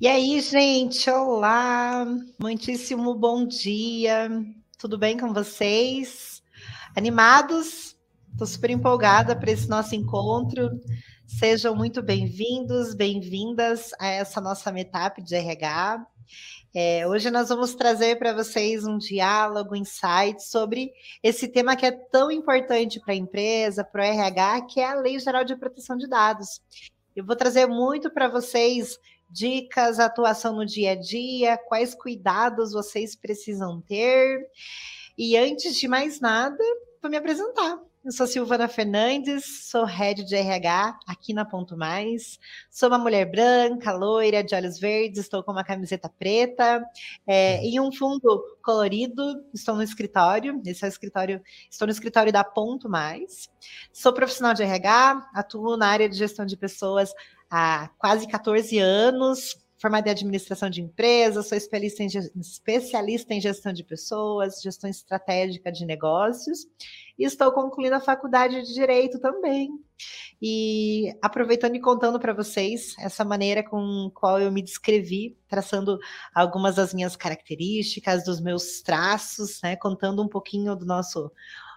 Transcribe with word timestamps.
E 0.00 0.08
aí, 0.08 0.40
gente, 0.40 1.10
olá, 1.10 2.06
muitíssimo 2.40 3.14
bom 3.14 3.46
dia, 3.46 4.30
tudo 4.78 4.96
bem 4.96 5.18
com 5.18 5.30
vocês? 5.34 6.42
Animados? 6.96 7.98
Estou 8.32 8.46
super 8.46 8.70
empolgada 8.70 9.36
para 9.36 9.50
esse 9.50 9.68
nosso 9.68 9.94
encontro. 9.94 10.70
Sejam 11.26 11.76
muito 11.76 12.00
bem-vindos, 12.02 12.94
bem-vindas 12.94 13.90
a 14.00 14.06
essa 14.06 14.40
nossa 14.40 14.72
meetup 14.72 15.22
de 15.22 15.34
RH. 15.34 16.06
É, 16.74 17.06
hoje 17.06 17.30
nós 17.30 17.50
vamos 17.50 17.74
trazer 17.74 18.18
para 18.18 18.32
vocês 18.32 18.86
um 18.86 18.96
diálogo, 18.96 19.74
um 19.74 19.76
insight 19.76 20.42
sobre 20.42 20.90
esse 21.22 21.46
tema 21.46 21.76
que 21.76 21.84
é 21.84 21.92
tão 21.92 22.30
importante 22.30 22.98
para 23.00 23.12
a 23.12 23.18
empresa, 23.18 23.84
para 23.84 24.00
o 24.00 24.06
RH, 24.06 24.62
que 24.62 24.80
é 24.80 24.86
a 24.86 24.94
Lei 24.94 25.18
Geral 25.18 25.44
de 25.44 25.54
Proteção 25.56 25.98
de 25.98 26.08
Dados. 26.08 26.58
Eu 27.14 27.26
vou 27.26 27.36
trazer 27.36 27.66
muito 27.66 28.10
para 28.10 28.28
vocês 28.28 28.98
dicas, 29.30 29.98
atuação 29.98 30.54
no 30.54 30.66
dia 30.66 30.92
a 30.92 30.94
dia, 30.94 31.56
quais 31.56 31.94
cuidados 31.94 32.72
vocês 32.72 33.14
precisam 33.14 33.80
ter. 33.80 34.46
E 35.16 35.36
antes 35.36 35.76
de 35.76 35.86
mais 35.86 36.20
nada, 36.20 36.62
vou 37.02 37.10
me 37.10 37.16
apresentar. 37.16 37.78
Eu 38.02 38.12
sou 38.12 38.26
Silvana 38.26 38.66
Fernandes, 38.66 39.68
sou 39.68 39.84
head 39.84 40.24
de 40.24 40.34
RH 40.34 40.98
aqui 41.06 41.34
na 41.34 41.44
Ponto 41.44 41.76
Mais. 41.76 42.38
Sou 42.70 42.88
uma 42.88 42.96
mulher 42.96 43.30
branca, 43.30 43.92
loira, 43.92 44.42
de 44.42 44.54
olhos 44.54 44.80
verdes, 44.80 45.18
estou 45.20 45.42
com 45.42 45.52
uma 45.52 45.62
camiseta 45.62 46.08
preta 46.08 46.82
é, 47.26 47.62
e 47.62 47.78
um 47.78 47.92
fundo 47.92 48.42
colorido. 48.62 49.44
Estou 49.52 49.74
no 49.74 49.82
escritório, 49.82 50.62
esse 50.64 50.82
é 50.82 50.88
o 50.88 50.88
escritório, 50.88 51.42
estou 51.70 51.86
no 51.86 51.92
escritório 51.92 52.32
da 52.32 52.42
Ponto 52.42 52.88
Mais. 52.88 53.50
Sou 53.92 54.14
profissional 54.14 54.54
de 54.54 54.62
RH, 54.62 55.30
atuo 55.34 55.76
na 55.76 55.88
área 55.88 56.08
de 56.08 56.16
gestão 56.16 56.46
de 56.46 56.56
pessoas 56.56 57.12
há 57.50 57.88
quase 57.98 58.26
14 58.28 58.78
anos, 58.78 59.56
formada 59.80 60.08
em 60.08 60.12
administração 60.12 60.68
de 60.68 60.82
empresas, 60.82 61.48
sou 61.48 61.56
especialista 61.56 63.32
em, 63.34 63.40
gestão 63.40 63.72
de 63.72 63.82
pessoas, 63.82 64.60
gestão 64.62 64.90
estratégica 64.90 65.72
de 65.72 65.86
negócios, 65.86 66.66
e 67.18 67.24
estou 67.24 67.50
concluindo 67.50 67.96
a 67.96 68.00
faculdade 68.00 68.62
de 68.62 68.74
Direito 68.74 69.18
também. 69.18 69.70
E 70.40 71.14
aproveitando 71.20 71.76
e 71.76 71.80
contando 71.80 72.20
para 72.20 72.34
vocês 72.34 72.94
essa 72.98 73.24
maneira 73.24 73.62
com 73.62 74.10
qual 74.14 74.38
eu 74.38 74.52
me 74.52 74.62
descrevi, 74.62 75.36
traçando 75.48 75.98
algumas 76.34 76.76
das 76.76 76.92
minhas 76.92 77.16
características, 77.16 78.24
dos 78.24 78.40
meus 78.40 78.82
traços, 78.82 79.60
né, 79.62 79.76
contando 79.76 80.22
um 80.22 80.28
pouquinho 80.28 80.76
do 80.76 80.84
nosso 80.84 81.30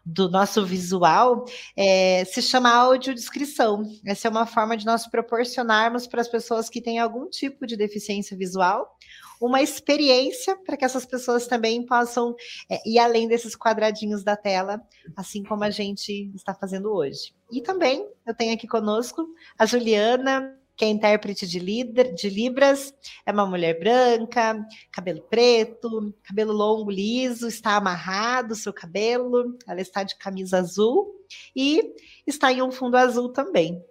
do 0.05 0.29
nosso 0.29 0.65
visual 0.65 1.45
é, 1.77 2.25
se 2.25 2.41
chama 2.41 2.73
audiodescrição. 2.73 3.83
Essa 4.05 4.27
é 4.27 4.31
uma 4.31 4.45
forma 4.45 4.75
de 4.75 4.85
nós 4.85 5.07
proporcionarmos 5.07 6.07
para 6.07 6.21
as 6.21 6.27
pessoas 6.27 6.69
que 6.69 6.81
têm 6.81 6.99
algum 6.99 7.29
tipo 7.29 7.65
de 7.65 7.77
deficiência 7.77 8.37
visual 8.37 8.97
uma 9.45 9.61
experiência 9.61 10.55
para 10.55 10.77
que 10.77 10.85
essas 10.85 11.05
pessoas 11.05 11.45
também 11.47 11.85
possam 11.85 12.33
é, 12.69 12.79
ir 12.87 12.97
além 12.97 13.27
desses 13.27 13.57
quadradinhos 13.57 14.23
da 14.23 14.37
tela, 14.37 14.81
assim 15.17 15.43
como 15.43 15.65
a 15.65 15.69
gente 15.69 16.31
está 16.33 16.53
fazendo 16.53 16.93
hoje. 16.93 17.35
E 17.51 17.61
também 17.61 18.07
eu 18.25 18.33
tenho 18.33 18.53
aqui 18.53 18.65
conosco 18.65 19.27
a 19.59 19.65
Juliana, 19.65 20.57
que 20.75 20.85
é 20.85 20.89
intérprete 20.89 21.47
de, 21.47 21.59
de 21.59 22.29
Libras, 22.29 22.93
é 23.25 23.31
uma 23.31 23.45
mulher 23.45 23.79
branca, 23.79 24.65
cabelo 24.91 25.21
preto, 25.21 26.13
cabelo 26.23 26.51
longo, 26.53 26.89
liso, 26.89 27.47
está 27.47 27.75
amarrado 27.75 28.53
o 28.53 28.55
seu 28.55 28.73
cabelo, 28.73 29.57
ela 29.67 29.81
está 29.81 30.03
de 30.03 30.17
camisa 30.17 30.57
azul 30.57 31.13
e 31.55 31.93
está 32.25 32.51
em 32.51 32.61
um 32.61 32.71
fundo 32.71 32.95
azul 32.97 33.29
também. 33.29 33.83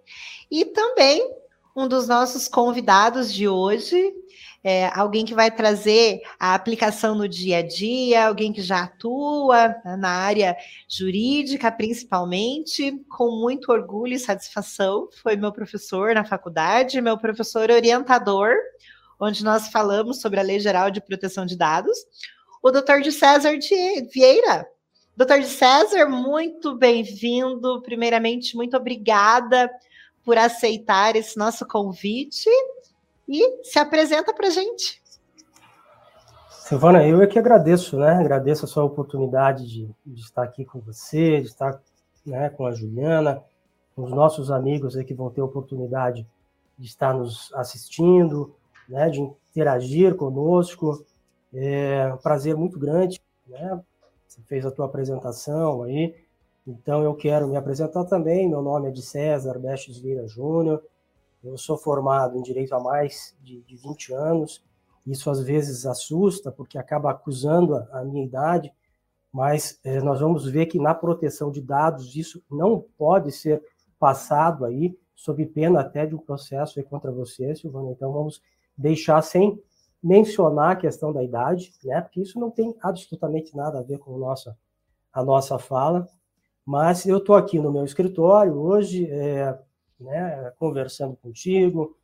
E 0.51 0.65
também 0.65 1.25
um 1.75 1.87
dos 1.87 2.07
nossos 2.07 2.47
convidados 2.47 3.33
de 3.33 3.47
hoje 3.47 4.13
é, 4.63 4.89
alguém 4.97 5.25
que 5.25 5.33
vai 5.33 5.51
trazer 5.51 6.21
a 6.39 6.55
aplicação 6.55 7.15
no 7.15 7.27
dia 7.27 7.57
a 7.57 7.61
dia, 7.61 8.27
alguém 8.27 8.53
que 8.53 8.61
já 8.61 8.83
atua 8.83 9.75
na 9.97 10.09
área 10.09 10.55
jurídica, 10.87 11.69
principalmente, 11.69 13.03
com 13.09 13.29
muito 13.41 13.71
orgulho 13.71 14.13
e 14.13 14.19
satisfação. 14.19 15.09
Foi 15.21 15.35
meu 15.35 15.51
professor 15.51 16.15
na 16.15 16.23
faculdade, 16.23 17.01
meu 17.01 17.17
professor 17.17 17.69
orientador, 17.69 18.53
onde 19.19 19.43
nós 19.43 19.67
falamos 19.67 20.21
sobre 20.21 20.39
a 20.39 20.43
Lei 20.43 20.61
Geral 20.61 20.89
de 20.89 21.01
Proteção 21.01 21.45
de 21.45 21.57
Dados, 21.57 21.97
o 22.61 22.71
doutor 22.71 23.01
de 23.01 23.11
César 23.11 23.57
Vieira. 24.13 24.65
Doutor 25.15 25.41
de 25.41 25.47
César, 25.47 26.07
muito 26.07 26.73
bem-vindo. 26.75 27.81
Primeiramente, 27.81 28.55
muito 28.55 28.77
obrigada 28.77 29.69
por 30.23 30.37
aceitar 30.37 31.17
esse 31.17 31.37
nosso 31.37 31.67
convite 31.67 32.49
e 33.27 33.63
se 33.63 33.79
apresenta 33.79 34.33
para 34.33 34.47
a 34.47 34.51
gente. 34.51 35.01
Silvana, 36.49 37.05
eu 37.05 37.21
é 37.21 37.27
que 37.27 37.37
agradeço, 37.37 37.97
né? 37.97 38.11
Agradeço 38.13 38.65
a 38.65 38.67
sua 38.67 38.83
oportunidade 38.83 39.67
de, 39.67 39.89
de 40.05 40.21
estar 40.21 40.43
aqui 40.43 40.63
com 40.63 40.79
você, 40.79 41.41
de 41.41 41.47
estar 41.47 41.81
né, 42.25 42.49
com 42.49 42.65
a 42.65 42.71
Juliana, 42.71 43.43
com 43.95 44.03
os 44.03 44.11
nossos 44.11 44.49
amigos 44.49 44.95
aí 44.95 45.03
que 45.03 45.13
vão 45.13 45.29
ter 45.29 45.41
a 45.41 45.45
oportunidade 45.45 46.25
de 46.77 46.87
estar 46.87 47.13
nos 47.13 47.53
assistindo, 47.53 48.55
né, 48.87 49.09
de 49.09 49.19
interagir 49.51 50.15
conosco. 50.15 51.05
É 51.53 52.11
um 52.13 52.17
prazer 52.17 52.55
muito 52.55 52.79
grande, 52.79 53.21
né? 53.47 53.79
Você 54.27 54.41
fez 54.47 54.65
a 54.65 54.71
tua 54.71 54.85
apresentação 54.85 55.83
aí, 55.83 56.15
então 56.65 57.03
eu 57.03 57.13
quero 57.13 57.47
me 57.47 57.55
apresentar 57.55 58.05
também. 58.05 58.49
Meu 58.49 58.61
nome 58.61 58.87
é 58.87 58.91
de 58.91 59.01
César 59.01 59.59
Bestes 59.59 59.99
Vieira 59.99 60.27
Júnior, 60.27 60.81
eu 61.43 61.57
sou 61.57 61.77
formado 61.77 62.37
em 62.37 62.41
direito 62.41 62.73
há 62.73 62.79
mais 62.79 63.35
de, 63.41 63.61
de 63.63 63.75
20 63.75 64.13
anos. 64.13 64.63
Isso 65.05 65.29
às 65.29 65.41
vezes 65.43 65.85
assusta, 65.85 66.51
porque 66.51 66.77
acaba 66.77 67.11
acusando 67.11 67.75
a, 67.75 67.99
a 67.99 68.03
minha 68.05 68.25
idade, 68.25 68.73
mas 69.31 69.79
é, 69.83 69.99
nós 69.99 70.19
vamos 70.19 70.45
ver 70.45 70.67
que 70.67 70.79
na 70.79 70.93
proteção 70.93 71.51
de 71.51 71.61
dados 71.61 72.15
isso 72.15 72.41
não 72.49 72.85
pode 72.97 73.31
ser 73.31 73.61
passado 73.99 74.63
aí, 74.65 74.97
sob 75.15 75.45
pena 75.47 75.81
até 75.81 76.05
de 76.05 76.15
um 76.15 76.19
processo 76.19 76.81
contra 76.83 77.11
você, 77.11 77.55
Silvana. 77.55 77.91
Então 77.91 78.11
vamos 78.11 78.41
deixar 78.77 79.21
sem 79.21 79.61
mencionar 80.01 80.71
a 80.71 80.75
questão 80.75 81.13
da 81.13 81.23
idade, 81.23 81.73
né? 81.83 82.01
Porque 82.01 82.21
isso 82.21 82.39
não 82.39 82.51
tem 82.51 82.75
absolutamente 82.81 83.55
nada 83.55 83.79
a 83.79 83.83
ver 83.83 83.99
com 83.99 84.15
a 84.15 84.17
nossa, 84.17 84.57
a 85.11 85.23
nossa 85.23 85.57
fala. 85.57 86.07
Mas 86.65 87.05
eu 87.05 87.17
estou 87.17 87.35
aqui 87.35 87.59
no 87.59 87.71
meu 87.71 87.85
escritório 87.85 88.53
hoje, 88.53 89.09
é, 89.09 89.57
né, 89.99 90.51
conversando 90.57 91.15
contigo. 91.15 91.97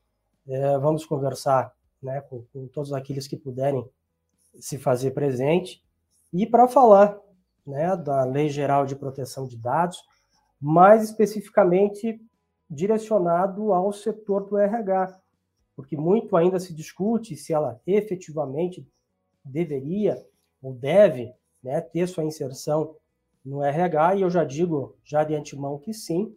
É, 0.47 0.77
vamos 0.77 1.05
conversar 1.05 1.73
né, 2.01 2.21
com, 2.21 2.43
com, 2.53 2.67
todos 2.67 2.93
aqueles 2.93 3.27
que 3.27 3.37
puderem 3.37 3.87
se 4.59 4.77
fazer 4.77 5.11
presente. 5.11 5.83
E 6.31 6.45
para 6.45 6.67
falar 6.67 7.19
né, 7.65 7.95
da 7.95 8.23
Lei 8.23 8.49
Geral 8.49 8.85
de 8.85 8.95
Proteção 8.95 9.47
de 9.47 9.57
Dados, 9.57 10.03
mais 10.59 11.03
especificamente 11.03 12.19
direcionado 12.69 13.73
ao 13.73 13.91
setor 13.91 14.45
do 14.45 14.57
RH, 14.57 15.19
porque 15.75 15.97
muito 15.97 16.35
ainda 16.35 16.59
se 16.59 16.73
discute 16.73 17.35
se 17.35 17.53
ela 17.53 17.81
efetivamente 17.87 18.87
deveria 19.43 20.23
ou 20.61 20.73
deve 20.73 21.33
né, 21.63 21.79
ter 21.81 22.07
sua 22.07 22.23
inserção 22.23 22.95
no 23.43 23.63
RH, 23.63 24.15
e 24.15 24.21
eu 24.21 24.29
já 24.29 24.43
digo 24.43 24.97
já 25.03 25.23
de 25.23 25.33
antemão 25.33 25.79
que 25.79 25.93
sim, 25.93 26.35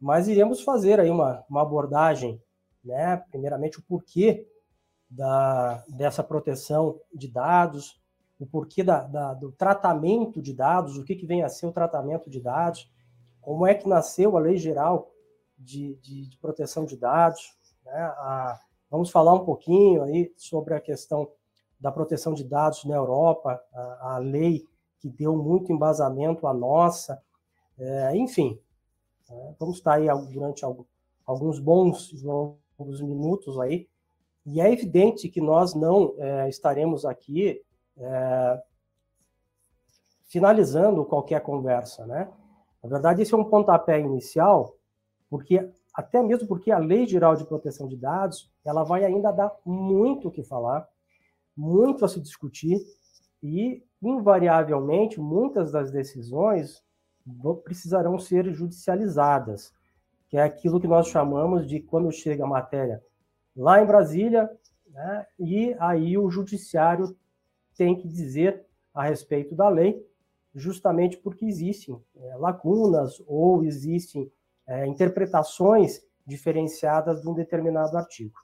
mas 0.00 0.28
iremos 0.28 0.62
fazer 0.62 1.00
aí 1.00 1.10
uma, 1.10 1.44
uma 1.48 1.62
abordagem, 1.62 2.40
né? 2.84 3.16
primeiramente 3.30 3.78
o 3.78 3.82
porquê 3.82 4.46
da, 5.08 5.84
dessa 5.88 6.22
proteção 6.22 7.00
de 7.14 7.28
dados, 7.28 8.00
o 8.38 8.46
porquê 8.46 8.82
da, 8.82 9.02
da, 9.02 9.34
do 9.34 9.52
tratamento 9.52 10.42
de 10.42 10.52
dados, 10.52 10.96
o 10.96 11.04
que, 11.04 11.14
que 11.14 11.26
vem 11.26 11.42
a 11.42 11.48
ser 11.48 11.66
o 11.66 11.72
tratamento 11.72 12.28
de 12.28 12.40
dados, 12.40 12.90
como 13.40 13.66
é 13.66 13.74
que 13.74 13.88
nasceu 13.88 14.36
a 14.36 14.40
Lei 14.40 14.56
Geral 14.56 15.10
de, 15.56 15.94
de, 15.96 16.28
de 16.28 16.38
Proteção 16.38 16.84
de 16.84 16.96
Dados. 16.96 17.56
Né? 17.84 17.92
A, 17.94 18.60
vamos 18.90 19.10
falar 19.10 19.34
um 19.34 19.44
pouquinho 19.44 20.02
aí 20.02 20.32
sobre 20.36 20.74
a 20.74 20.80
questão 20.80 21.30
da 21.80 21.92
proteção 21.92 22.34
de 22.34 22.44
dados 22.44 22.84
na 22.84 22.96
Europa, 22.96 23.62
a, 23.72 24.14
a 24.14 24.18
lei 24.18 24.66
que 24.98 25.08
deu 25.08 25.36
muito 25.36 25.72
embasamento 25.72 26.46
à 26.46 26.54
nossa, 26.54 27.22
é, 27.78 28.16
enfim, 28.16 28.58
né? 29.28 29.54
Vamos 29.58 29.76
estar 29.76 29.94
aí 29.94 30.06
durante 30.32 30.64
alguns 31.24 31.58
bons 31.58 32.12
longos 32.22 33.00
minutos 33.00 33.58
aí, 33.60 33.88
e 34.44 34.60
é 34.60 34.72
evidente 34.72 35.28
que 35.28 35.40
nós 35.40 35.74
não 35.74 36.14
é, 36.18 36.48
estaremos 36.48 37.04
aqui 37.04 37.62
é, 37.98 38.62
finalizando 40.28 41.04
qualquer 41.04 41.40
conversa, 41.40 42.06
né? 42.06 42.32
Na 42.82 42.88
verdade, 42.88 43.22
esse 43.22 43.34
é 43.34 43.36
um 43.36 43.44
pontapé 43.44 43.98
inicial, 43.98 44.76
porque 45.28 45.68
até 45.92 46.22
mesmo 46.22 46.46
porque 46.46 46.70
a 46.70 46.78
Lei 46.78 47.06
Geral 47.06 47.34
de 47.34 47.44
Proteção 47.44 47.88
de 47.88 47.96
Dados, 47.96 48.52
ela 48.64 48.84
vai 48.84 49.04
ainda 49.04 49.32
dar 49.32 49.50
muito 49.64 50.28
o 50.28 50.30
que 50.30 50.44
falar, 50.44 50.86
muito 51.56 52.04
a 52.04 52.08
se 52.08 52.20
discutir, 52.20 52.78
e 53.42 53.82
invariavelmente 54.02 55.18
muitas 55.20 55.72
das 55.72 55.90
decisões 55.90 56.84
precisarão 57.64 58.18
ser 58.18 58.52
judicializadas, 58.52 59.72
que 60.28 60.36
é 60.36 60.42
aquilo 60.42 60.80
que 60.80 60.86
nós 60.86 61.08
chamamos 61.08 61.66
de 61.66 61.80
quando 61.80 62.10
chega 62.12 62.44
a 62.44 62.48
matéria 62.48 63.02
lá 63.56 63.82
em 63.82 63.86
Brasília, 63.86 64.50
né? 64.90 65.26
e 65.38 65.74
aí 65.78 66.18
o 66.18 66.30
judiciário 66.30 67.16
tem 67.76 67.96
que 67.96 68.06
dizer 68.06 68.64
a 68.94 69.04
respeito 69.04 69.54
da 69.54 69.68
lei, 69.68 70.04
justamente 70.54 71.16
porque 71.18 71.44
existem 71.44 72.00
é, 72.16 72.36
lacunas 72.36 73.22
ou 73.26 73.64
existem 73.64 74.30
é, 74.66 74.86
interpretações 74.86 76.00
diferenciadas 76.26 77.20
de 77.20 77.28
um 77.28 77.34
determinado 77.34 77.96
artigo. 77.96 78.38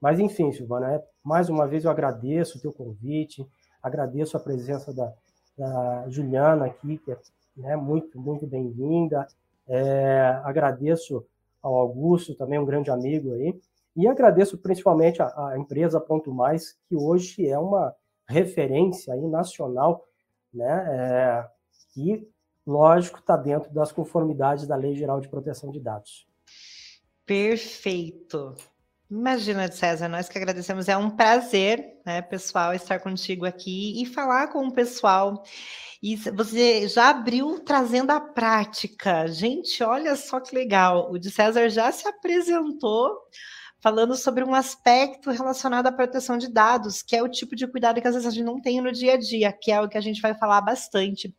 Mas, 0.00 0.20
enfim, 0.20 0.52
Silvana, 0.52 0.92
é, 0.92 1.04
mais 1.22 1.48
uma 1.48 1.66
vez 1.66 1.84
eu 1.84 1.90
agradeço 1.90 2.58
o 2.58 2.60
teu 2.60 2.72
convite, 2.72 3.46
agradeço 3.82 4.36
a 4.36 4.40
presença 4.40 4.92
da, 4.92 5.12
da 5.56 6.08
Juliana 6.10 6.66
aqui, 6.66 6.98
que 6.98 7.10
é 7.10 7.18
né, 7.56 7.76
muito, 7.76 8.20
muito 8.20 8.46
bem-vinda, 8.46 9.26
é, 9.66 10.40
agradeço 10.44 11.24
ao 11.62 11.74
Augusto, 11.74 12.34
também 12.34 12.58
um 12.58 12.64
grande 12.64 12.90
amigo 12.90 13.32
aí, 13.32 13.58
e 13.96 14.06
agradeço 14.06 14.58
principalmente 14.58 15.22
a, 15.22 15.48
a 15.48 15.58
empresa 15.58 16.00
Ponto 16.00 16.32
Mais, 16.32 16.78
que 16.88 16.96
hoje 16.96 17.48
é 17.48 17.58
uma 17.58 17.94
referência 18.28 19.14
aí 19.14 19.26
nacional, 19.26 20.04
né, 20.52 20.86
é, 20.90 21.48
que, 21.92 22.28
lógico, 22.66 23.18
está 23.18 23.36
dentro 23.36 23.72
das 23.72 23.92
conformidades 23.92 24.66
da 24.66 24.76
Lei 24.76 24.94
Geral 24.94 25.20
de 25.20 25.28
Proteção 25.28 25.70
de 25.70 25.80
Dados. 25.80 26.26
Perfeito. 27.24 28.54
Imagina, 29.10 29.70
César, 29.70 30.08
nós 30.08 30.28
que 30.28 30.38
agradecemos. 30.38 30.88
É 30.88 30.96
um 30.96 31.10
prazer, 31.10 31.84
né, 32.04 32.22
pessoal, 32.22 32.72
estar 32.74 32.98
contigo 33.00 33.44
aqui 33.44 34.02
e 34.02 34.06
falar 34.06 34.48
com 34.48 34.66
o 34.66 34.72
pessoal. 34.72 35.42
E 36.02 36.16
você 36.16 36.88
já 36.88 37.10
abriu 37.10 37.60
trazendo 37.60 38.10
a 38.10 38.20
prática. 38.20 39.26
Gente, 39.28 39.82
olha 39.82 40.16
só 40.16 40.40
que 40.40 40.54
legal. 40.54 41.12
O 41.12 41.18
de 41.18 41.30
César 41.30 41.68
já 41.68 41.92
se 41.92 42.08
apresentou 42.08 43.10
falando 43.84 44.16
sobre 44.16 44.42
um 44.42 44.54
aspecto 44.54 45.30
relacionado 45.30 45.86
à 45.86 45.92
proteção 45.92 46.38
de 46.38 46.48
dados, 46.50 47.02
que 47.02 47.14
é 47.14 47.22
o 47.22 47.28
tipo 47.28 47.54
de 47.54 47.66
cuidado 47.66 48.00
que 48.00 48.08
às 48.08 48.14
vezes 48.14 48.26
a 48.26 48.30
gente 48.30 48.42
não 48.42 48.58
tem 48.58 48.80
no 48.80 48.90
dia 48.90 49.12
a 49.12 49.16
dia, 49.18 49.52
que 49.52 49.70
é 49.70 49.78
o 49.78 49.86
que 49.86 49.98
a 49.98 50.00
gente 50.00 50.22
vai 50.22 50.32
falar 50.32 50.62
bastante. 50.62 51.36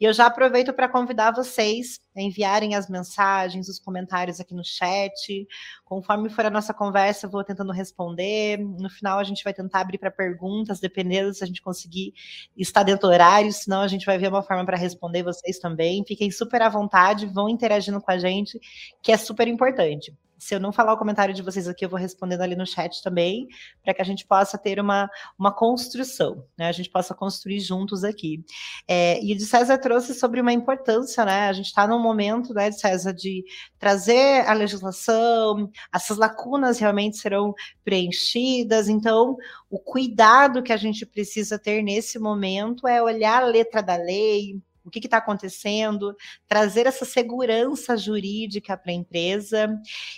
E 0.00 0.04
eu 0.06 0.10
já 0.14 0.24
aproveito 0.24 0.72
para 0.72 0.88
convidar 0.88 1.32
vocês 1.32 2.00
a 2.16 2.22
enviarem 2.22 2.74
as 2.74 2.88
mensagens, 2.88 3.68
os 3.68 3.78
comentários 3.78 4.40
aqui 4.40 4.54
no 4.54 4.64
chat. 4.64 5.46
Conforme 5.84 6.30
for 6.30 6.46
a 6.46 6.50
nossa 6.50 6.72
conversa, 6.72 7.26
eu 7.26 7.30
vou 7.30 7.44
tentando 7.44 7.72
responder. 7.72 8.56
No 8.58 8.88
final, 8.88 9.18
a 9.18 9.24
gente 9.24 9.44
vai 9.44 9.52
tentar 9.52 9.80
abrir 9.80 9.98
para 9.98 10.10
perguntas, 10.10 10.80
dependendo 10.80 11.34
se 11.34 11.44
a 11.44 11.46
gente 11.46 11.60
conseguir 11.60 12.14
estar 12.56 12.84
dentro 12.84 13.02
do 13.06 13.12
horário, 13.12 13.52
senão 13.52 13.82
a 13.82 13.88
gente 13.88 14.06
vai 14.06 14.16
ver 14.16 14.28
uma 14.28 14.42
forma 14.42 14.64
para 14.64 14.78
responder 14.78 15.22
vocês 15.24 15.58
também. 15.58 16.02
Fiquem 16.08 16.30
super 16.30 16.62
à 16.62 16.70
vontade, 16.70 17.26
vão 17.26 17.50
interagindo 17.50 18.00
com 18.00 18.10
a 18.10 18.16
gente, 18.16 18.58
que 19.02 19.12
é 19.12 19.18
super 19.18 19.46
importante 19.46 20.16
se 20.42 20.56
eu 20.56 20.58
não 20.58 20.72
falar 20.72 20.92
o 20.92 20.98
comentário 20.98 21.32
de 21.32 21.40
vocês 21.40 21.68
aqui, 21.68 21.84
eu 21.84 21.88
vou 21.88 22.00
respondendo 22.00 22.40
ali 22.40 22.56
no 22.56 22.66
chat 22.66 23.00
também, 23.00 23.46
para 23.80 23.94
que 23.94 24.02
a 24.02 24.04
gente 24.04 24.26
possa 24.26 24.58
ter 24.58 24.80
uma, 24.80 25.08
uma 25.38 25.54
construção, 25.54 26.44
né? 26.58 26.66
A 26.66 26.72
gente 26.72 26.90
possa 26.90 27.14
construir 27.14 27.60
juntos 27.60 28.02
aqui. 28.02 28.44
É, 28.88 29.22
e 29.22 29.32
o 29.32 29.36
de 29.36 29.46
César 29.46 29.78
trouxe 29.78 30.14
sobre 30.14 30.40
uma 30.40 30.52
importância, 30.52 31.24
né? 31.24 31.48
A 31.48 31.52
gente 31.52 31.66
está 31.66 31.86
num 31.86 32.00
momento, 32.00 32.52
né, 32.52 32.70
de 32.70 32.80
César, 32.80 33.12
de 33.12 33.44
trazer 33.78 34.44
a 34.44 34.52
legislação, 34.52 35.70
essas 35.94 36.18
lacunas 36.18 36.80
realmente 36.80 37.18
serão 37.18 37.54
preenchidas, 37.84 38.88
então 38.88 39.36
o 39.70 39.78
cuidado 39.78 40.60
que 40.60 40.72
a 40.72 40.76
gente 40.76 41.06
precisa 41.06 41.56
ter 41.56 41.82
nesse 41.82 42.18
momento 42.18 42.88
é 42.88 43.00
olhar 43.00 43.44
a 43.44 43.46
letra 43.46 43.80
da 43.80 43.94
lei, 43.94 44.60
o 44.84 44.90
que 44.90 44.98
está 44.98 45.18
acontecendo, 45.18 46.14
trazer 46.46 46.86
essa 46.86 47.04
segurança 47.04 47.96
jurídica 47.96 48.76
para 48.76 48.92
a 48.92 48.94
empresa. 48.94 49.68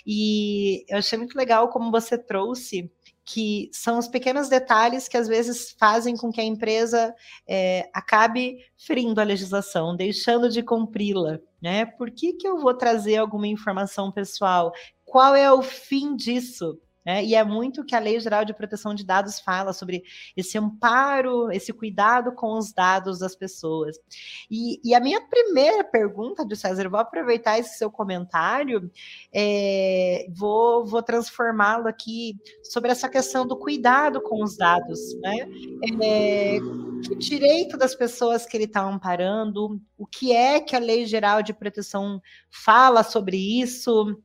E 0.05 0.85
eu 0.87 0.97
achei 0.97 1.17
muito 1.17 1.37
legal 1.37 1.69
como 1.69 1.91
você 1.91 2.17
trouxe 2.17 2.91
que 3.25 3.71
são 3.73 3.97
os 3.97 4.07
pequenos 4.07 4.47
detalhes 4.47 5.07
que 5.07 5.17
às 5.17 5.27
vezes 5.27 5.75
fazem 5.79 6.15
com 6.15 6.31
que 6.31 6.39
a 6.39 6.43
empresa 6.43 7.13
é, 7.47 7.89
acabe 7.91 8.57
ferindo 8.77 9.19
a 9.19 9.23
legislação, 9.23 9.95
deixando 9.95 10.47
de 10.47 10.61
cumpri-la. 10.61 11.39
Né? 11.59 11.85
Por 11.87 12.11
que, 12.11 12.33
que 12.33 12.47
eu 12.47 12.59
vou 12.59 12.75
trazer 12.75 13.17
alguma 13.17 13.47
informação 13.47 14.11
pessoal? 14.11 14.71
Qual 15.03 15.35
é 15.35 15.51
o 15.51 15.63
fim 15.63 16.15
disso? 16.15 16.79
Né? 17.05 17.23
E 17.23 17.35
é 17.35 17.43
muito 17.43 17.85
que 17.85 17.95
a 17.95 17.99
Lei 17.99 18.19
Geral 18.19 18.43
de 18.43 18.53
Proteção 18.53 18.95
de 18.95 19.05
Dados 19.05 19.39
fala 19.39 19.73
sobre 19.73 20.03
esse 20.35 20.57
amparo, 20.57 21.51
esse 21.51 21.71
cuidado 21.71 22.31
com 22.33 22.57
os 22.57 22.73
dados 22.73 23.19
das 23.19 23.35
pessoas. 23.35 23.97
E, 24.49 24.79
e 24.83 24.95
a 24.95 24.99
minha 24.99 25.21
primeira 25.21 25.83
pergunta, 25.83 26.45
de 26.45 26.55
César, 26.55 26.89
vou 26.89 26.99
aproveitar 26.99 27.59
esse 27.59 27.77
seu 27.77 27.91
comentário, 27.91 28.89
é, 29.33 30.25
vou, 30.35 30.85
vou 30.85 31.03
transformá-lo 31.03 31.87
aqui 31.87 32.35
sobre 32.63 32.91
essa 32.91 33.07
questão 33.07 33.45
do 33.45 33.55
cuidado 33.55 34.21
com 34.21 34.43
os 34.43 34.57
dados. 34.57 34.99
Né? 35.21 35.47
É, 36.01 36.59
que 37.03 37.15
direito 37.15 37.77
das 37.77 37.93
pessoas 37.93 38.45
que 38.45 38.57
ele 38.57 38.63
está 38.63 38.81
amparando, 38.81 39.79
o 39.97 40.07
que 40.07 40.31
é 40.31 40.59
que 40.59 40.75
a 40.75 40.79
Lei 40.79 41.05
Geral 41.05 41.43
de 41.43 41.53
Proteção 41.53 42.21
fala 42.49 43.03
sobre 43.03 43.37
isso, 43.37 44.19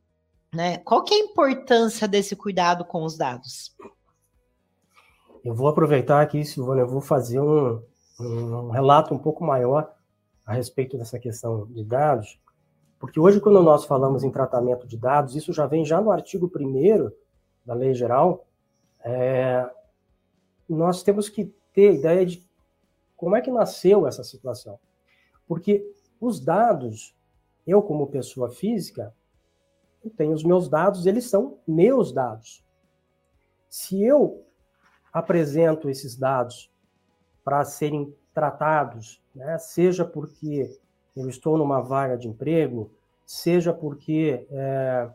né? 0.53 0.77
Qual 0.79 1.03
que 1.03 1.13
é 1.13 1.17
a 1.17 1.25
importância 1.25 2.07
desse 2.07 2.35
cuidado 2.35 2.83
com 2.83 3.03
os 3.03 3.17
dados? 3.17 3.75
Eu 5.43 5.55
vou 5.55 5.67
aproveitar 5.67 6.21
aqui, 6.21 6.43
Silvana, 6.43 6.81
eu 6.81 6.87
vou 6.87 7.01
fazer 7.01 7.39
um, 7.39 7.81
um 8.19 8.69
relato 8.69 9.13
um 9.13 9.17
pouco 9.17 9.43
maior 9.43 9.91
a 10.45 10.53
respeito 10.53 10.97
dessa 10.97 11.17
questão 11.17 11.65
de 11.67 11.83
dados, 11.83 12.39
porque 12.99 13.19
hoje, 13.19 13.39
quando 13.39 13.63
nós 13.63 13.85
falamos 13.85 14.23
em 14.23 14.29
tratamento 14.29 14.85
de 14.85 14.95
dados, 14.95 15.35
isso 15.35 15.51
já 15.51 15.65
vem 15.65 15.83
já 15.83 15.99
no 15.99 16.11
artigo 16.11 16.51
1 16.55 17.11
da 17.65 17.73
Lei 17.73 17.95
Geral, 17.95 18.45
é, 19.03 19.67
nós 20.69 21.01
temos 21.01 21.27
que 21.27 21.45
ter 21.73 21.95
ideia 21.95 22.23
de 22.25 22.47
como 23.17 23.35
é 23.35 23.41
que 23.41 23.49
nasceu 23.49 24.05
essa 24.05 24.23
situação. 24.23 24.79
Porque 25.47 25.83
os 26.19 26.39
dados, 26.39 27.15
eu 27.65 27.81
como 27.81 28.05
pessoa 28.05 28.51
física, 28.51 29.11
eu 30.03 30.11
tenho 30.11 30.33
os 30.33 30.43
meus 30.43 30.67
dados, 30.67 31.05
eles 31.05 31.29
são 31.29 31.59
meus 31.67 32.11
dados. 32.11 32.63
Se 33.69 34.03
eu 34.03 34.45
apresento 35.13 35.89
esses 35.89 36.15
dados 36.15 36.71
para 37.43 37.63
serem 37.63 38.13
tratados, 38.33 39.21
né, 39.35 39.57
seja 39.57 40.05
porque 40.05 40.79
eu 41.15 41.29
estou 41.29 41.57
numa 41.57 41.81
vaga 41.81 42.17
de 42.17 42.27
emprego, 42.27 42.91
seja 43.25 43.73
porque 43.73 44.45
é, 44.49 45.09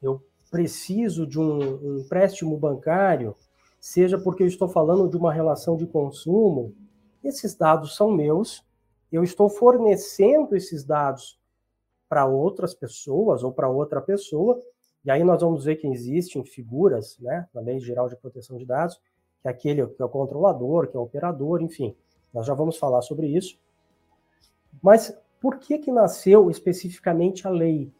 eu 0.00 0.22
preciso 0.50 1.26
de 1.26 1.38
um, 1.38 1.58
um 1.58 1.98
empréstimo 1.98 2.56
bancário, 2.56 3.36
seja 3.80 4.18
porque 4.18 4.42
eu 4.42 4.46
estou 4.46 4.68
falando 4.68 5.08
de 5.08 5.16
uma 5.16 5.32
relação 5.32 5.76
de 5.76 5.86
consumo, 5.86 6.74
esses 7.22 7.54
dados 7.54 7.96
são 7.96 8.10
meus, 8.10 8.64
eu 9.10 9.22
estou 9.22 9.48
fornecendo 9.48 10.56
esses 10.56 10.84
dados 10.84 11.38
para 12.08 12.26
outras 12.26 12.74
pessoas 12.74 13.42
ou 13.42 13.52
para 13.52 13.68
outra 13.68 14.00
pessoa. 14.00 14.60
E 15.04 15.10
aí 15.10 15.22
nós 15.22 15.40
vamos 15.42 15.64
ver 15.64 15.76
que 15.76 15.86
existem 15.86 16.44
figuras, 16.44 17.18
né, 17.20 17.46
na 17.54 17.60
Lei 17.60 17.78
Geral 17.80 18.08
de 18.08 18.16
Proteção 18.16 18.56
de 18.56 18.64
Dados, 18.64 19.00
que 19.40 19.48
é 19.48 19.50
aquele 19.50 19.86
que 19.86 20.02
é 20.02 20.04
o 20.04 20.08
controlador, 20.08 20.88
que 20.88 20.96
é 20.96 21.00
o 21.00 21.04
operador, 21.04 21.62
enfim. 21.62 21.94
Nós 22.32 22.46
já 22.46 22.54
vamos 22.54 22.76
falar 22.76 23.02
sobre 23.02 23.26
isso. 23.26 23.58
Mas 24.82 25.16
por 25.40 25.58
que 25.58 25.78
que 25.78 25.92
nasceu 25.92 26.50
especificamente 26.50 27.46
a 27.46 27.50
lei? 27.50 27.92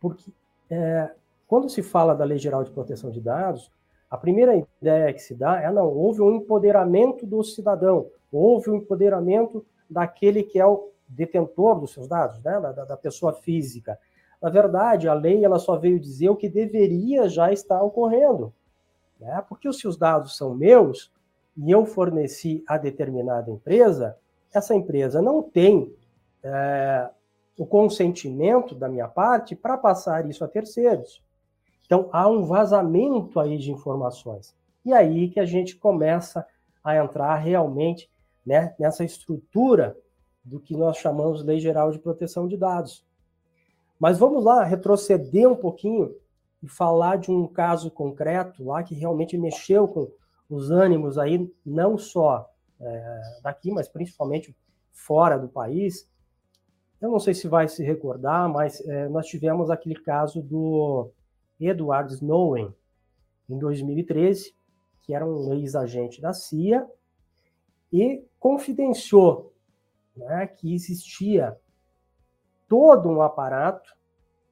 Porque 0.00 0.30
é, 0.70 1.10
quando 1.46 1.68
se 1.68 1.82
fala 1.82 2.14
da 2.14 2.24
Lei 2.24 2.38
Geral 2.38 2.64
de 2.64 2.70
Proteção 2.70 3.10
de 3.10 3.20
Dados, 3.20 3.70
a 4.10 4.16
primeira 4.16 4.56
ideia 4.80 5.12
que 5.12 5.20
se 5.20 5.34
dá 5.34 5.60
é 5.60 5.70
não, 5.70 5.88
houve 5.88 6.22
um 6.22 6.36
empoderamento 6.36 7.26
do 7.26 7.42
cidadão, 7.42 8.06
houve 8.32 8.70
um 8.70 8.76
empoderamento 8.76 9.64
daquele 9.88 10.42
que 10.42 10.58
é 10.58 10.66
o 10.66 10.90
detentor 11.08 11.80
dos 11.80 11.92
seus 11.92 12.08
dados, 12.08 12.42
né, 12.42 12.60
da, 12.60 12.72
da 12.72 12.96
pessoa 12.96 13.32
física. 13.32 13.98
Na 14.40 14.50
verdade, 14.50 15.08
a 15.08 15.14
lei 15.14 15.44
ela 15.44 15.58
só 15.58 15.76
veio 15.76 15.98
dizer 15.98 16.28
o 16.28 16.36
que 16.36 16.48
deveria 16.48 17.28
já 17.28 17.52
estar 17.52 17.82
ocorrendo. 17.82 18.52
Né? 19.18 19.42
Porque 19.48 19.72
se 19.72 19.88
os 19.88 19.96
dados 19.96 20.36
são 20.36 20.54
meus 20.54 21.12
e 21.56 21.70
eu 21.70 21.86
forneci 21.86 22.62
a 22.66 22.76
determinada 22.76 23.50
empresa, 23.50 24.18
essa 24.52 24.74
empresa 24.74 25.22
não 25.22 25.42
tem 25.42 25.94
é, 26.42 27.08
o 27.58 27.64
consentimento 27.64 28.74
da 28.74 28.88
minha 28.88 29.08
parte 29.08 29.54
para 29.54 29.78
passar 29.78 30.28
isso 30.28 30.44
a 30.44 30.48
terceiros. 30.48 31.22
Então, 31.86 32.08
há 32.12 32.28
um 32.28 32.44
vazamento 32.44 33.38
aí 33.38 33.58
de 33.58 33.70
informações. 33.70 34.54
E 34.84 34.92
aí 34.92 35.28
que 35.28 35.40
a 35.40 35.44
gente 35.44 35.76
começa 35.76 36.46
a 36.82 36.96
entrar 36.96 37.36
realmente 37.36 38.10
né, 38.44 38.74
nessa 38.78 39.04
estrutura 39.04 39.96
do 40.44 40.60
que 40.60 40.76
nós 40.76 40.98
chamamos 40.98 41.40
de 41.40 41.46
Lei 41.46 41.58
Geral 41.58 41.90
de 41.90 41.98
Proteção 41.98 42.46
de 42.46 42.56
Dados. 42.56 43.04
Mas 43.98 44.18
vamos 44.18 44.44
lá 44.44 44.62
retroceder 44.64 45.48
um 45.48 45.56
pouquinho 45.56 46.14
e 46.62 46.68
falar 46.68 47.16
de 47.16 47.30
um 47.30 47.46
caso 47.46 47.90
concreto 47.90 48.64
lá 48.64 48.82
que 48.82 48.94
realmente 48.94 49.38
mexeu 49.38 49.88
com 49.88 50.10
os 50.48 50.70
ânimos 50.70 51.16
aí, 51.18 51.50
não 51.64 51.96
só 51.96 52.50
é, 52.80 53.20
daqui, 53.42 53.70
mas 53.70 53.88
principalmente 53.88 54.54
fora 54.92 55.38
do 55.38 55.48
país. 55.48 56.08
Eu 57.00 57.10
não 57.10 57.18
sei 57.18 57.34
se 57.34 57.48
vai 57.48 57.68
se 57.68 57.82
recordar, 57.82 58.48
mas 58.48 58.80
é, 58.80 59.08
nós 59.08 59.26
tivemos 59.26 59.70
aquele 59.70 59.96
caso 59.96 60.42
do 60.42 61.10
Edward 61.60 62.12
Snowden, 62.12 62.74
em 63.48 63.58
2013, 63.58 64.54
que 65.02 65.14
era 65.14 65.26
um 65.26 65.52
ex-agente 65.54 66.20
da 66.20 66.32
CIA, 66.32 66.86
e 67.92 68.24
confidenciou 68.38 69.53
né, 70.16 70.46
que 70.46 70.74
existia 70.74 71.56
todo 72.68 73.08
um 73.08 73.22
aparato 73.22 73.94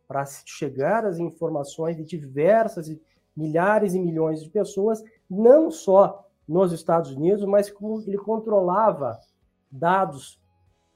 para 0.07 0.25
chegar 0.26 1.04
às 1.04 1.19
informações 1.19 1.97
de 1.97 2.04
diversas 2.04 2.88
milhares 3.35 3.95
e 3.95 4.00
milhões 4.00 4.42
de 4.42 4.50
pessoas, 4.50 5.02
não 5.28 5.71
só 5.71 6.28
nos 6.47 6.73
Estados 6.73 7.12
Unidos, 7.12 7.45
mas 7.45 7.71
como 7.71 8.00
ele 8.02 8.19
controlava 8.19 9.19
dados 9.71 10.40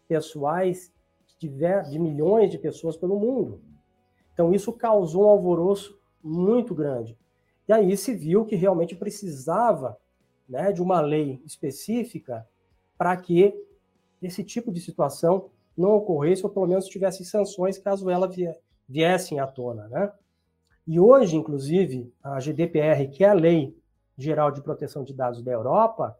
pessoais 0.07 0.93
de, 1.39 1.49
de 1.49 1.99
milhões 1.99 2.51
de 2.51 2.59
pessoas 2.59 2.97
pelo 2.97 3.19
mundo. 3.19 3.61
Então, 4.33 4.53
isso 4.53 4.73
causou 4.73 5.25
um 5.25 5.31
alvoroço 5.31 5.99
muito 6.23 6.75
grande. 6.75 7.17
E 7.67 7.73
aí 7.73 7.97
se 7.97 8.15
viu 8.15 8.45
que 8.45 8.55
realmente 8.55 8.95
precisava 8.95 9.97
né, 10.49 10.73
de 10.73 10.83
uma 10.83 11.01
lei 11.01 11.43
específica 11.45 12.47
para 12.99 13.17
que 13.17 13.66
esse 14.23 14.43
tipo 14.43 14.73
de 14.73 14.81
situação 14.81 15.51
não 15.77 15.91
ocorresse, 15.91 16.43
ou 16.45 16.51
pelo 16.51 16.67
menos 16.67 16.87
tivesse 16.87 17.25
sanções 17.25 17.79
caso 17.79 18.09
ela 18.09 18.31
viessem 18.89 19.39
à 19.39 19.47
tona. 19.47 19.89
Né? 19.89 20.13
E 20.87 20.99
hoje, 20.99 21.37
inclusive, 21.37 22.13
a 22.23 22.39
GDPR, 22.39 23.09
que 23.11 23.25
é 23.25 23.29
a 23.29 23.35
Lei 23.35 23.77
Geral 24.17 24.51
de 24.51 24.63
Proteção 24.63 25.05
de 25.05 25.13
Dados 25.13 25.43
da 25.43 25.53
Europa, 25.53 26.19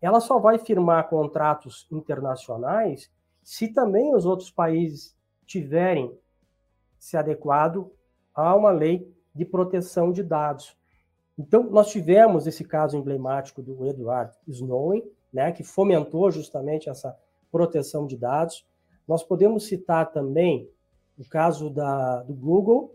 ela 0.00 0.20
só 0.20 0.38
vai 0.38 0.58
firmar 0.58 1.08
contratos 1.08 1.86
internacionais 1.90 3.10
se 3.42 3.68
também 3.68 4.14
os 4.14 4.26
outros 4.26 4.50
países 4.50 5.16
tiverem 5.46 6.16
se 6.98 7.16
adequado 7.16 7.90
a 8.34 8.54
uma 8.54 8.70
lei 8.70 9.12
de 9.34 9.44
proteção 9.44 10.12
de 10.12 10.22
dados. 10.22 10.76
Então, 11.38 11.62
nós 11.64 11.90
tivemos 11.90 12.46
esse 12.46 12.64
caso 12.64 12.96
emblemático 12.96 13.62
do 13.62 13.86
Edward 13.86 14.36
Snowden, 14.46 15.08
né, 15.32 15.52
que 15.52 15.62
fomentou 15.62 16.30
justamente 16.30 16.88
essa 16.88 17.16
proteção 17.50 18.06
de 18.06 18.16
dados. 18.16 18.66
Nós 19.06 19.22
podemos 19.22 19.66
citar 19.66 20.10
também 20.12 20.68
o 21.18 21.24
caso 21.28 21.70
da, 21.70 22.22
do 22.22 22.34
Google, 22.34 22.94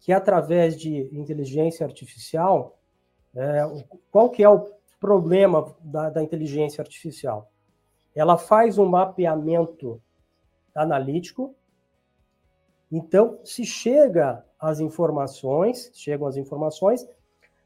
que 0.00 0.12
através 0.12 0.78
de 0.78 1.08
inteligência 1.12 1.84
artificial, 1.84 2.78
é, 3.34 3.62
qual 4.10 4.30
que 4.30 4.42
é 4.42 4.48
o 4.48 4.70
problema 5.00 5.74
da, 5.80 6.10
da 6.10 6.22
inteligência 6.22 6.80
artificial? 6.80 7.50
Ela 8.14 8.38
faz 8.38 8.78
um 8.78 8.86
mapeamento 8.86 10.00
analítico, 10.74 11.54
então 12.90 13.38
se 13.44 13.64
chega 13.64 14.44
às 14.58 14.80
informações, 14.80 15.90
chegam 15.94 16.26
as 16.26 16.36
informações 16.36 17.06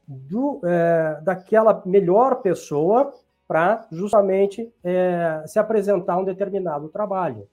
do, 0.07 0.59
é, 0.65 1.21
daquela 1.21 1.83
melhor 1.85 2.41
pessoa 2.41 3.13
para 3.49 3.87
justamente 3.91 4.71
é, 4.83 5.43
se 5.47 5.57
apresentar 5.57 6.19
um 6.19 6.23
determinado 6.23 6.87
trabalho. 6.87 7.49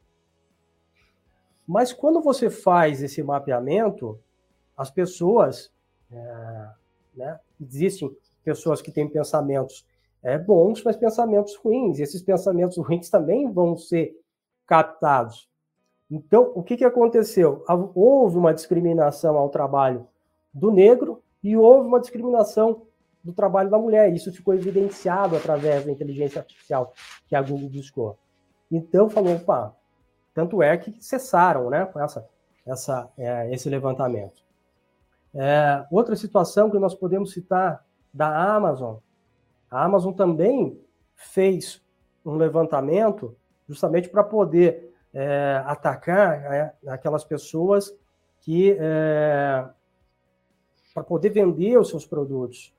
Mas 1.67 1.91
quando 1.91 2.21
você 2.21 2.50
faz 2.50 3.03
esse 3.03 3.23
mapeamento, 3.23 4.21
as 4.76 4.91
pessoas, 4.91 5.73
é, 6.12 6.69
né, 7.17 7.41
existem 7.59 8.15
pessoas 8.45 8.83
que 8.83 8.93
têm 8.93 9.09
pensamentos 9.09 9.87
é, 10.23 10.37
bons, 10.37 10.85
mas 10.85 10.99
pensamentos 10.99 11.57
ruins, 11.57 11.99
e 11.99 12.03
esses 12.03 12.21
pensamentos 12.21 12.76
ruins 12.76 13.09
também 13.09 13.50
vão 13.50 13.75
ser 13.75 14.21
captados. 14.67 15.49
Então, 16.11 16.53
o 16.55 16.62
que, 16.62 16.76
que 16.76 16.85
aconteceu? 16.85 17.65
Houve 17.95 18.37
uma 18.37 18.53
discriminação 18.53 19.38
ao 19.38 19.49
trabalho 19.49 20.07
do 20.53 20.71
negro 20.71 21.23
e 21.43 21.57
houve 21.57 21.88
uma 21.88 22.00
discriminação 22.00 22.83
do 23.26 23.33
trabalho 23.33 23.68
da 23.68 23.76
mulher. 23.76 24.12
Isso 24.14 24.33
ficou 24.33 24.54
evidenciado 24.54 25.37
através 25.37 25.85
da 25.85 25.90
inteligência 25.90 26.40
artificial 26.40 26.95
que 27.26 27.35
a 27.35 27.42
Google 27.42 27.68
buscou. 27.68 28.16
Então 28.71 29.11
falou, 29.11 29.35
opa, 29.35 29.75
tanto 30.33 30.62
é 30.62 30.76
que 30.76 31.02
cessaram, 31.02 31.68
né, 31.68 31.85
com 31.87 32.00
essa, 32.00 32.28
essa, 32.64 33.11
é, 33.18 33.52
esse 33.52 33.68
levantamento. 33.68 34.45
É, 35.35 35.85
outra 35.90 36.14
situação 36.14 36.71
que 36.71 36.78
nós 36.78 36.95
podemos 36.95 37.33
citar 37.33 37.85
da 38.14 38.54
Amazon. 38.54 38.97
A 39.68 39.85
Amazon 39.85 40.14
também 40.14 40.80
fez 41.16 41.83
um 42.25 42.37
levantamento 42.37 43.37
justamente 43.68 44.09
para 44.09 44.23
poder 44.23 44.95
é, 45.12 45.62
atacar 45.66 46.52
é, 46.52 46.75
aquelas 46.87 47.25
pessoas 47.25 47.92
que 48.40 48.76
é, 48.78 49.68
para 50.95 51.02
poder 51.02 51.30
vender 51.30 51.76
os 51.76 51.88
seus 51.88 52.06
produtos 52.06 52.76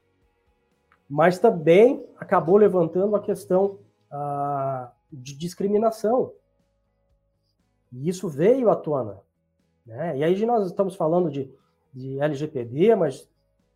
mas 1.09 1.39
também 1.39 2.05
acabou 2.17 2.57
levantando 2.57 3.15
a 3.15 3.21
questão 3.21 3.79
ah, 4.11 4.91
de 5.11 5.35
discriminação. 5.35 6.33
E 7.91 8.09
isso 8.09 8.27
veio 8.27 8.69
à 8.69 8.75
tona. 8.75 9.19
Né? 9.85 10.17
E 10.17 10.23
aí 10.23 10.45
nós 10.45 10.67
estamos 10.67 10.95
falando 10.95 11.31
de, 11.31 11.49
de 11.93 12.19
LGPD, 12.19 12.95
mas 12.95 13.29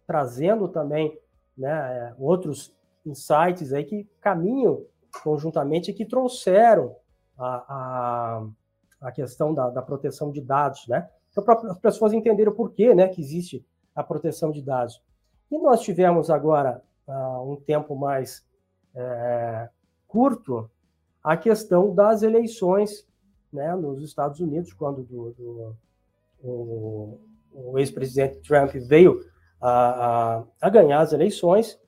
trazendo 0.05 0.67
também 0.67 1.17
né, 1.57 2.13
outros 2.19 2.75
insights 3.05 3.71
aí 3.71 3.85
que 3.85 4.07
caminham 4.19 4.83
conjuntamente 5.23 5.91
e 5.91 5.93
que 5.93 6.05
trouxeram 6.05 6.95
a, 7.37 7.55
a, 7.67 9.07
a 9.07 9.11
questão 9.11 9.53
da, 9.53 9.69
da, 9.69 9.81
proteção 9.81 10.31
de 10.31 10.41
dados, 10.41 10.87
né? 10.87 11.09
Então, 11.31 11.43
para 11.43 11.71
as 11.71 11.79
pessoas 11.79 12.13
entenderem 12.13 12.51
o 12.51 12.55
porquê 12.55 12.93
né, 12.93 13.07
que 13.07 13.21
existe 13.21 13.65
a 13.95 14.03
proteção 14.03 14.51
de 14.51 14.61
dados. 14.61 15.01
E 15.49 15.57
nós 15.57 15.81
tivemos 15.81 16.29
agora 16.29 16.83
uh, 17.07 17.51
um 17.51 17.55
tempo 17.55 17.95
mais 17.95 18.45
é, 18.95 19.69
curto, 20.07 20.69
a 21.23 21.37
questão 21.37 21.93
das 21.93 22.23
eleições 22.23 23.07
né, 23.51 23.75
nos 23.75 24.01
Estados 24.03 24.39
Unidos, 24.39 24.73
quando 24.73 25.03
do, 25.03 25.31
do, 25.31 25.75
o, 26.43 27.19
o 27.53 27.79
ex-presidente 27.79 28.39
Trump 28.39 28.71
veio 28.73 29.25
a, 29.59 30.39
a, 30.39 30.43
a, 30.61 30.69
ganhar 30.69 31.01
as 31.01 31.13
eleições, 31.13 31.79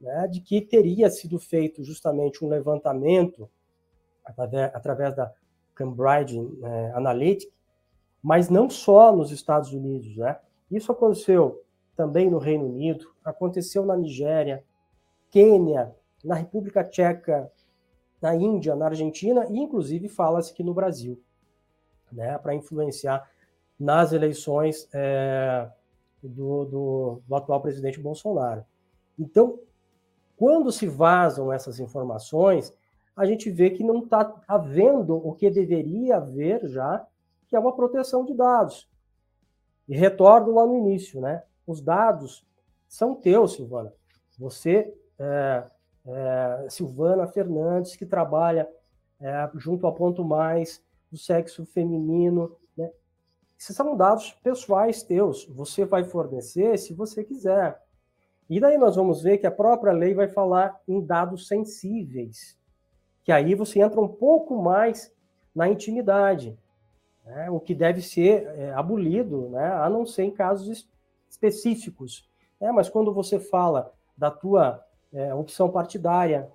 né, 0.00 0.26
de 0.28 0.40
que 0.40 0.60
teria 0.60 1.10
sido 1.10 1.38
feito 1.38 1.84
justamente 1.84 2.44
um 2.44 2.48
levantamento 2.48 3.50
através, 4.24 4.74
através 4.74 5.16
da 5.16 5.32
Cambridge 5.74 6.40
né, 6.40 6.92
Analytica, 6.94 7.52
mas 8.22 8.48
não 8.48 8.68
só 8.70 9.14
nos 9.14 9.30
Estados 9.30 9.72
Unidos. 9.72 10.16
Né? 10.16 10.38
Isso 10.70 10.92
aconteceu 10.92 11.62
também 12.00 12.30
no 12.30 12.38
Reino 12.38 12.64
Unido, 12.64 13.12
aconteceu 13.22 13.84
na 13.84 13.94
Nigéria, 13.94 14.64
Quênia, 15.28 15.94
na 16.24 16.34
República 16.34 16.82
Tcheca, 16.82 17.52
na 18.22 18.34
Índia, 18.34 18.74
na 18.74 18.86
Argentina 18.86 19.46
e 19.50 19.58
inclusive 19.58 20.08
fala-se 20.08 20.54
que 20.54 20.62
no 20.62 20.72
Brasil, 20.72 21.22
né, 22.10 22.38
para 22.38 22.54
influenciar 22.54 23.30
nas 23.78 24.14
eleições 24.14 24.88
é, 24.94 25.70
do, 26.22 26.64
do, 26.64 27.22
do 27.28 27.34
atual 27.34 27.60
presidente 27.60 28.00
Bolsonaro. 28.00 28.64
Então, 29.18 29.58
quando 30.38 30.72
se 30.72 30.86
vazam 30.86 31.52
essas 31.52 31.78
informações, 31.80 32.74
a 33.14 33.26
gente 33.26 33.50
vê 33.50 33.68
que 33.68 33.84
não 33.84 33.98
está 33.98 34.40
havendo 34.48 35.16
o 35.16 35.34
que 35.34 35.50
deveria 35.50 36.16
haver 36.16 36.66
já, 36.66 37.06
que 37.46 37.54
é 37.54 37.58
uma 37.58 37.76
proteção 37.76 38.24
de 38.24 38.32
dados. 38.32 38.88
E 39.86 39.94
retorno 39.94 40.54
lá 40.54 40.64
no 40.64 40.78
início, 40.78 41.20
né? 41.20 41.42
Os 41.70 41.80
dados 41.80 42.44
são 42.88 43.14
teus, 43.14 43.52
Silvana. 43.52 43.92
Você, 44.36 44.92
é, 45.16 45.64
é, 46.04 46.66
Silvana 46.68 47.28
Fernandes, 47.28 47.94
que 47.94 48.04
trabalha 48.04 48.68
é, 49.20 49.48
junto 49.54 49.86
ao 49.86 49.94
Ponto 49.94 50.24
Mais, 50.24 50.82
do 51.12 51.16
sexo 51.16 51.64
feminino, 51.64 52.56
né? 52.76 52.90
Esses 53.56 53.76
são 53.76 53.96
dados 53.96 54.32
pessoais 54.42 55.04
teus. 55.04 55.46
Você 55.46 55.84
vai 55.84 56.02
fornecer 56.02 56.76
se 56.76 56.92
você 56.92 57.22
quiser. 57.22 57.80
E 58.48 58.58
daí 58.58 58.76
nós 58.76 58.96
vamos 58.96 59.22
ver 59.22 59.38
que 59.38 59.46
a 59.46 59.52
própria 59.52 59.92
lei 59.92 60.12
vai 60.12 60.26
falar 60.26 60.76
em 60.88 61.00
dados 61.00 61.46
sensíveis, 61.46 62.58
que 63.22 63.30
aí 63.30 63.54
você 63.54 63.80
entra 63.80 64.00
um 64.00 64.08
pouco 64.08 64.60
mais 64.60 65.14
na 65.54 65.68
intimidade, 65.68 66.58
né? 67.24 67.48
o 67.48 67.60
que 67.60 67.76
deve 67.76 68.02
ser 68.02 68.44
é, 68.58 68.72
abolido, 68.72 69.50
né? 69.50 69.72
a 69.74 69.88
não 69.88 70.04
ser 70.04 70.24
em 70.24 70.32
casos 70.32 70.90
específicos. 71.30 72.28
É, 72.60 72.70
mas 72.72 72.90
quando 72.90 73.14
você 73.14 73.38
fala 73.38 73.94
da 74.16 74.30
tua 74.30 74.84
é, 75.12 75.32
opção 75.32 75.70
partidária, 75.70 76.50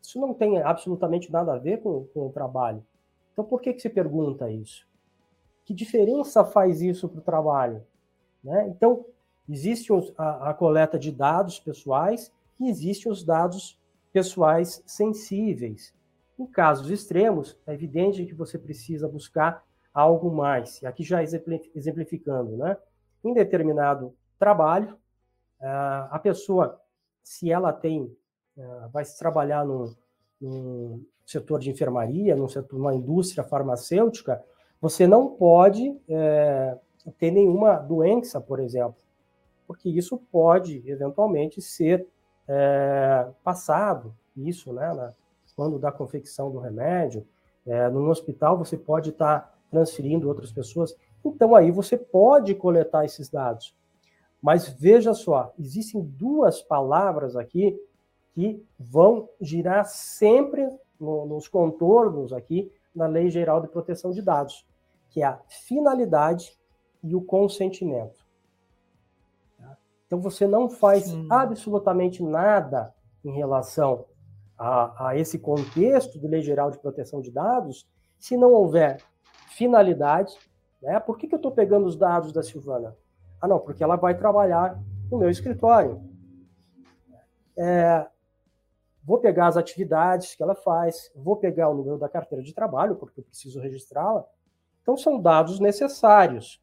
isso 0.00 0.18
não 0.20 0.32
tem 0.32 0.62
absolutamente 0.62 1.30
nada 1.30 1.52
a 1.52 1.58
ver 1.58 1.82
com, 1.82 2.04
com 2.14 2.28
o 2.28 2.32
trabalho. 2.32 2.84
Então, 3.32 3.44
por 3.44 3.60
que, 3.60 3.74
que 3.74 3.80
se 3.80 3.90
pergunta 3.90 4.50
isso? 4.50 4.86
Que 5.64 5.74
diferença 5.74 6.44
faz 6.44 6.80
isso 6.80 7.08
para 7.08 7.18
o 7.18 7.22
trabalho? 7.22 7.84
Né? 8.42 8.68
Então, 8.68 9.04
existe 9.48 9.92
a, 10.16 10.50
a 10.50 10.54
coleta 10.54 10.98
de 10.98 11.12
dados 11.12 11.58
pessoais 11.58 12.32
e 12.58 12.68
existem 12.68 13.10
os 13.10 13.22
dados 13.22 13.78
pessoais 14.12 14.82
sensíveis. 14.86 15.94
Em 16.38 16.46
casos 16.46 16.90
extremos, 16.90 17.58
é 17.66 17.72
evidente 17.72 18.24
que 18.24 18.34
você 18.34 18.58
precisa 18.58 19.08
buscar 19.08 19.64
algo 19.94 20.30
mais. 20.30 20.80
E 20.82 20.86
aqui 20.86 21.02
já 21.02 21.22
exemplificando, 21.22 22.56
né? 22.56 22.76
Em 23.24 23.32
determinado 23.32 24.14
trabalho, 24.38 24.96
a 26.10 26.18
pessoa 26.18 26.82
se 27.22 27.50
ela 27.50 27.72
tem, 27.72 28.02
uh, 28.56 28.88
vai 28.92 29.04
se 29.04 29.18
trabalhar 29.18 29.64
no, 29.64 29.96
no, 30.40 31.00
setor 31.24 31.60
de 31.60 31.70
enfermaria, 31.70 32.34
no 32.34 32.48
setor, 32.48 32.76
numa 32.76 32.94
indústria 32.94 33.44
farmacêutica, 33.44 34.42
você 34.80 35.06
não 35.06 35.28
pode 35.28 35.96
é, 36.08 36.76
ter 37.16 37.30
nenhuma 37.30 37.76
doença, 37.76 38.40
por 38.40 38.58
exemplo, 38.58 38.96
porque 39.66 39.88
isso 39.88 40.18
pode 40.30 40.82
eventualmente 40.84 41.62
ser 41.62 42.06
é, 42.48 43.28
passado, 43.44 44.14
isso, 44.36 44.72
né, 44.72 44.92
na, 44.92 45.14
quando 45.54 45.78
da 45.78 45.92
confecção 45.92 46.50
do 46.50 46.58
remédio, 46.58 47.24
é, 47.64 47.88
num 47.88 48.10
hospital 48.10 48.58
você 48.58 48.76
pode 48.76 49.10
estar 49.10 49.40
tá 49.40 49.54
transferindo 49.70 50.28
outras 50.28 50.50
pessoas, 50.50 50.96
então 51.24 51.54
aí 51.54 51.70
você 51.70 51.96
pode 51.96 52.54
coletar 52.54 53.04
esses 53.04 53.28
dados. 53.28 53.76
Mas 54.40 54.68
veja 54.68 55.14
só, 55.14 55.52
existem 55.58 56.02
duas 56.02 56.60
palavras 56.60 57.36
aqui 57.36 57.78
que 58.32 58.64
vão 58.78 59.28
girar 59.40 59.84
sempre 59.84 60.68
no, 60.98 61.26
nos 61.26 61.46
contornos 61.46 62.32
aqui 62.32 62.72
na 62.94 63.06
Lei 63.06 63.30
Geral 63.30 63.60
de 63.60 63.68
Proteção 63.68 64.10
de 64.10 64.20
Dados, 64.20 64.66
que 65.10 65.22
é 65.22 65.26
a 65.26 65.40
finalidade 65.48 66.58
e 67.02 67.14
o 67.14 67.22
consentimento. 67.22 68.24
Tá? 69.58 69.76
Então 70.06 70.20
você 70.20 70.46
não 70.46 70.68
faz 70.68 71.04
Sim. 71.04 71.26
absolutamente 71.30 72.22
nada 72.22 72.94
em 73.24 73.32
relação 73.32 74.06
a, 74.58 75.08
a, 75.08 75.18
esse 75.18 75.38
contexto 75.38 76.18
de 76.18 76.26
Lei 76.26 76.42
Geral 76.42 76.70
de 76.70 76.78
Proteção 76.78 77.20
de 77.20 77.30
Dados 77.30 77.88
se 78.18 78.36
não 78.36 78.52
houver 78.52 79.02
finalidade. 79.48 80.36
Né? 80.82 80.98
Por 80.98 81.16
que, 81.16 81.28
que 81.28 81.34
eu 81.34 81.38
estou 81.38 81.52
pegando 81.52 81.86
os 81.86 81.96
dados 81.96 82.32
da 82.32 82.42
Silvana? 82.42 82.96
Ah, 83.40 83.46
não, 83.46 83.60
porque 83.60 83.82
ela 83.82 83.96
vai 83.96 84.16
trabalhar 84.16 84.78
no 85.10 85.18
meu 85.18 85.30
escritório. 85.30 86.02
É, 87.56 88.06
vou 89.04 89.18
pegar 89.18 89.46
as 89.46 89.56
atividades 89.56 90.34
que 90.34 90.42
ela 90.42 90.54
faz, 90.54 91.10
vou 91.14 91.36
pegar 91.36 91.68
o 91.68 91.74
número 91.74 91.98
da 91.98 92.08
carteira 92.08 92.42
de 92.42 92.52
trabalho, 92.52 92.96
porque 92.96 93.20
eu 93.20 93.24
preciso 93.24 93.60
registrá-la. 93.60 94.24
Então, 94.82 94.96
são 94.96 95.20
dados 95.20 95.60
necessários. 95.60 96.60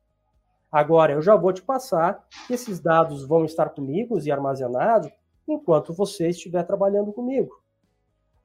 Agora, 0.71 1.13
eu 1.13 1.21
já 1.21 1.35
vou 1.35 1.53
te 1.53 1.61
passar 1.61 2.27
que 2.45 2.53
esses 2.53 2.79
dados 2.79 3.25
vão 3.25 3.45
estar 3.45 3.69
comigo 3.69 4.19
e 4.19 4.31
armazenados 4.31 5.11
enquanto 5.47 5.93
você 5.93 6.29
estiver 6.29 6.63
trabalhando 6.63 7.11
comigo. 7.11 7.63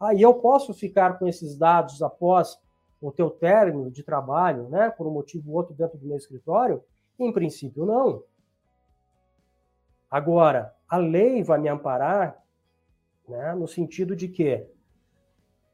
Aí 0.00 0.22
eu 0.22 0.34
posso 0.34 0.72
ficar 0.72 1.18
com 1.18 1.26
esses 1.26 1.56
dados 1.56 2.02
após 2.02 2.58
o 3.06 3.12
teu 3.12 3.28
término 3.28 3.90
de 3.90 4.02
trabalho, 4.02 4.68
né, 4.70 4.90
por 4.90 5.06
um 5.06 5.10
motivo 5.10 5.50
ou 5.50 5.56
outro 5.56 5.74
dentro 5.74 5.98
do 5.98 6.06
meu 6.06 6.16
escritório? 6.16 6.82
Em 7.18 7.30
princípio, 7.30 7.84
não. 7.84 8.22
Agora, 10.10 10.74
a 10.88 10.96
lei 10.96 11.42
vai 11.42 11.60
me 11.60 11.68
amparar 11.68 12.42
né, 13.28 13.54
no 13.54 13.68
sentido 13.68 14.16
de 14.16 14.28
que 14.28 14.66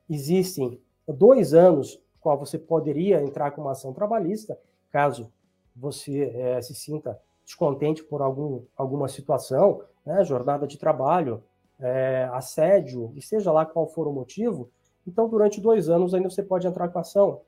existem 0.08 0.80
dois 1.06 1.54
anos 1.54 2.02
qual 2.20 2.36
você 2.36 2.58
poderia 2.58 3.22
entrar 3.22 3.52
com 3.52 3.62
uma 3.62 3.72
ação 3.72 3.92
trabalhista, 3.92 4.58
caso 4.90 5.32
você 5.74 6.32
é, 6.34 6.60
se 6.60 6.74
sinta 6.74 7.18
descontente 7.44 8.02
por 8.02 8.20
algum, 8.20 8.62
alguma 8.76 9.08
situação, 9.08 9.82
né, 10.04 10.24
jornada 10.24 10.66
de 10.66 10.76
trabalho, 10.76 11.42
é, 11.78 12.28
assédio, 12.32 13.12
e 13.14 13.22
seja 13.22 13.52
lá 13.52 13.64
qual 13.64 13.86
for 13.86 14.06
o 14.08 14.12
motivo, 14.12 14.70
então 15.06 15.28
durante 15.28 15.60
dois 15.60 15.88
anos 15.88 16.14
ainda 16.14 16.28
você 16.30 16.42
pode 16.42 16.66
entrar 16.66 16.88
com 16.88 16.98
ação. 16.98 17.42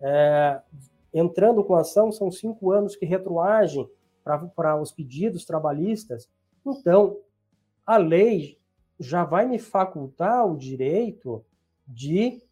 É, 0.00 0.60
entrando 1.12 1.64
com 1.64 1.74
ação, 1.74 2.12
são 2.12 2.30
cinco 2.30 2.70
anos 2.70 2.96
que 2.96 3.06
retroagem 3.06 3.88
para 4.54 4.80
os 4.80 4.92
pedidos 4.92 5.44
trabalhistas. 5.44 6.28
Então, 6.64 7.16
a 7.86 7.96
lei 7.96 8.58
já 9.00 9.24
vai 9.24 9.46
me 9.46 9.58
facultar 9.58 10.46
o 10.46 10.56
direito 10.56 11.44
de 11.86 12.42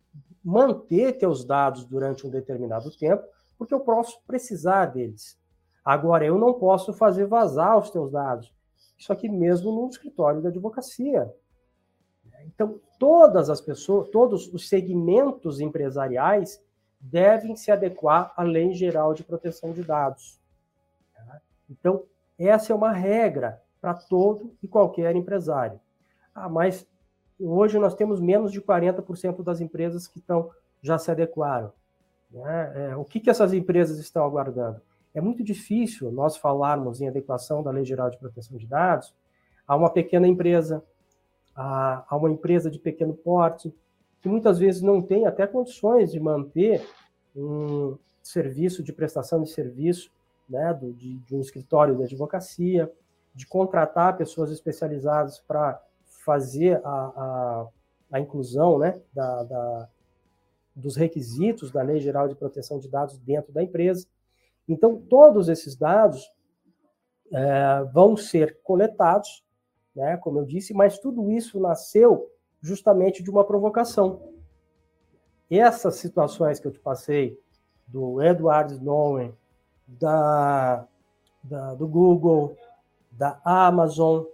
manter 0.42 1.18
teus 1.18 1.44
dados 1.44 1.84
durante 1.84 2.26
um 2.26 2.30
determinado 2.30 2.90
tempo, 2.96 3.24
porque 3.58 3.74
eu 3.74 3.80
posso 3.80 4.20
precisar 4.26 4.86
deles. 4.86 5.38
Agora, 5.84 6.24
eu 6.24 6.38
não 6.38 6.54
posso 6.54 6.92
fazer 6.92 7.26
vazar 7.26 7.78
os 7.78 7.90
teus 7.90 8.10
dados. 8.10 8.52
Isso 8.96 9.12
aqui 9.12 9.28
mesmo 9.28 9.70
no 9.70 9.88
escritório 9.88 10.40
da 10.40 10.48
advocacia. 10.48 11.32
Então, 12.44 12.80
todas 12.98 13.48
as 13.50 13.60
pessoas, 13.60 14.08
todos 14.08 14.52
os 14.52 14.68
segmentos 14.68 15.60
empresariais 15.60 16.62
devem 17.00 17.56
se 17.56 17.70
adequar 17.70 18.32
à 18.36 18.42
Lei 18.42 18.72
Geral 18.74 19.14
de 19.14 19.22
Proteção 19.22 19.72
de 19.72 19.82
Dados. 19.82 20.40
Então, 21.70 22.04
essa 22.38 22.72
é 22.72 22.76
uma 22.76 22.92
regra 22.92 23.62
para 23.80 23.94
todo 23.94 24.54
e 24.62 24.68
qualquer 24.68 25.14
empresário. 25.16 25.80
Ah, 26.34 26.48
mas 26.48 26.86
hoje 27.38 27.78
nós 27.78 27.94
temos 27.94 28.20
menos 28.20 28.52
de 28.52 28.60
40% 28.60 29.42
das 29.42 29.60
empresas 29.60 30.06
que 30.06 30.18
estão 30.18 30.50
já 30.82 30.98
se 30.98 31.10
adequaram. 31.10 31.72
Né? 32.30 32.90
É, 32.90 32.96
o 32.96 33.04
que, 33.04 33.20
que 33.20 33.30
essas 33.30 33.52
empresas 33.52 33.98
estão 33.98 34.24
aguardando? 34.24 34.80
É 35.14 35.20
muito 35.20 35.42
difícil 35.42 36.12
nós 36.12 36.36
falarmos 36.36 37.00
em 37.00 37.08
adequação 37.08 37.62
da 37.62 37.70
Lei 37.70 37.84
Geral 37.84 38.10
de 38.10 38.18
Proteção 38.18 38.56
de 38.56 38.66
Dados 38.66 39.14
a 39.66 39.74
uma 39.74 39.90
pequena 39.90 40.28
empresa, 40.28 40.84
a, 41.56 42.04
a 42.08 42.16
uma 42.16 42.30
empresa 42.30 42.70
de 42.70 42.78
pequeno 42.78 43.14
porte, 43.14 43.74
que 44.20 44.28
muitas 44.28 44.58
vezes 44.58 44.82
não 44.82 45.00
tem 45.00 45.26
até 45.26 45.46
condições 45.46 46.12
de 46.12 46.20
manter 46.20 46.86
um 47.34 47.96
serviço 48.22 48.82
de 48.82 48.92
prestação 48.92 49.42
de 49.42 49.50
serviço 49.50 50.10
né, 50.48 50.74
do, 50.74 50.92
de, 50.92 51.18
de 51.18 51.34
um 51.34 51.40
escritório 51.40 51.96
de 51.96 52.04
advocacia, 52.04 52.92
de 53.34 53.46
contratar 53.46 54.16
pessoas 54.16 54.50
especializadas 54.50 55.38
para 55.40 55.80
fazer 56.24 56.80
a, 56.84 56.88
a, 56.88 57.66
a, 58.12 58.20
inclusão 58.20 58.78
né, 58.78 59.00
da, 59.12 59.42
da, 59.44 59.88
dos 60.74 60.96
requisitos 60.96 61.70
da 61.70 61.82
Lei 61.82 62.00
Geral 62.00 62.28
de 62.28 62.34
Proteção 62.34 62.78
de 62.78 62.88
Dados 62.88 63.18
dentro 63.18 63.52
da 63.52 63.62
empresa. 63.62 64.06
Então, 64.68 65.00
todos 65.00 65.48
esses 65.48 65.76
dados 65.76 66.28
é, 67.32 67.84
vão 67.92 68.16
ser 68.16 68.58
coletados, 68.62 69.44
né, 69.96 70.18
como 70.18 70.38
eu 70.38 70.44
disse, 70.44 70.74
mas 70.74 70.98
tudo 70.98 71.32
isso 71.32 71.58
nasceu 71.58 72.30
justamente 72.60 73.22
de 73.22 73.30
uma 73.30 73.44
provocação. 73.44 74.20
Essas 75.50 75.96
situações 75.96 76.60
que 76.60 76.66
eu 76.66 76.72
te 76.72 76.78
passei, 76.78 77.40
do 77.86 78.20
Edward 78.20 78.74
Snowden, 78.74 79.32
da, 79.86 80.86
da, 81.42 81.74
do 81.74 81.86
Google, 81.86 82.56
da 83.12 83.40
Amazon, 83.44 84.24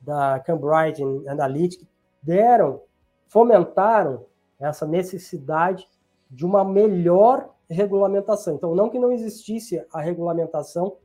da 0.00 0.40
Cambridge 0.40 1.02
Analytica, 1.28 1.86
deram, 2.22 2.80
fomentaram 3.28 4.24
essa 4.58 4.86
necessidade 4.86 5.86
de 6.30 6.46
uma 6.46 6.64
melhor 6.64 7.50
regulamentação. 7.68 8.54
Então, 8.54 8.74
não 8.74 8.88
que 8.88 8.98
não 8.98 9.12
existisse 9.12 9.84
a 9.92 10.00
regulamentação 10.00 10.96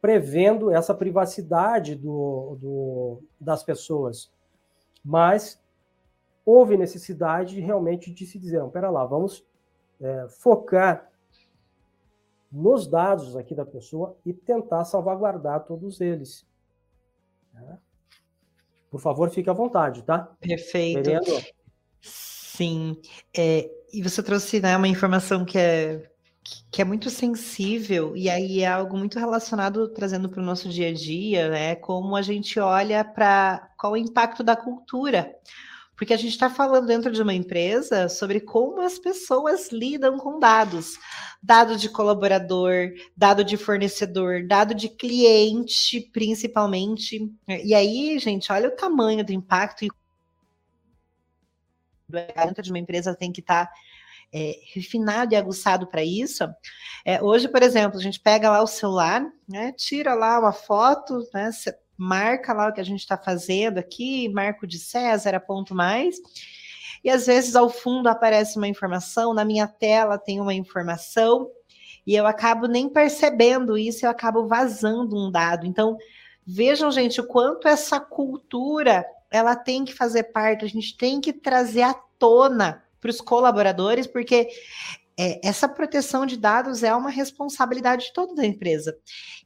prevendo 0.00 0.70
essa 0.70 0.94
privacidade 0.94 1.94
do, 1.94 2.56
do, 2.60 3.22
das 3.40 3.62
pessoas, 3.62 4.32
mas 5.04 5.60
houve 6.44 6.76
necessidade 6.76 7.60
realmente 7.60 8.10
de 8.10 8.26
se 8.26 8.38
dizer, 8.38 8.58
não, 8.58 8.70
pera 8.70 8.90
lá, 8.90 9.04
vamos 9.04 9.44
é, 10.00 10.26
focar 10.28 11.10
nos 12.50 12.86
dados 12.86 13.36
aqui 13.36 13.54
da 13.54 13.64
pessoa 13.64 14.16
e 14.24 14.32
tentar 14.32 14.84
salvaguardar 14.84 15.64
todos 15.64 16.00
eles. 16.00 16.46
Né? 17.52 17.78
Por 18.90 19.00
favor, 19.00 19.30
fique 19.30 19.48
à 19.48 19.52
vontade, 19.52 20.02
tá? 20.02 20.34
Perfeito. 20.40 21.02
Querendo... 21.02 21.44
Sim. 22.00 23.00
É, 23.36 23.70
e 23.92 24.02
você 24.02 24.22
trouxe 24.22 24.60
né, 24.60 24.76
uma 24.76 24.88
informação 24.88 25.44
que 25.44 25.56
é, 25.56 26.09
que 26.70 26.80
é 26.80 26.84
muito 26.84 27.10
sensível, 27.10 28.16
e 28.16 28.30
aí 28.30 28.60
é 28.60 28.66
algo 28.66 28.96
muito 28.96 29.18
relacionado, 29.18 29.88
trazendo 29.88 30.28
para 30.28 30.40
o 30.40 30.44
nosso 30.44 30.68
dia 30.68 30.88
a 30.88 30.92
dia, 30.92 31.48
né? 31.50 31.74
Como 31.76 32.16
a 32.16 32.22
gente 32.22 32.58
olha 32.58 33.04
para 33.04 33.70
qual 33.76 33.92
o 33.92 33.96
impacto 33.96 34.42
da 34.42 34.56
cultura 34.56 35.34
porque 36.00 36.14
a 36.14 36.16
gente 36.16 36.30
está 36.30 36.48
falando 36.48 36.86
dentro 36.86 37.12
de 37.12 37.20
uma 37.20 37.34
empresa 37.34 38.08
sobre 38.08 38.40
como 38.40 38.80
as 38.80 38.98
pessoas 38.98 39.70
lidam 39.70 40.16
com 40.16 40.38
dados. 40.38 40.98
Dado 41.42 41.76
de 41.76 41.90
colaborador, 41.90 42.94
dado 43.14 43.44
de 43.44 43.58
fornecedor, 43.58 44.46
dado 44.46 44.74
de 44.74 44.88
cliente, 44.88 46.00
principalmente. 46.10 47.30
E 47.46 47.74
aí, 47.74 48.18
gente, 48.18 48.50
olha 48.50 48.68
o 48.70 48.74
tamanho 48.74 49.22
do 49.22 49.30
impacto 49.30 49.84
e 49.84 49.90
dentro 52.08 52.62
de 52.62 52.70
uma 52.70 52.78
empresa 52.78 53.14
tem 53.14 53.30
que 53.30 53.42
estar 53.42 53.66
tá, 53.66 53.72
é, 54.32 54.56
refinado 54.72 55.34
e 55.34 55.36
aguçado 55.36 55.86
para 55.86 56.04
isso. 56.04 56.44
É, 57.04 57.22
hoje, 57.22 57.48
por 57.48 57.62
exemplo, 57.62 57.98
a 57.98 58.02
gente 58.02 58.20
pega 58.20 58.50
lá 58.50 58.62
o 58.62 58.66
celular, 58.66 59.26
né, 59.48 59.72
tira 59.72 60.14
lá 60.14 60.38
uma 60.38 60.52
foto, 60.52 61.26
né, 61.34 61.50
marca 61.96 62.52
lá 62.52 62.68
o 62.68 62.72
que 62.72 62.80
a 62.80 62.84
gente 62.84 63.00
está 63.00 63.16
fazendo 63.16 63.78
aqui, 63.78 64.28
marco 64.28 64.66
de 64.66 64.78
César, 64.78 65.38
ponto 65.40 65.74
mais. 65.74 66.16
E 67.02 67.10
às 67.10 67.26
vezes 67.26 67.56
ao 67.56 67.68
fundo 67.68 68.08
aparece 68.08 68.56
uma 68.56 68.68
informação, 68.68 69.34
na 69.34 69.44
minha 69.44 69.66
tela 69.66 70.18
tem 70.18 70.40
uma 70.40 70.54
informação, 70.54 71.50
e 72.06 72.14
eu 72.14 72.26
acabo 72.26 72.66
nem 72.66 72.88
percebendo 72.88 73.76
isso, 73.76 74.04
eu 74.04 74.10
acabo 74.10 74.46
vazando 74.46 75.16
um 75.16 75.30
dado. 75.30 75.66
Então, 75.66 75.96
vejam, 76.46 76.90
gente, 76.90 77.20
o 77.20 77.26
quanto 77.26 77.68
essa 77.68 78.00
cultura 78.00 79.04
ela 79.30 79.54
tem 79.54 79.84
que 79.84 79.94
fazer 79.94 80.24
parte, 80.24 80.64
a 80.64 80.68
gente 80.68 80.96
tem 80.96 81.20
que 81.20 81.32
trazer 81.32 81.82
à 81.82 81.94
tona 81.94 82.82
para 83.00 83.10
os 83.10 83.20
colaboradores, 83.20 84.06
porque 84.06 84.48
é, 85.18 85.40
essa 85.46 85.68
proteção 85.68 86.24
de 86.24 86.36
dados 86.36 86.82
é 86.82 86.94
uma 86.94 87.10
responsabilidade 87.10 88.06
de 88.06 88.12
toda 88.12 88.42
a 88.42 88.46
empresa. 88.46 88.96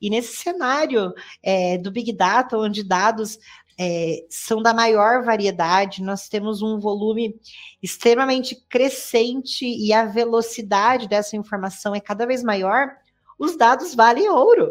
E 0.01 0.09
nesse 0.09 0.37
cenário 0.37 1.13
é, 1.43 1.79
do 1.79 1.91
Big 1.91 2.13
Data, 2.13 2.57
onde 2.57 2.85
dados 2.85 3.39
é, 3.79 4.25
são 4.31 4.63
da 4.63 4.73
maior 4.73 5.25
variedade, 5.25 6.03
nós 6.03 6.29
temos 6.29 6.63
um 6.63 6.79
volume 6.79 7.35
extremamente 7.83 8.57
crescente 8.69 9.65
e 9.65 9.93
a 9.93 10.05
velocidade 10.05 11.09
dessa 11.09 11.37
informação 11.37 11.95
é 11.95 12.01
cada 12.01 12.27
vez 12.27 12.43
maior, 12.43 12.91
os 13.39 13.57
dados 13.57 13.95
valem 13.95 14.29
ouro. 14.29 14.71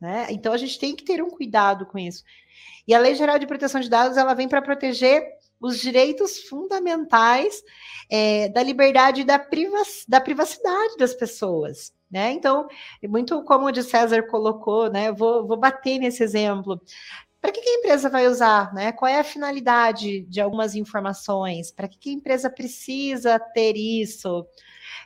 Né? 0.00 0.28
Então 0.30 0.52
a 0.52 0.56
gente 0.56 0.78
tem 0.78 0.94
que 0.94 1.04
ter 1.04 1.22
um 1.22 1.30
cuidado 1.30 1.86
com 1.86 1.98
isso. 1.98 2.22
E 2.86 2.94
a 2.94 3.00
Lei 3.00 3.14
Geral 3.14 3.38
de 3.38 3.46
Proteção 3.46 3.80
de 3.80 3.90
Dados 3.90 4.16
ela 4.16 4.34
vem 4.34 4.48
para 4.48 4.62
proteger 4.62 5.24
os 5.60 5.78
direitos 5.80 6.40
fundamentais 6.42 7.62
é, 8.10 8.48
da 8.48 8.62
liberdade 8.62 9.22
e 9.22 9.24
da, 9.24 9.38
privac 9.38 9.88
da 10.08 10.20
privacidade 10.20 10.96
das 10.96 11.14
pessoas. 11.14 11.94
Né? 12.10 12.32
Então, 12.32 12.68
muito 13.02 13.42
como 13.42 13.66
o 13.66 13.72
de 13.72 13.82
César 13.82 14.22
colocou, 14.28 14.88
né? 14.88 15.10
Vou, 15.10 15.46
vou 15.46 15.56
bater 15.56 15.98
nesse 15.98 16.22
exemplo. 16.22 16.80
Para 17.40 17.52
que, 17.52 17.60
que, 17.60 17.68
a 17.68 17.74
empresa 17.74 18.08
vai 18.08 18.26
usar? 18.26 18.72
Né? 18.72 18.92
Qual 18.92 19.08
é 19.08 19.18
a 19.18 19.24
finalidade 19.24 20.22
de 20.22 20.40
algumas 20.40 20.74
informações? 20.74 21.70
Para 21.70 21.88
que, 21.88 21.98
que 21.98 22.10
a 22.10 22.12
empresa 22.12 22.50
precisa 22.50 23.38
ter 23.38 23.76
isso? 23.76 24.46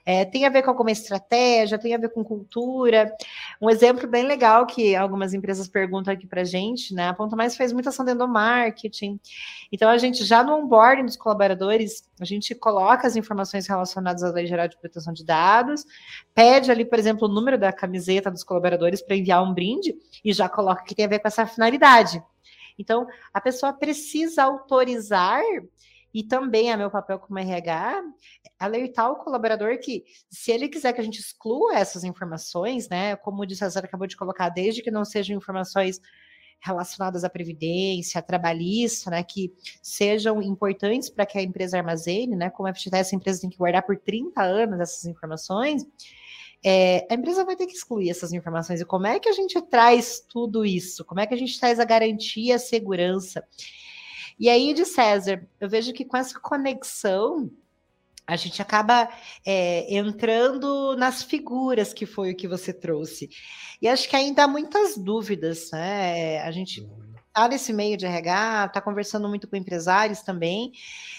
É, 0.05 0.25
tem 0.25 0.47
a 0.47 0.49
ver 0.49 0.63
com 0.63 0.71
alguma 0.71 0.91
estratégia, 0.91 1.79
tem 1.79 1.95
a 1.95 1.99
ver 1.99 2.11
com 2.11 2.25
cultura. 2.25 3.15
Um 3.61 3.69
exemplo 3.69 4.09
bem 4.09 4.25
legal 4.25 4.67
que 4.67 4.97
algumas 4.97 5.35
empresas 5.35 5.69
perguntam 5.69 6.13
aqui 6.13 6.27
para 6.27 6.43
a 6.43 6.45
gente, 6.45 6.95
né? 6.95 7.09
A 7.09 7.15
Ponto 7.15 7.37
Mais 7.37 7.57
faz 7.57 7.73
muita 7.73 7.91
ação 7.91 8.05
dentro 8.05 8.27
do 8.27 8.29
marketing. 8.29 9.21
Então, 9.71 9.89
a 9.89 9.99
gente 9.99 10.25
já 10.25 10.43
no 10.43 10.55
onboarding 10.57 11.05
dos 11.05 11.17
colaboradores, 11.17 12.09
a 12.21 12.25
gente 12.25 12.55
coloca 12.55 13.07
as 13.07 13.17
informações 13.17 13.67
relacionadas 13.67 14.23
à 14.23 14.31
Lei 14.31 14.47
Geral 14.47 14.69
de 14.69 14.79
Proteção 14.79 15.13
de 15.13 15.25
Dados, 15.25 15.85
pede 16.35 16.71
ali, 16.71 16.85
por 16.85 16.99
exemplo, 16.99 17.29
o 17.29 17.31
número 17.31 17.59
da 17.59 17.73
camiseta 17.73 18.31
dos 18.31 18.45
colaboradores 18.45 19.03
para 19.03 19.17
enviar 19.17 19.43
um 19.43 19.55
brinde 19.55 19.95
e 20.25 20.33
já 20.33 20.49
coloca 20.49 20.85
que 20.85 20.95
tem 20.95 21.05
a 21.05 21.09
ver 21.09 21.19
com 21.19 21.29
essa 21.29 21.47
finalidade. 21.47 22.23
Então, 22.79 23.07
a 23.33 23.41
pessoa 23.41 23.73
precisa 23.73 24.43
autorizar 24.45 25.43
e 26.13 26.25
também 26.25 26.73
é 26.73 26.77
meu 26.77 26.91
papel 26.91 27.19
como 27.19 27.39
RH 27.39 28.03
alertar 28.61 29.11
o 29.11 29.17
colaborador 29.17 29.79
que, 29.79 30.05
se 30.29 30.53
ele 30.53 30.69
quiser 30.69 30.93
que 30.93 31.01
a 31.01 31.05
gente 31.05 31.19
exclua 31.19 31.77
essas 31.77 32.05
informações, 32.05 32.89
né, 32.89 33.17
como 33.17 33.43
o 33.43 33.55
César 33.55 33.81
acabou 33.81 34.07
de 34.07 34.17
colocar, 34.17 34.51
desde 34.51 34.83
que 34.83 34.91
não 34.91 35.05
sejam 35.05 35.37
informações 35.37 36.01
relacionadas 36.63 37.25
à 37.25 37.31
previdência, 37.31 38.21
trabalhista, 38.21 39.11
né, 39.11 39.23
que 39.23 39.53
sejam 39.83 40.43
importantes 40.43 41.09
para 41.09 41.25
que 41.25 41.39
a 41.39 41.43
empresa 41.43 41.79
armazene, 41.79 42.37
né, 42.37 42.51
como 42.51 42.69
a 42.69 42.75
FGTS, 42.75 43.15
a 43.15 43.17
empresa 43.17 43.41
tem 43.41 43.51
que 43.51 43.57
guardar 43.57 43.83
por 43.83 43.97
30 43.97 44.43
anos 44.43 44.79
essas 44.79 45.07
informações, 45.07 45.87
é, 46.63 47.07
a 47.11 47.15
empresa 47.15 47.45
vai 47.45 47.57
ter 47.57 47.67
que 47.67 47.73
excluir 47.73 48.11
essas 48.11 48.35
informações. 48.35 48.83
E 48.83 48.85
como 48.85 49.07
é 49.07 49.19
que 49.19 49.31
a 49.31 49.33
gente 49.33 49.61
traz 49.63 50.21
tudo 50.21 50.65
isso? 50.65 51.03
Como 51.07 51.19
é 51.19 51.27
que 51.27 51.33
a 51.33 51.37
gente 51.37 51.59
traz 51.59 51.81
a 51.81 51.85
garantia, 51.85 52.57
a 52.57 52.59
segurança? 52.59 53.43
E 54.39 54.49
aí, 54.49 54.73
de 54.75 54.85
César, 54.85 55.47
eu 55.59 55.69
vejo 55.69 55.93
que 55.93 56.05
com 56.05 56.17
essa 56.17 56.39
conexão, 56.39 57.51
a 58.31 58.37
gente 58.37 58.63
acaba 58.63 59.09
é, 59.45 59.93
entrando 59.93 60.97
nas 60.97 61.21
figuras 61.21 61.93
que 61.93 62.07
foi 62.07 62.31
o 62.31 62.37
que 62.37 62.47
você 62.47 62.73
trouxe. 62.73 63.29
E 63.83 63.89
acho 63.89 64.09
que 64.09 64.15
ainda 64.15 64.45
há 64.45 64.49
muitas 64.49 64.97
dúvidas, 64.97 65.71
né? 65.73 66.41
A 66.43 66.51
gente 66.53 66.89
está 67.27 67.49
nesse 67.49 67.73
meio 67.73 67.97
de 67.97 68.07
RH, 68.07 68.67
está 68.67 68.81
conversando 68.81 69.29
muito 69.29 69.49
com 69.49 69.57
empresários 69.57 70.21
também, 70.21 70.73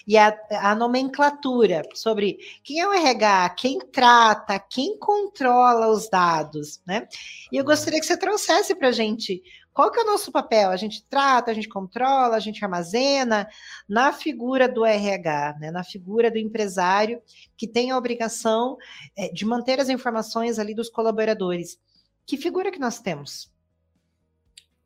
e 0.08 0.18
a, 0.18 0.38
a, 0.52 0.76
nomenclatura 0.76 1.82
sobre 1.94 2.38
quem 2.64 2.80
é 2.80 2.88
o 2.88 2.94
RH, 2.94 3.50
quem 3.58 3.80
trata, 3.80 4.60
quem 4.60 4.98
controla 4.98 5.90
os 5.90 6.10
dados, 6.10 6.82
né? 6.86 7.08
E 7.52 7.58
eu 7.58 7.66
gostaria 7.66 8.00
que 8.00 8.06
você 8.06 8.18
trouxesse 8.18 8.74
para 8.76 8.90
a 8.90 8.94
gente 8.94 9.42
qual 9.74 9.90
que 9.90 10.00
é 10.00 10.04
o 10.04 10.08
nosso 10.08 10.32
papel? 10.32 10.70
A 10.70 10.76
gente 10.76 11.06
trata, 11.08 11.52
a 11.52 11.54
gente 11.54 11.70
controla, 11.70 12.36
a 12.36 12.40
gente 12.40 12.64
armazena 12.64 13.48
na 13.88 14.12
figura 14.12 14.68
do 14.68 14.86
RH, 14.86 15.58
né? 15.60 15.72
na 15.72 15.84
figura 15.84 16.30
do 16.30 16.38
empresário 16.38 17.22
que 17.56 17.68
tem 17.68 17.92
a 17.92 17.98
obrigação 17.98 18.78
é, 19.16 19.30
de 19.30 19.46
manter 19.46 19.80
as 19.80 19.90
informações 19.90 20.60
ali 20.60 20.76
dos 20.76 20.90
colaboradores. 20.90 21.80
Que 22.26 22.38
figura 22.38 22.72
que 22.72 22.80
nós 22.80 23.00
temos? 23.00 23.52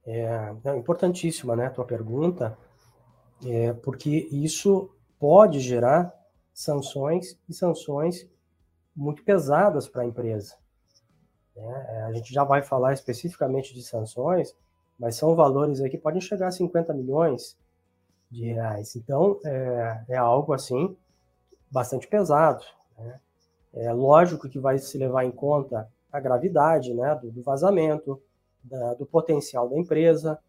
É, 0.06 0.54
importantíssima, 0.78 1.56
né, 1.56 1.66
a 1.66 1.72
tua 1.72 1.84
pergunta, 1.84 2.56
é, 3.44 3.74
porque 3.74 4.30
isso 4.32 4.92
pode 5.20 5.60
gerar 5.60 6.14
sanções 6.54 7.38
e 7.50 7.54
sanções 7.54 8.30
muito 8.96 9.24
pesadas 9.24 9.88
para 9.88 10.04
a 10.04 10.06
empresa. 10.06 10.56
Né? 11.56 12.04
A 12.08 12.14
gente 12.14 12.32
já 12.32 12.44
vai 12.44 12.62
falar 12.62 12.94
especificamente 12.94 13.74
de 13.74 13.82
sanções, 13.82 14.56
mas 15.00 15.16
são 15.16 15.36
valores 15.36 15.82
aí 15.82 15.90
que 15.90 15.98
podem 15.98 16.22
chegar 16.22 16.48
a 16.48 16.52
50 16.52 16.94
milhões 16.94 17.58
de 18.32 18.46
reais. 18.46 18.96
Então, 18.96 19.40
é, 19.46 20.04
é 20.10 20.18
algo 20.18 20.54
assim 20.54 20.96
bastante 21.70 22.08
pesado. 22.08 22.64
Né? 22.98 23.20
É 23.74 23.92
lógico 23.92 24.50
que 24.50 24.60
vai 24.60 24.78
se 24.80 24.98
levar 24.98 25.26
em 25.26 25.32
conta 25.32 25.90
a 26.12 26.20
gravidade 26.20 26.94
né, 26.94 27.14
do, 27.16 27.30
do 27.30 27.44
vazamento, 27.44 28.22
da, 28.64 28.94
do 28.94 29.06
potencial 29.06 29.70
da 29.70 29.78
empresa. 29.78 30.40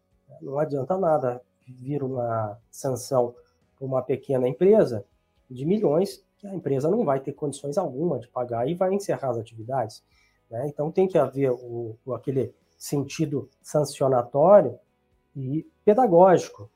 Não 0.41 0.57
adianta 0.57 0.97
nada 0.97 1.41
vir 1.67 2.01
uma 2.01 2.57
sanção 2.71 3.35
para 3.77 3.85
uma 3.85 4.01
pequena 4.01 4.47
empresa 4.47 5.05
de 5.49 5.65
milhões 5.65 6.23
que 6.37 6.47
a 6.47 6.53
empresa 6.53 6.89
não 6.89 7.03
vai 7.03 7.19
ter 7.19 7.33
condições 7.33 7.77
alguma 7.77 8.19
de 8.19 8.27
pagar 8.27 8.67
e 8.67 8.75
vai 8.75 8.93
encerrar 8.93 9.31
as 9.31 9.37
atividades. 9.37 10.03
Né? 10.49 10.67
Então 10.67 10.91
tem 10.91 11.07
que 11.07 11.17
haver 11.17 11.51
o, 11.51 11.97
o, 12.05 12.13
aquele 12.13 12.53
sentido 12.77 13.49
sancionatório 13.61 14.79
e 15.35 15.67
pedagógico, 15.83 16.69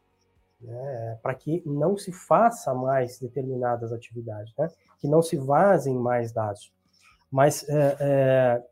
né? 0.59 1.19
para 1.21 1.35
que 1.35 1.61
não 1.65 1.97
se 1.97 2.11
faça 2.11 2.73
mais 2.73 3.19
determinadas 3.19 3.91
atividades, 3.91 4.53
né? 4.57 4.69
que 4.99 5.07
não 5.07 5.21
se 5.21 5.37
vazem 5.37 5.95
mais 5.95 6.31
dados. 6.31 6.73
Mas 7.31 7.67
é, 7.69 7.97
é, 7.99 8.63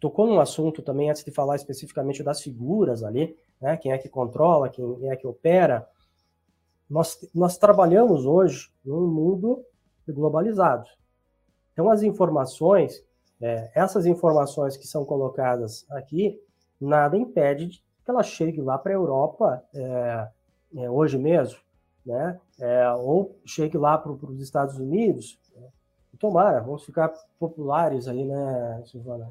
tocou 0.00 0.26
num 0.26 0.40
assunto 0.40 0.82
também, 0.82 1.10
antes 1.10 1.24
de 1.24 1.30
falar 1.30 1.56
especificamente 1.56 2.22
das 2.22 2.42
figuras 2.42 3.02
ali, 3.02 3.36
né, 3.60 3.76
quem 3.76 3.92
é 3.92 3.98
que 3.98 4.08
controla, 4.08 4.68
quem 4.68 5.08
é 5.10 5.16
que 5.16 5.26
opera. 5.26 5.88
Nós, 6.90 7.18
nós 7.34 7.56
trabalhamos 7.56 8.26
hoje 8.26 8.70
num 8.84 9.06
mundo 9.06 9.64
globalizado. 10.06 10.86
Então, 11.72 11.90
as 11.90 12.02
informações, 12.02 13.02
é, 13.40 13.70
essas 13.74 14.04
informações 14.04 14.76
que 14.76 14.86
são 14.86 15.04
colocadas 15.04 15.86
aqui, 15.90 16.38
nada 16.80 17.16
impede 17.16 17.82
que 18.04 18.10
ela 18.10 18.22
chegue 18.22 18.60
lá 18.60 18.76
para 18.76 18.92
a 18.92 18.94
Europa 18.94 19.64
é, 19.74 20.28
é, 20.76 20.90
hoje 20.90 21.18
mesmo, 21.18 21.58
né? 22.04 22.38
É, 22.60 22.90
ou 22.92 23.38
chegue 23.44 23.78
lá 23.78 23.96
para 23.96 24.12
os 24.12 24.40
Estados 24.40 24.78
Unidos. 24.78 25.38
Né? 25.56 25.68
Tomara, 26.18 26.60
vamos 26.60 26.84
ficar 26.84 27.12
populares 27.38 28.06
aí, 28.06 28.24
né, 28.24 28.82
Silvana? 28.86 29.30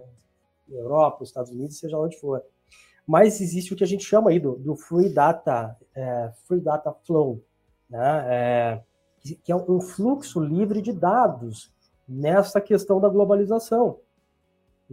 Europa, 0.70 1.24
Estados 1.24 1.52
Unidos, 1.52 1.78
seja 1.78 1.98
onde 1.98 2.20
for. 2.20 2.42
Mas 3.06 3.42
existe 3.42 3.74
o 3.74 3.76
que 3.76 3.84
a 3.84 3.88
gente 3.88 4.04
chama 4.04 4.30
aí 4.30 4.40
do, 4.40 4.56
do 4.56 4.76
Free 4.76 5.14
Data, 5.14 5.78
é, 5.94 6.32
Free 6.48 6.62
Data 6.62 6.92
Flow, 7.06 7.44
né? 7.90 8.26
É, 8.28 8.84
que 9.44 9.52
é 9.52 9.56
um 9.56 9.80
fluxo 9.80 10.40
livre 10.42 10.82
de 10.82 10.92
dados 10.92 11.72
nessa 12.08 12.60
questão 12.60 13.00
da 13.00 13.08
globalização. 13.08 14.00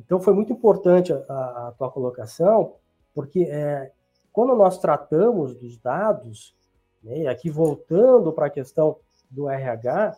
Então 0.01 0.21
foi 0.21 0.33
muito 0.33 0.53
importante 0.53 1.13
a, 1.13 1.69
a 1.69 1.75
tua 1.77 1.91
colocação, 1.91 2.75
porque 3.15 3.43
é, 3.43 3.93
quando 4.33 4.57
nós 4.57 4.79
tratamos 4.79 5.55
dos 5.55 5.77
dados, 5.77 6.55
né, 7.03 7.27
aqui 7.27 7.51
voltando 7.51 8.33
para 8.33 8.47
a 8.47 8.51
questão 8.51 8.97
do 9.31 9.49
RH, 9.49 10.17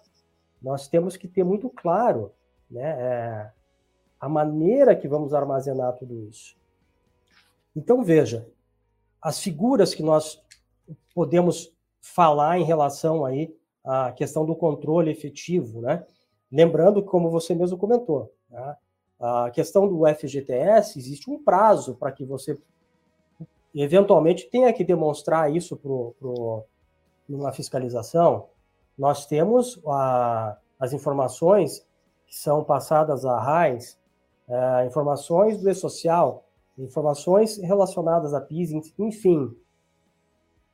nós 0.63 0.87
temos 0.87 1.17
que 1.17 1.27
ter 1.27 1.45
muito 1.45 1.69
claro 1.69 2.33
né, 2.71 2.83
é, 2.83 3.51
a 4.21 4.29
maneira 4.29 4.95
que 4.95 5.09
vamos 5.09 5.35
armazenar 5.35 5.95
tudo 5.95 6.15
isso. 6.29 6.57
Então, 7.75 8.05
veja, 8.05 8.47
as 9.21 9.41
figuras 9.41 9.95
que 9.95 10.03
nós 10.03 10.43
podemos 11.15 11.75
falar 12.01 12.59
em 12.59 12.65
relação 12.65 13.25
aí 13.25 13.55
à 13.85 14.13
questão 14.13 14.45
do 14.47 14.55
controle 14.55 15.11
efetivo, 15.11 15.81
né? 15.81 16.07
Lembrando 16.51 17.03
que, 17.03 17.09
como 17.09 17.31
você 17.31 17.55
mesmo 17.55 17.79
comentou, 17.79 18.33
né? 18.51 18.77
A 19.23 19.51
questão 19.53 19.87
do 19.87 20.05
FGTS, 20.05 20.99
existe 20.99 21.31
um 21.31 21.41
prazo 21.41 21.95
para 21.95 22.11
que 22.11 22.25
você 22.25 22.59
eventualmente 23.73 24.51
tenha 24.51 24.73
que 24.73 24.83
demonstrar 24.83 25.55
isso 25.55 25.77
para 25.77 26.65
uma 27.29 27.53
fiscalização. 27.53 28.49
Nós 28.99 29.25
temos 29.25 29.81
a, 29.87 30.59
as 30.79 30.93
informações 30.93 31.87
que 32.27 32.37
são 32.37 32.65
passadas 32.65 33.25
à 33.25 33.39
RAIS, 33.39 33.97
é, 34.49 34.87
informações 34.87 35.57
do 35.57 35.71
e-social, 35.71 36.45
informações 36.77 37.59
relacionadas 37.59 38.35
a 38.35 38.41
PIS, 38.41 38.73
enfim. 38.99 39.57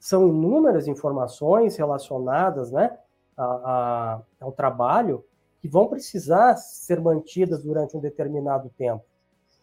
são 0.01 0.27
inúmeras 0.27 0.89
informações 0.89 1.77
relacionadas 1.77 2.73
né, 2.73 2.99
a, 3.37 3.45
a, 3.45 4.23
ao 4.41 4.53
trabalho 4.53 5.23
que 5.61 5.69
vão 5.69 5.89
precisar 5.89 6.57
ser 6.57 7.01
mantidas 7.01 7.63
durante 7.63 7.97
um 7.97 8.01
determinado 8.01 8.71
tempo. 8.77 9.05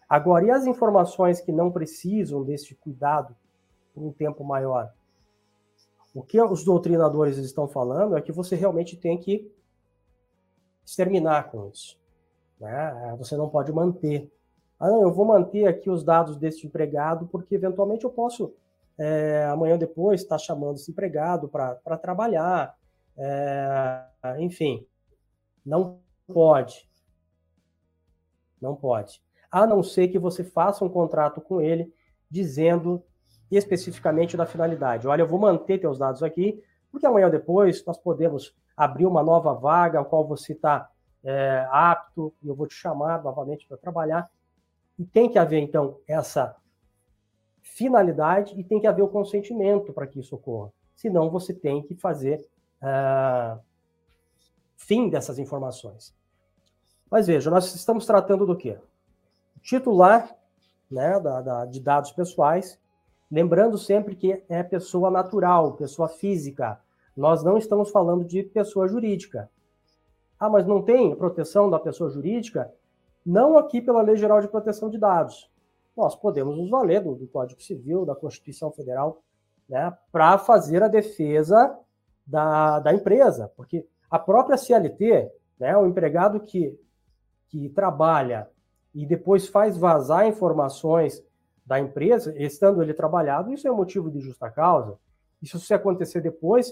Agora, 0.08 0.45
e 0.45 0.51
as 0.51 0.65
informações 0.65 1.41
que 1.41 1.51
não 1.51 1.71
precisam 1.71 2.43
desse 2.43 2.75
cuidado 2.75 3.36
por 3.93 4.03
um 4.03 4.12
tempo 4.12 4.43
maior? 4.43 4.93
O 6.13 6.21
que 6.21 6.41
os 6.41 6.63
doutrinadores 6.63 7.38
estão 7.38 7.67
falando 7.67 8.15
é 8.15 8.21
que 8.21 8.31
você 8.31 8.55
realmente 8.55 8.95
tem 8.95 9.17
que 9.17 9.51
exterminar 10.86 11.49
com 11.49 11.69
isso. 11.69 11.99
Né? 12.60 13.15
Você 13.17 13.36
não 13.36 13.49
pode 13.49 13.71
manter. 13.73 14.31
Ah, 14.79 14.89
não, 14.89 15.01
eu 15.01 15.12
vou 15.12 15.25
manter 15.25 15.67
aqui 15.67 15.89
os 15.89 16.03
dados 16.03 16.38
desse 16.38 16.67
empregado 16.67 17.27
porque 17.27 17.55
eventualmente 17.55 18.05
eu 18.05 18.12
posso 18.12 18.53
é, 18.97 19.45
amanhã 19.45 19.77
depois 19.77 20.21
estar 20.21 20.36
tá 20.36 20.39
chamando 20.39 20.75
esse 20.75 20.91
empregado 20.91 21.47
para 21.47 21.97
trabalhar. 21.97 22.77
É, 23.17 24.05
enfim, 24.39 24.86
não 25.65 25.99
pode. 26.28 26.88
Não 28.62 28.75
pode. 28.75 29.21
A 29.51 29.65
não 29.65 29.82
ser 29.82 30.10
que 30.10 30.19
você 30.19 30.43
faça 30.43 30.84
um 30.84 30.89
contrato 30.89 31.41
com 31.41 31.62
ele 31.62 31.93
dizendo 32.30 33.04
especificamente 33.49 34.36
da 34.36 34.45
finalidade. 34.45 35.08
Olha, 35.08 35.21
eu 35.21 35.28
vou 35.28 35.39
manter 35.39 35.80
teus 35.80 35.97
dados 35.97 36.23
aqui, 36.23 36.62
porque 36.91 37.06
amanhã 37.06 37.28
ou 37.28 37.32
depois 37.32 37.86
nós 37.86 37.97
podemos 37.97 38.56
abrir 38.75 39.06
uma 39.06 39.23
nova 39.23 39.54
vaga 39.54 39.99
ao 39.99 40.06
qual 40.06 40.28
você 40.28 40.54
está 40.54 40.89
é, 41.23 41.67
apto 41.71 42.34
e 42.43 42.47
eu 42.47 42.56
vou 42.56 42.67
te 42.67 42.75
chamar 42.75 43.23
novamente 43.23 43.67
para 43.67 43.78
trabalhar. 43.78 44.30
E 44.97 45.06
tem 45.06 45.30
que 45.30 45.38
haver, 45.38 45.60
então, 45.60 45.99
essa 46.08 46.56
finalidade 47.62 48.58
e 48.60 48.63
tem 48.63 48.80
que 48.80 48.88
haver 48.88 49.01
o 49.01 49.10
consentimento 49.10 49.91
para 49.91 50.08
que 50.08 50.19
isso 50.19 50.36
ocorra. 50.36 50.71
Senão, 50.95 51.30
você 51.30 51.54
tem 51.54 51.82
que 51.82 51.95
fazer 51.95 52.39
uh, 52.82 53.60
fim 54.85 55.09
dessas 55.09 55.39
informações. 55.39 56.15
Mas 57.09 57.27
veja, 57.27 57.49
nós 57.49 57.73
estamos 57.73 58.05
tratando 58.05 58.45
do 58.45 58.55
quê? 58.55 58.77
Titular 59.61 60.35
né, 60.89 61.19
da, 61.19 61.41
da, 61.41 61.65
de 61.65 61.79
dados 61.79 62.11
pessoais, 62.11 62.79
lembrando 63.31 63.77
sempre 63.77 64.15
que 64.15 64.43
é 64.47 64.63
pessoa 64.63 65.09
natural, 65.09 65.73
pessoa 65.73 66.07
física. 66.07 66.79
Nós 67.15 67.43
não 67.43 67.57
estamos 67.57 67.89
falando 67.89 68.23
de 68.23 68.43
pessoa 68.43 68.87
jurídica. 68.87 69.49
Ah, 70.39 70.49
mas 70.49 70.65
não 70.67 70.81
tem 70.81 71.15
proteção 71.15 71.69
da 71.69 71.79
pessoa 71.79 72.09
jurídica? 72.09 72.71
Não 73.25 73.57
aqui 73.57 73.81
pela 73.81 74.01
Lei 74.01 74.17
Geral 74.17 74.41
de 74.41 74.47
Proteção 74.47 74.89
de 74.89 74.97
Dados. 74.97 75.49
Nós 75.95 76.15
podemos 76.15 76.57
nos 76.57 76.69
valer 76.69 77.01
do, 77.01 77.15
do 77.15 77.27
Código 77.27 77.61
Civil, 77.61 78.05
da 78.05 78.13
Constituição 78.13 78.71
Federal, 78.71 79.23
né, 79.67 79.97
para 80.11 80.37
fazer 80.37 80.83
a 80.83 80.87
defesa 80.87 81.75
da, 82.27 82.79
da 82.79 82.93
empresa, 82.93 83.51
porque 83.55 83.87
a 84.09 84.19
própria 84.19 84.57
CLT, 84.57 85.31
né, 85.59 85.75
o 85.77 85.87
empregado 85.87 86.39
que, 86.39 86.77
que 87.47 87.69
trabalha 87.69 88.49
e 88.93 89.05
depois 89.05 89.47
faz 89.47 89.77
vazar 89.77 90.27
informações 90.27 91.23
da 91.65 91.79
empresa, 91.79 92.33
estando 92.37 92.81
ele 92.81 92.93
trabalhado, 92.93 93.51
isso 93.51 93.67
é 93.67 93.71
motivo 93.71 94.11
de 94.11 94.19
justa 94.19 94.49
causa. 94.49 94.97
Isso 95.41 95.59
se 95.59 95.73
acontecer 95.73 96.21
depois, 96.21 96.71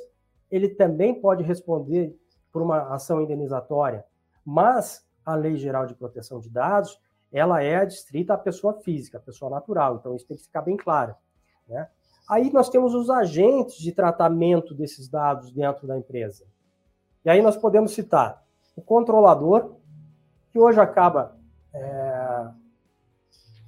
ele 0.49 0.69
também 0.69 1.19
pode 1.19 1.43
responder 1.43 2.15
por 2.51 2.61
uma 2.61 2.93
ação 2.93 3.21
indenizatória. 3.21 4.05
Mas 4.45 5.05
a 5.25 5.35
Lei 5.35 5.57
Geral 5.57 5.85
de 5.85 5.95
Proteção 5.95 6.39
de 6.39 6.49
Dados, 6.49 6.99
ela 7.31 7.63
é 7.63 7.77
adstrita 7.77 8.35
à 8.35 8.37
pessoa 8.37 8.73
física, 8.81 9.17
à 9.17 9.21
pessoa 9.21 9.49
natural. 9.49 9.95
Então, 9.95 10.15
isso 10.15 10.27
tem 10.27 10.37
que 10.37 10.43
ficar 10.43 10.61
bem 10.61 10.77
claro. 10.77 11.15
Né? 11.67 11.87
Aí 12.29 12.51
nós 12.51 12.69
temos 12.69 12.93
os 12.93 13.09
agentes 13.09 13.77
de 13.77 13.91
tratamento 13.91 14.73
desses 14.73 15.09
dados 15.09 15.51
dentro 15.51 15.87
da 15.87 15.97
empresa. 15.97 16.45
E 17.25 17.29
aí 17.29 17.41
nós 17.41 17.57
podemos 17.57 17.93
citar 17.93 18.43
o 18.75 18.81
controlador, 18.81 19.75
que 20.51 20.59
hoje 20.59 20.79
acaba 20.79 21.35
é, 21.73 22.47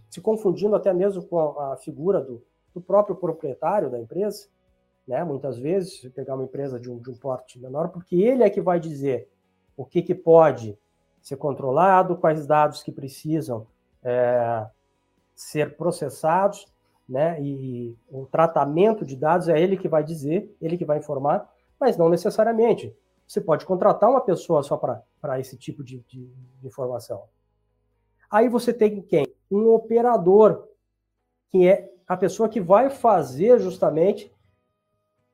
se 0.09 0.21
confundindo 0.21 0.75
até 0.75 0.93
mesmo 0.93 1.23
com 1.23 1.59
a 1.59 1.77
figura 1.77 2.21
do, 2.21 2.43
do, 2.73 2.81
próprio 2.81 3.15
proprietário 3.15 3.89
da 3.89 3.99
empresa, 3.99 4.47
né? 5.07 5.23
muitas 5.23 5.57
vezes, 5.57 6.01
se 6.01 6.09
pegar 6.09 6.35
uma 6.35 6.43
empresa 6.43 6.79
de 6.79 6.89
um, 6.89 6.97
de 6.99 7.09
um 7.09 7.15
porte 7.15 7.59
menor, 7.59 7.89
porque 7.89 8.15
ele 8.15 8.43
é 8.43 8.49
que 8.49 8.61
vai 8.61 8.79
dizer 8.79 9.29
o 9.77 9.85
que, 9.85 10.01
que 10.01 10.15
pode 10.15 10.77
ser 11.21 11.37
controlado, 11.37 12.17
quais 12.17 12.45
dados 12.45 12.83
que 12.83 12.91
precisam 12.91 13.65
é, 14.03 14.67
ser 15.35 15.75
processados, 15.75 16.67
né? 17.07 17.41
E 17.41 17.95
o 18.09 18.25
tratamento 18.25 19.05
de 19.05 19.15
dados 19.15 19.47
é 19.47 19.59
ele 19.59 19.77
que 19.77 19.87
vai 19.87 20.03
dizer, 20.03 20.55
ele 20.61 20.77
que 20.77 20.85
vai 20.85 20.99
informar, 20.99 21.51
mas 21.79 21.97
não 21.97 22.09
necessariamente. 22.09 22.95
Você 23.27 23.41
pode 23.41 23.65
contratar 23.65 24.09
uma 24.09 24.21
pessoa 24.21 24.61
só 24.61 24.77
para 24.77 25.39
esse 25.39 25.57
tipo 25.57 25.83
de, 25.83 25.99
de, 26.01 26.27
de, 26.27 26.67
informação. 26.67 27.23
Aí 28.29 28.47
você 28.47 28.73
tem 28.73 29.01
quem? 29.01 29.25
Um 29.49 29.69
operador, 29.69 30.67
que 31.51 31.67
é 31.67 31.91
a 32.07 32.15
pessoa 32.15 32.47
que 32.47 32.61
vai 32.61 32.89
fazer 32.89 33.59
justamente 33.59 34.31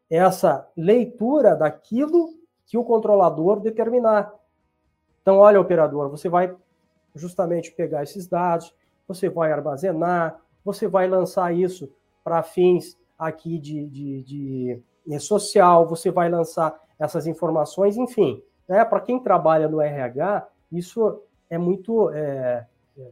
essa 0.10 0.70
leitura 0.76 1.56
daquilo 1.56 2.34
que 2.66 2.78
o 2.78 2.84
controlador 2.84 3.60
determinar. 3.60 4.34
Então, 5.22 5.38
olha, 5.38 5.60
operador, 5.60 6.10
você 6.10 6.30
vai 6.30 6.56
justamente 7.14 7.72
pegar 7.72 8.04
esses 8.04 8.28
dados, 8.28 8.74
você 9.08 9.30
vai 9.30 9.52
armazenar, 9.52 10.40
você 10.64 10.88
vai 10.88 11.08
lançar 11.08 11.54
isso 11.54 11.92
para 12.24 12.42
fins 12.44 12.98
aqui 13.18 13.60
de, 13.60 13.86
de, 13.88 14.24
de, 14.24 14.84
de 15.06 15.20
social, 15.20 15.88
você 15.88 16.10
vai 16.10 16.30
lançar 16.30 16.80
essas 17.02 17.26
informações, 17.26 17.98
enfim. 17.98 18.44
Né? 18.68 18.86
Para 18.86 19.02
quem 19.02 19.20
trabalha 19.20 19.68
no 19.68 19.82
RH, 19.82 20.48
isso 20.72 21.24
é 21.50 21.58
muito 21.58 22.12
é, 22.12 22.68
é, 22.96 23.10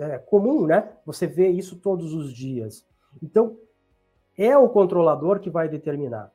é, 0.00 0.18
comum, 0.18 0.66
né? 0.66 0.90
Você 1.06 1.26
vê 1.26 1.48
isso 1.48 1.76
todos 1.76 2.12
os 2.12 2.32
dias. 2.32 2.84
Então, 3.22 3.56
é 4.36 4.58
o 4.58 4.68
controlador 4.68 5.38
que 5.38 5.48
vai 5.48 5.68
determinar. 5.68 6.32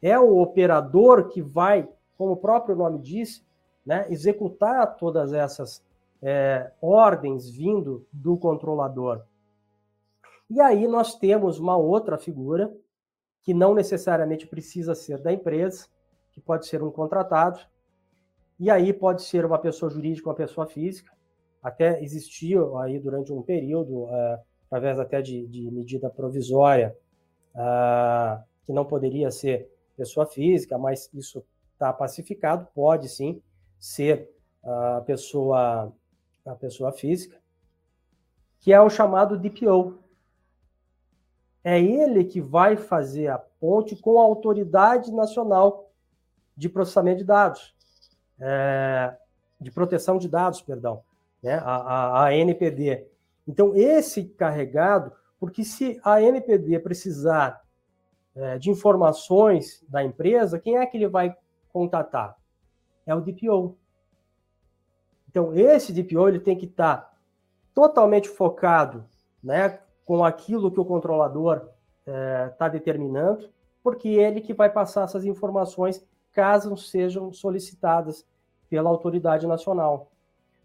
É 0.00 0.16
o 0.16 0.38
operador 0.38 1.28
que 1.28 1.42
vai, 1.42 1.88
como 2.16 2.32
o 2.32 2.36
próprio 2.36 2.76
nome 2.76 3.00
diz, 3.00 3.44
né, 3.84 4.06
executar 4.10 4.96
todas 4.96 5.32
essas 5.32 5.82
é, 6.22 6.70
ordens 6.80 7.50
vindo 7.50 8.06
do 8.12 8.36
controlador. 8.36 9.22
E 10.48 10.60
aí 10.60 10.86
nós 10.86 11.16
temos 11.16 11.58
uma 11.58 11.76
outra 11.76 12.16
figura 12.16 12.72
que 13.42 13.54
não 13.54 13.74
necessariamente 13.74 14.46
precisa 14.46 14.94
ser 14.94 15.18
da 15.18 15.32
empresa, 15.32 15.86
que 16.32 16.40
pode 16.40 16.66
ser 16.66 16.82
um 16.82 16.90
contratado, 16.90 17.60
e 18.58 18.70
aí 18.70 18.92
pode 18.92 19.22
ser 19.22 19.44
uma 19.44 19.58
pessoa 19.58 19.90
jurídica, 19.90 20.28
uma 20.28 20.34
pessoa 20.34 20.66
física, 20.66 21.12
até 21.62 22.02
existiu 22.02 22.78
aí 22.78 22.98
durante 22.98 23.32
um 23.32 23.42
período, 23.42 24.04
uh, 24.04 24.38
através 24.66 24.98
até 24.98 25.22
de, 25.22 25.46
de 25.46 25.70
medida 25.70 26.10
provisória, 26.10 26.96
uh, 27.54 28.42
que 28.64 28.72
não 28.72 28.84
poderia 28.84 29.30
ser 29.30 29.70
pessoa 29.96 30.26
física, 30.26 30.76
mas 30.78 31.10
isso 31.14 31.44
está 31.72 31.92
pacificado, 31.92 32.66
pode 32.74 33.08
sim 33.08 33.42
ser 33.78 34.30
a 34.64 35.00
pessoa, 35.02 35.92
a 36.44 36.54
pessoa 36.54 36.92
física, 36.92 37.40
que 38.60 38.72
é 38.72 38.80
o 38.80 38.90
chamado 38.90 39.38
DPO, 39.38 39.98
é 41.62 41.80
ele 41.80 42.24
que 42.24 42.40
vai 42.40 42.76
fazer 42.76 43.28
a 43.28 43.38
ponte 43.38 43.96
com 43.96 44.18
a 44.18 44.22
Autoridade 44.22 45.12
Nacional 45.12 45.90
de 46.56 46.68
Processamento 46.68 47.18
de 47.18 47.24
Dados, 47.24 47.74
é, 48.40 49.16
de 49.60 49.70
Proteção 49.70 50.18
de 50.18 50.28
Dados, 50.28 50.60
perdão, 50.60 51.02
né, 51.42 51.54
a, 51.54 51.76
a, 51.76 52.24
a 52.26 52.34
NPD. 52.34 53.06
Então, 53.46 53.74
esse 53.74 54.24
carregado, 54.24 55.12
porque 55.38 55.64
se 55.64 56.00
a 56.04 56.22
NPD 56.22 56.78
precisar 56.80 57.62
é, 58.34 58.58
de 58.58 58.70
informações 58.70 59.84
da 59.88 60.04
empresa, 60.04 60.58
quem 60.58 60.78
é 60.78 60.86
que 60.86 60.96
ele 60.96 61.08
vai 61.08 61.36
contatar? 61.72 62.36
É 63.06 63.14
o 63.14 63.20
DPO. 63.20 63.76
Então, 65.28 65.54
esse 65.54 65.92
DPO 65.92 66.28
ele 66.28 66.40
tem 66.40 66.56
que 66.56 66.66
estar 66.66 67.16
totalmente 67.74 68.28
focado 68.28 69.04
né, 69.42 69.80
com 70.08 70.24
aquilo 70.24 70.70
que 70.70 70.80
o 70.80 70.86
controlador 70.86 71.68
está 72.50 72.64
é, 72.64 72.70
determinando, 72.70 73.50
porque 73.82 74.08
é 74.08 74.26
ele 74.26 74.40
que 74.40 74.54
vai 74.54 74.70
passar 74.70 75.04
essas 75.04 75.26
informações 75.26 76.02
caso 76.32 76.74
sejam 76.78 77.30
solicitadas 77.30 78.26
pela 78.70 78.88
autoridade 78.88 79.46
nacional. 79.46 80.10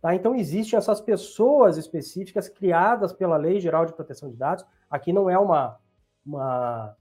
Tá? 0.01 0.15
Então, 0.15 0.33
existem 0.33 0.77
essas 0.77 1.01
pessoas 1.01 1.75
específicas 1.75 2.47
criadas 2.47 3.11
pela 3.11 3.35
Lei 3.35 3.59
Geral 3.59 3.85
de 3.85 3.91
Proteção 3.91 4.29
de 4.29 4.37
Dados. 4.37 4.63
Aqui 4.89 5.11
não 5.11 5.29
é 5.29 5.37
uma, 5.37 5.77
uma, 6.25 6.95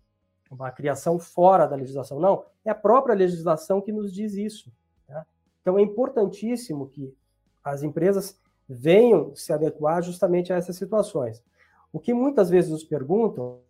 uma 0.50 0.72
criação 0.72 1.20
fora 1.20 1.68
da 1.68 1.76
legislação, 1.76 2.18
não. 2.18 2.44
É 2.64 2.70
a 2.70 2.74
própria 2.74 3.14
legislação 3.14 3.81
que 3.81 3.92
nos 3.92 4.12
diz 4.12 4.35
isso. 4.35 4.68
Tá? 5.07 5.24
Então, 5.61 5.78
é 5.78 5.83
importantíssimo 5.83 6.88
que 6.88 7.16
as 7.62 7.85
empresas 7.85 8.37
venham 8.68 9.33
se 9.33 9.52
adequar 9.52 10.02
justamente 10.02 10.52
a 10.52 10.57
essas 10.57 10.74
situações. 10.74 11.40
O 11.92 12.00
que 12.00 12.14
muitas 12.14 12.48
vezes 12.48 12.70
nos 12.70 12.85
perguntam 12.85 13.62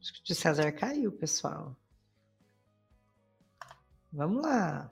Acho 0.00 0.22
que 0.22 0.32
o 0.32 0.36
César 0.36 0.70
caiu, 0.70 1.10
pessoal. 1.10 1.76
Vamos 4.12 4.40
lá. 4.40 4.88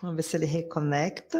Vamos 0.00 0.16
ver 0.16 0.22
se 0.22 0.36
ele 0.36 0.46
reconecta. 0.46 1.38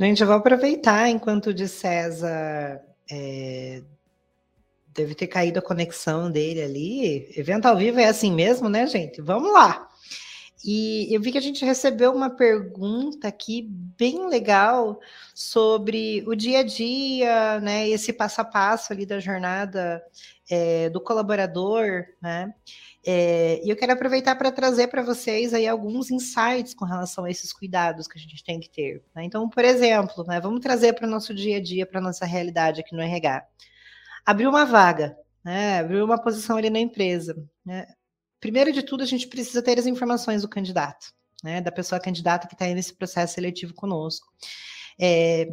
Gente, 0.00 0.22
eu 0.22 0.26
vou 0.26 0.36
aproveitar 0.36 1.10
enquanto 1.10 1.48
o 1.48 1.54
de 1.54 1.68
César 1.68 2.82
é, 3.10 3.84
deve 4.94 5.14
ter 5.14 5.26
caído 5.26 5.58
a 5.58 5.62
conexão 5.62 6.30
dele 6.30 6.62
ali. 6.62 7.32
Evento 7.36 7.66
ao 7.66 7.76
vivo 7.76 7.98
é 8.00 8.06
assim 8.06 8.32
mesmo, 8.32 8.68
né, 8.68 8.86
gente? 8.86 9.20
Vamos 9.20 9.52
lá. 9.52 9.88
E 10.64 11.12
eu 11.12 11.20
vi 11.20 11.32
que 11.32 11.38
a 11.38 11.42
gente 11.42 11.64
recebeu 11.64 12.12
uma 12.12 12.30
pergunta 12.30 13.26
aqui 13.26 13.66
bem 13.98 14.28
legal 14.28 15.00
sobre 15.34 16.22
o 16.26 16.36
dia 16.36 16.60
a 16.60 16.62
dia, 16.62 17.60
né? 17.60 17.88
Esse 17.88 18.12
passo 18.12 18.40
a 18.40 18.44
passo 18.44 18.92
ali 18.92 19.04
da 19.04 19.18
jornada 19.18 20.00
é, 20.48 20.88
do 20.90 21.00
colaborador, 21.00 22.04
né? 22.20 22.54
É, 23.04 23.60
e 23.64 23.68
eu 23.68 23.74
quero 23.74 23.92
aproveitar 23.92 24.36
para 24.36 24.52
trazer 24.52 24.86
para 24.86 25.02
vocês 25.02 25.52
aí 25.52 25.66
alguns 25.66 26.12
insights 26.12 26.72
com 26.72 26.84
relação 26.84 27.24
a 27.24 27.30
esses 27.30 27.52
cuidados 27.52 28.06
que 28.06 28.16
a 28.16 28.20
gente 28.20 28.44
tem 28.44 28.60
que 28.60 28.70
ter. 28.70 29.02
Né? 29.12 29.24
Então, 29.24 29.48
por 29.48 29.64
exemplo, 29.64 30.24
né, 30.24 30.40
vamos 30.40 30.60
trazer 30.60 30.92
para 30.92 31.08
o 31.08 31.10
nosso 31.10 31.34
dia 31.34 31.56
a 31.56 31.60
dia, 31.60 31.84
para 31.84 31.98
a 31.98 32.02
nossa 32.02 32.24
realidade 32.24 32.80
aqui 32.80 32.94
no 32.94 33.02
RH. 33.02 33.44
Abriu 34.24 34.50
uma 34.50 34.64
vaga, 34.64 35.16
né, 35.44 35.80
abriu 35.80 36.04
uma 36.04 36.20
posição 36.20 36.56
ali 36.56 36.70
na 36.70 36.78
empresa. 36.78 37.36
Né? 37.64 37.86
Primeiro 38.40 38.72
de 38.72 38.82
tudo, 38.82 39.02
a 39.02 39.06
gente 39.06 39.26
precisa 39.28 39.62
ter 39.62 39.78
as 39.78 39.86
informações 39.86 40.42
do 40.42 40.48
candidato, 40.48 41.12
né, 41.42 41.60
da 41.60 41.72
pessoa 41.72 42.00
candidata 42.00 42.46
que 42.46 42.54
está 42.54 42.64
aí 42.64 42.74
nesse 42.74 42.94
processo 42.94 43.34
seletivo 43.34 43.74
conosco. 43.74 44.26
É, 45.00 45.48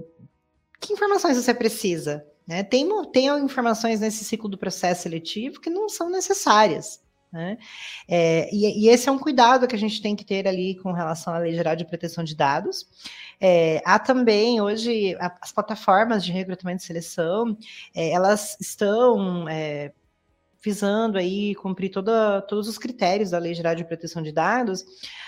que 0.80 0.94
informações 0.94 1.38
você 1.38 1.54
precisa? 1.54 2.26
Né? 2.48 2.64
Tem, 2.64 2.88
tem 3.12 3.28
informações 3.40 4.00
nesse 4.00 4.24
ciclo 4.24 4.50
do 4.50 4.58
processo 4.58 5.04
seletivo 5.04 5.60
que 5.60 5.70
não 5.70 5.88
são 5.88 6.10
necessárias. 6.10 7.00
Né? 7.32 7.58
É, 8.08 8.50
e, 8.54 8.86
e, 8.86 8.90
esse 8.90 9.08
é 9.08 9.12
um 9.12 9.20
cuidado 9.20 9.68
que 9.68 9.76
a 9.76 9.80
gente 9.80 10.02
tem 10.02 10.16
que 10.16 10.26
ter 10.26 10.48
ali 10.48 10.76
com 10.76 10.92
relação 10.92 11.34
à 11.34 11.38
Lei 11.38 11.54
Geral 11.54 11.76
de 11.76 11.86
Proteção 11.86 12.24
de 12.24 12.36
Dados. 12.36 12.88
É, 13.40 13.82
há 13.86 14.00
também, 14.00 14.60
hoje, 14.60 15.16
as 15.40 15.52
plataformas 15.52 16.26
de 16.26 16.32
recrutamento 16.32 16.84
e 16.84 16.86
seleção, 16.88 17.56
é, 17.96 18.10
elas 18.12 18.58
estão 18.60 19.48
é, 19.48 19.94
visando 20.62 21.18
aí 21.18 21.56
cumprir 21.56 21.90
toda, 21.90 22.42
todos 22.42 22.68
os 22.68 22.78
critérios 22.78 23.30
da 23.30 23.38
Lei 23.38 23.54
Geral 23.54 23.76
de 23.76 23.86
Proteção 23.86 24.22
de 24.22 24.32
Dados, 24.32 24.84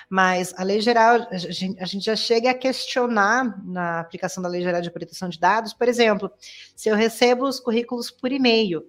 mas 0.09 0.53
a 0.57 0.63
Lei 0.63 0.81
Geral, 0.81 1.27
a 1.29 1.37
gente, 1.37 1.79
a 1.79 1.85
gente 1.85 2.05
já 2.05 2.15
chega 2.15 2.51
a 2.51 2.55
questionar 2.55 3.63
na 3.63 3.99
aplicação 3.99 4.43
da 4.43 4.49
Lei 4.49 4.61
Geral 4.61 4.81
de 4.81 4.91
Proteção 4.91 5.29
de 5.29 5.39
Dados, 5.39 5.73
por 5.73 5.87
exemplo, 5.87 6.31
se 6.75 6.89
eu 6.89 6.95
recebo 6.95 7.45
os 7.47 7.59
currículos 7.59 8.11
por 8.11 8.31
e-mail, 8.31 8.83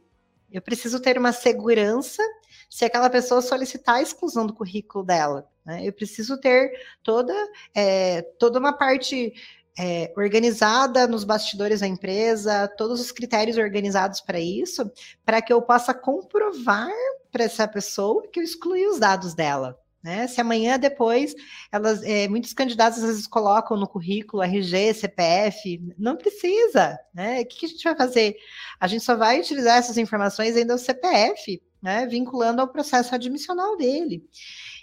eu 0.53 0.63
preciso 0.63 1.01
ter 1.01 1.19
uma 1.19 1.33
segurança 1.33 2.23
se 2.69 2.85
aquela 2.85 3.11
pessoa 3.11 3.43
solicitar 3.43 3.97
a 3.97 4.03
exclusão 4.03 4.47
do 4.47 4.55
currículo 4.55 5.05
dela. 5.05 5.47
Né? 5.65 5.87
Eu 5.87 5.93
preciso 5.93 6.39
ter 6.39 6.73
toda, 7.03 7.35
é, 7.75 8.23
toda 8.39 8.59
uma 8.59 8.73
parte 8.73 9.33
é, 9.79 10.13
organizada 10.17 11.07
nos 11.07 11.25
bastidores 11.25 11.81
da 11.81 11.87
empresa, 11.87 12.69
todos 12.77 13.01
os 13.01 13.13
critérios 13.13 13.57
organizados 13.57 14.21
para 14.21 14.41
isso, 14.41 14.91
para 15.25 15.41
que 15.41 15.53
eu 15.53 15.63
possa 15.63 15.95
comprovar 15.95 16.91
para 17.31 17.45
essa 17.45 17.67
pessoa 17.67 18.27
que 18.31 18.41
eu 18.41 18.45
excluí 18.45 18.87
os 18.87 18.99
dados 18.99 19.35
dela. 19.35 19.79
Né? 20.03 20.27
Se 20.27 20.41
amanhã 20.41 20.79
depois 20.79 21.33
elas, 21.71 22.03
é, 22.03 22.27
muitos 22.27 22.53
candidatos 22.53 22.99
às 22.99 23.05
vezes 23.05 23.27
colocam 23.27 23.77
no 23.77 23.87
currículo 23.87 24.43
RG, 24.43 24.95
CPF, 24.95 25.81
não 25.97 26.17
precisa, 26.17 26.99
né? 27.15 27.41
O 27.43 27.47
que, 27.47 27.61
que 27.61 27.67
a 27.67 27.69
gente 27.69 27.85
vai 27.85 27.95
fazer? 27.95 28.37
A 28.81 28.89
gente 28.89 29.05
só 29.05 29.15
vai 29.17 29.39
utilizar 29.39 29.79
essas 29.79 29.97
informações 29.97 30.57
ainda 30.57 30.75
o 30.75 30.79
CPF, 30.79 31.63
né, 31.81 32.07
vinculando 32.07 32.61
ao 32.61 32.69
processo 32.69 33.15
admissional 33.15 33.77
dele. 33.77 34.25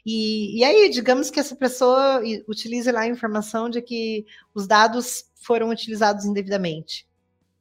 E, 0.06 0.60
e 0.60 0.64
aí, 0.64 0.90
digamos 0.90 1.30
que 1.30 1.40
essa 1.40 1.56
pessoa 1.56 2.22
utilize 2.48 2.90
lá 2.92 3.02
a 3.02 3.08
informação 3.08 3.70
de 3.70 3.82
que 3.82 4.26
os 4.54 4.68
dados 4.68 5.26
foram 5.36 5.70
utilizados 5.70 6.26
indevidamente. 6.26 7.08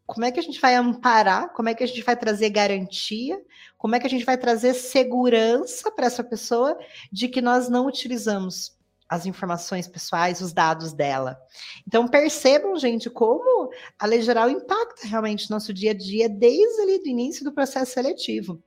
Como 0.06 0.24
é 0.24 0.32
que 0.32 0.40
a 0.40 0.42
gente 0.42 0.60
vai 0.60 0.74
amparar? 0.74 1.52
Como 1.52 1.68
é 1.68 1.74
que 1.74 1.84
a 1.84 1.86
gente 1.86 2.02
vai 2.02 2.16
trazer 2.16 2.50
garantia? 2.50 3.38
Como 3.78 3.94
é 3.94 4.00
que 4.00 4.06
a 4.06 4.10
gente 4.10 4.24
vai 4.24 4.36
trazer 4.36 4.74
segurança 4.74 5.90
para 5.90 6.06
essa 6.06 6.22
pessoa 6.22 6.76
de 7.10 7.28
que 7.28 7.40
nós 7.40 7.68
não 7.68 7.86
utilizamos 7.86 8.76
as 9.08 9.24
informações 9.24 9.88
pessoais, 9.88 10.42
os 10.42 10.52
dados 10.52 10.92
dela. 10.92 11.40
Então 11.86 12.06
percebam, 12.06 12.76
gente, 12.76 13.08
como 13.08 13.70
a 13.98 14.04
lei 14.04 14.20
geral 14.20 14.50
impacta 14.50 15.06
realmente 15.06 15.50
nosso 15.50 15.72
dia 15.72 15.92
a 15.92 15.94
dia 15.94 16.28
desde 16.28 16.82
ali 16.82 16.98
do 16.98 17.08
início 17.08 17.42
do 17.42 17.52
processo 17.52 17.92
seletivo. 17.92 18.62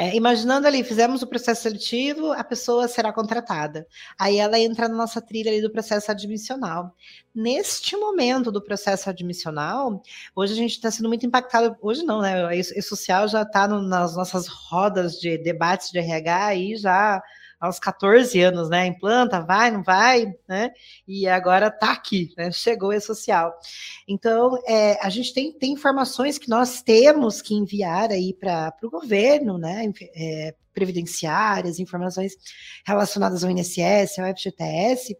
É, 0.00 0.14
imaginando 0.14 0.64
ali, 0.64 0.84
fizemos 0.84 1.22
o 1.22 1.26
processo 1.26 1.62
seletivo, 1.62 2.30
a 2.32 2.44
pessoa 2.44 2.86
será 2.86 3.12
contratada. 3.12 3.84
Aí 4.16 4.36
ela 4.36 4.56
entra 4.56 4.86
na 4.86 4.94
nossa 4.94 5.20
trilha 5.20 5.50
ali 5.50 5.60
do 5.60 5.72
processo 5.72 6.08
admissional. 6.12 6.94
Neste 7.34 7.96
momento 7.96 8.52
do 8.52 8.62
processo 8.62 9.10
admissional, 9.10 10.00
hoje 10.36 10.52
a 10.52 10.56
gente 10.56 10.70
está 10.70 10.88
sendo 10.88 11.08
muito 11.08 11.26
impactado, 11.26 11.76
hoje 11.82 12.04
não, 12.04 12.20
né? 12.20 12.46
O 12.46 12.82
social 12.82 13.26
já 13.26 13.42
está 13.42 13.66
nas 13.66 14.14
nossas 14.14 14.46
rodas 14.46 15.18
de 15.18 15.36
debates 15.36 15.90
de 15.90 15.98
RH 15.98 16.46
aí 16.46 16.76
já 16.76 17.20
aos 17.60 17.78
14 17.78 18.40
anos, 18.40 18.68
né? 18.68 18.86
Implanta, 18.86 19.40
vai, 19.40 19.70
não 19.70 19.82
vai, 19.82 20.32
né? 20.48 20.70
E 21.06 21.26
agora 21.26 21.68
está 21.68 21.92
aqui, 21.92 22.32
né? 22.36 22.50
Chegou 22.52 22.92
e 22.92 23.00
social. 23.00 23.58
Então, 24.06 24.58
é, 24.66 24.98
a 25.04 25.08
gente 25.08 25.34
tem, 25.34 25.52
tem 25.52 25.72
informações 25.72 26.38
que 26.38 26.48
nós 26.48 26.82
temos 26.82 27.42
que 27.42 27.54
enviar 27.54 28.10
aí 28.10 28.32
para 28.32 28.74
o 28.82 28.90
governo, 28.90 29.58
né? 29.58 29.90
É, 30.14 30.54
previdenciárias, 30.72 31.80
informações 31.80 32.36
relacionadas 32.86 33.42
ao 33.42 33.50
INSS, 33.50 34.18
ao 34.18 34.26
FGTS. 34.36 35.16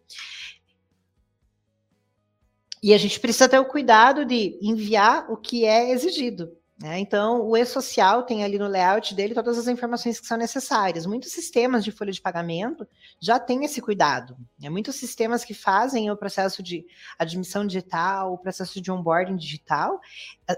E 2.81 2.93
a 2.93 2.97
gente 2.97 3.19
precisa 3.19 3.49
ter 3.49 3.59
o 3.59 3.65
cuidado 3.65 4.23
de 4.23 4.57
enviar 4.61 5.29
o 5.29 5.35
que 5.35 5.65
é 5.65 5.91
exigido. 5.91 6.57
Né? 6.81 6.97
Então, 6.99 7.45
o 7.45 7.57
e-social 7.57 8.23
tem 8.23 8.41
ali 8.41 8.57
no 8.57 8.67
layout 8.67 9.13
dele 9.13 9.33
todas 9.33 9.57
as 9.57 9.67
informações 9.67 10.17
que 10.17 10.25
são 10.25 10.37
necessárias. 10.37 11.05
Muitos 11.05 11.33
sistemas 11.33 11.83
de 11.83 11.91
folha 11.91 12.11
de 12.11 12.21
pagamento 12.21 12.87
já 13.19 13.37
têm 13.37 13.65
esse 13.65 13.81
cuidado. 13.81 14.37
Né? 14.57 14.69
Muitos 14.69 14.95
sistemas 14.95 15.43
que 15.43 15.53
fazem 15.53 16.09
o 16.09 16.15
processo 16.15 16.63
de 16.63 16.85
admissão 17.17 17.67
digital, 17.67 18.33
o 18.33 18.37
processo 18.37 18.79
de 18.79 18.89
onboarding 18.89 19.35
digital, 19.35 19.99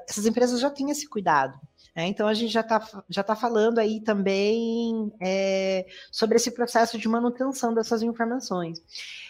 essas 0.08 0.28
empresas 0.28 0.60
já 0.60 0.70
têm 0.70 0.92
esse 0.92 1.10
cuidado. 1.10 1.60
É, 1.94 2.06
então, 2.08 2.26
a 2.26 2.34
gente 2.34 2.52
já 2.52 2.62
está 2.62 3.04
já 3.10 3.22
tá 3.22 3.36
falando 3.36 3.78
aí 3.78 4.00
também 4.00 5.12
é, 5.22 5.86
sobre 6.10 6.38
esse 6.38 6.50
processo 6.52 6.98
de 6.98 7.08
manutenção 7.10 7.74
dessas 7.74 8.02
informações. 8.02 8.82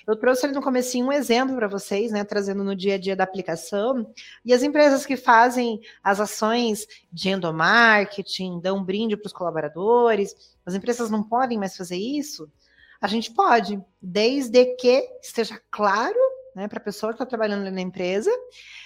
Eu 0.07 0.15
trouxe 0.15 0.45
ali 0.45 0.53
no 0.53 0.61
começo 0.61 0.95
um 0.99 1.11
exemplo 1.11 1.55
para 1.55 1.67
vocês, 1.67 2.11
né, 2.11 2.23
trazendo 2.23 2.63
no 2.63 2.75
dia 2.75 2.95
a 2.95 2.97
dia 2.99 3.15
da 3.15 3.23
aplicação, 3.23 4.13
e 4.45 4.53
as 4.53 4.61
empresas 4.61 5.07
que 5.07 5.17
fazem 5.17 5.81
as 6.03 6.19
ações 6.19 6.85
de 7.11 7.29
endomarketing, 7.29 8.59
dão 8.59 8.77
um 8.77 8.83
brinde 8.83 9.17
para 9.17 9.27
os 9.27 9.33
colaboradores, 9.33 10.35
as 10.63 10.75
empresas 10.75 11.09
não 11.09 11.23
podem 11.23 11.57
mais 11.57 11.75
fazer 11.75 11.97
isso? 11.97 12.47
A 13.01 13.07
gente 13.07 13.31
pode, 13.31 13.83
desde 13.99 14.75
que 14.75 15.03
esteja 15.23 15.59
claro 15.71 16.19
né, 16.55 16.67
para 16.67 16.77
a 16.77 16.83
pessoa 16.83 17.11
que 17.11 17.15
está 17.15 17.25
trabalhando 17.25 17.71
na 17.71 17.81
empresa, 17.81 18.29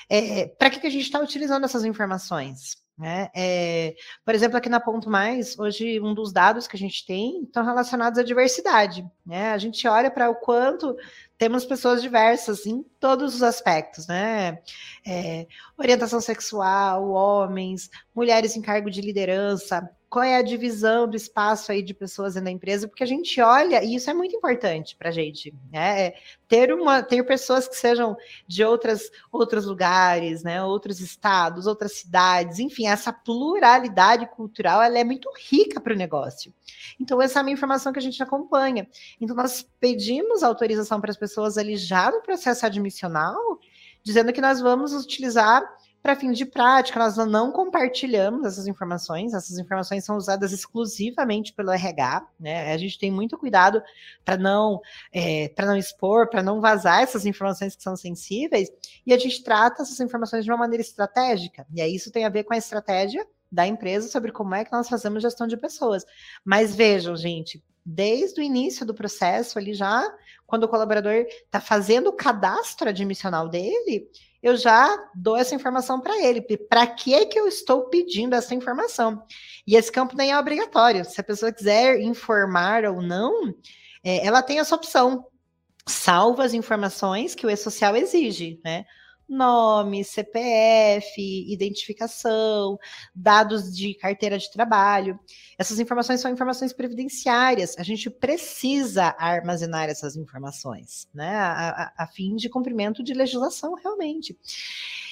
é, 0.10 0.48
para 0.48 0.70
que, 0.70 0.80
que 0.80 0.88
a 0.88 0.90
gente 0.90 1.04
está 1.04 1.20
utilizando 1.20 1.66
essas 1.66 1.84
informações. 1.84 2.85
Né? 2.98 3.30
É, 3.36 3.94
por 4.24 4.34
exemplo, 4.34 4.58
aqui 4.58 4.70
na 4.70 4.80
Ponto 4.80 5.10
Mais, 5.10 5.60
hoje 5.60 6.00
um 6.00 6.14
dos 6.14 6.32
dados 6.32 6.66
que 6.66 6.78
a 6.78 6.80
gente 6.80 7.06
tem 7.06 7.44
estão 7.44 7.66
relacionados 7.66 8.18
à 8.18 8.24
diversidade. 8.24 9.06
Né? 9.26 9.52
A 9.52 9.58
gente 9.58 9.86
olha 9.88 10.10
para 10.10 10.30
o 10.30 10.36
quanto 10.36 10.96
temos 11.38 11.66
pessoas 11.66 12.02
diversas 12.02 12.66
em 12.66 12.84
todos 13.00 13.36
os 13.36 13.44
aspectos, 13.44 14.08
né? 14.08 14.60
É, 15.06 15.46
orientação 15.78 16.22
sexual, 16.22 17.10
homens, 17.10 17.90
mulheres 18.16 18.56
em 18.56 18.62
cargo 18.62 18.90
de 18.90 19.02
liderança, 19.02 19.90
qual 20.16 20.24
é 20.24 20.38
a 20.38 20.42
divisão 20.42 21.10
do 21.10 21.18
espaço 21.18 21.74
aí 21.74 21.82
de 21.82 21.94
pessoas 21.94 22.36
na 22.36 22.50
empresa, 22.50 22.88
porque 22.88 23.04
a 23.04 23.06
gente 23.06 23.42
olha, 23.42 23.84
e 23.84 23.96
isso 23.96 24.10
é 24.10 24.14
muito 24.14 24.34
importante 24.34 24.96
para 24.96 25.10
a 25.10 25.12
gente, 25.12 25.54
né? 25.70 26.06
É 26.06 26.16
ter 26.48 26.72
uma, 26.72 27.04
ter 27.04 27.22
pessoas 27.26 27.68
que 27.68 27.76
sejam 27.76 28.16
de 28.48 28.64
outras, 28.64 29.12
outros 29.30 29.66
lugares, 29.66 30.42
né? 30.42 30.64
Outros 30.64 31.02
estados, 31.02 31.68
outras 31.68 31.98
cidades, 31.98 32.60
enfim, 32.60 32.88
essa 32.88 33.12
pluralidade 33.12 34.26
cultural 34.28 34.82
ela 34.82 34.98
é 34.98 35.04
muito 35.04 35.30
rica 35.50 35.82
para 35.82 35.94
o 35.94 35.98
negócio. 35.98 36.54
Então, 36.98 37.22
essa 37.22 37.40
é 37.40 37.42
uma 37.42 37.52
informação 37.52 37.92
que 37.92 38.00
a 38.00 38.02
gente 38.02 38.24
acompanha. 38.24 38.88
Então, 39.20 39.36
nós 39.36 39.68
pedimos 39.82 40.44
autorização 40.44 41.02
para 41.02 41.12
as 41.12 41.18
pessoas 41.18 41.58
ali 41.58 41.76
já 41.76 42.10
no 42.10 42.22
processo 42.22 42.66
admissional, 42.66 43.60
dizendo 44.02 44.32
que 44.32 44.40
nós 44.40 44.62
vamos 44.62 44.94
utilizar 44.94 45.62
para 46.06 46.16
fins 46.16 46.38
de 46.38 46.46
prática, 46.46 47.00
nós 47.00 47.18
não 47.18 47.52
compartilhamos 47.52 48.46
essas 48.46 48.68
informações, 48.68 49.34
essas 49.34 49.58
informações 49.58 50.06
são 50.06 50.16
usadas 50.16 50.52
exclusivamente 50.52 51.52
pelo 51.52 51.72
RH, 51.72 52.28
né? 52.40 52.72
A 52.72 52.78
gente 52.78 53.00
tem 53.00 53.10
muito 53.10 53.36
cuidado 53.40 53.82
para 54.24 54.38
não, 54.38 54.80
é, 55.12 55.52
não 55.66 55.76
expor, 55.76 56.30
para 56.30 56.44
não 56.44 56.62
vazar 56.62 57.02
essas 57.02 57.26
informações 57.26 57.76
que 57.76 57.82
são 57.82 57.96
sensíveis, 57.96 58.70
e 59.04 59.16
a 59.16 59.18
gente 59.18 59.44
trata 59.44 59.82
essas 59.82 60.00
informações 60.00 60.46
de 60.46 60.52
uma 60.52 60.58
maneira 60.58 60.84
estratégica. 60.84 61.66
E 61.74 61.82
aí 61.82 61.96
isso 61.96 62.12
tem 62.12 62.24
a 62.24 62.30
ver 62.30 62.44
com 62.44 62.54
a 62.54 62.58
estratégia 62.58 63.26
da 63.52 63.66
empresa 63.66 64.08
sobre 64.08 64.32
como 64.32 64.54
é 64.54 64.64
que 64.64 64.72
nós 64.72 64.88
fazemos 64.88 65.24
gestão 65.24 65.48
de 65.48 65.58
pessoas. 65.58 66.06
Mas 66.46 66.76
vejam, 66.76 67.16
gente, 67.16 67.64
desde 67.84 68.42
o 68.42 68.44
início 68.44 68.86
do 68.86 68.94
processo, 68.94 69.58
ali 69.58 69.74
já, 69.74 70.08
quando 70.46 70.64
o 70.64 70.68
colaborador 70.68 71.14
está 71.14 71.60
fazendo 71.60 72.08
o 72.08 72.14
cadastro 72.14 72.90
admissional 72.90 73.50
dele, 73.50 74.08
eu 74.42 74.56
já 74.56 74.96
dou 75.16 75.36
essa 75.36 75.56
informação 75.56 76.00
para 76.00 76.22
ele. 76.24 76.42
Para 76.42 76.86
que 76.86 77.14
é 77.16 77.26
que 77.26 77.40
eu 77.40 77.48
estou 77.48 77.90
pedindo 77.90 78.36
essa 78.36 78.54
informação? 78.54 79.24
E 79.66 79.76
esse 79.76 79.92
campo 79.92 80.16
nem 80.16 80.32
é 80.32 80.40
obrigatório. 80.40 81.04
Se 81.04 81.20
a 81.20 81.24
pessoa 81.24 81.52
quiser 81.52 82.00
informar 82.00 82.86
ou 82.86 83.02
não, 83.02 83.56
é, 84.04 84.26
ela 84.26 84.44
tem 84.44 84.60
essa 84.60 84.76
opção. 84.76 85.26
Salva 85.88 86.44
as 86.44 86.54
informações 86.54 87.34
que 87.34 87.46
o 87.46 87.50
e-social 87.50 87.96
exige, 87.96 88.60
né? 88.64 88.86
Nome, 89.28 90.04
CPF, 90.04 91.22
identificação, 91.52 92.78
dados 93.14 93.76
de 93.76 93.94
carteira 93.96 94.38
de 94.38 94.52
trabalho. 94.52 95.20
Essas 95.58 95.80
informações 95.80 96.22
são 96.22 96.32
informações 96.32 96.74
previdenciárias. 96.74 97.78
A 97.78 97.84
gente 97.84 98.10
precisa 98.10 99.16
armazenar 99.18 99.90
essas 99.90 100.16
informações, 100.16 101.08
né, 101.14 101.36
a, 101.36 101.70
a, 101.70 102.04
a 102.04 102.08
fim 102.08 102.36
de 102.36 102.50
cumprimento 102.50 103.04
de 103.04 103.14
legislação, 103.14 103.74
realmente. 103.76 104.38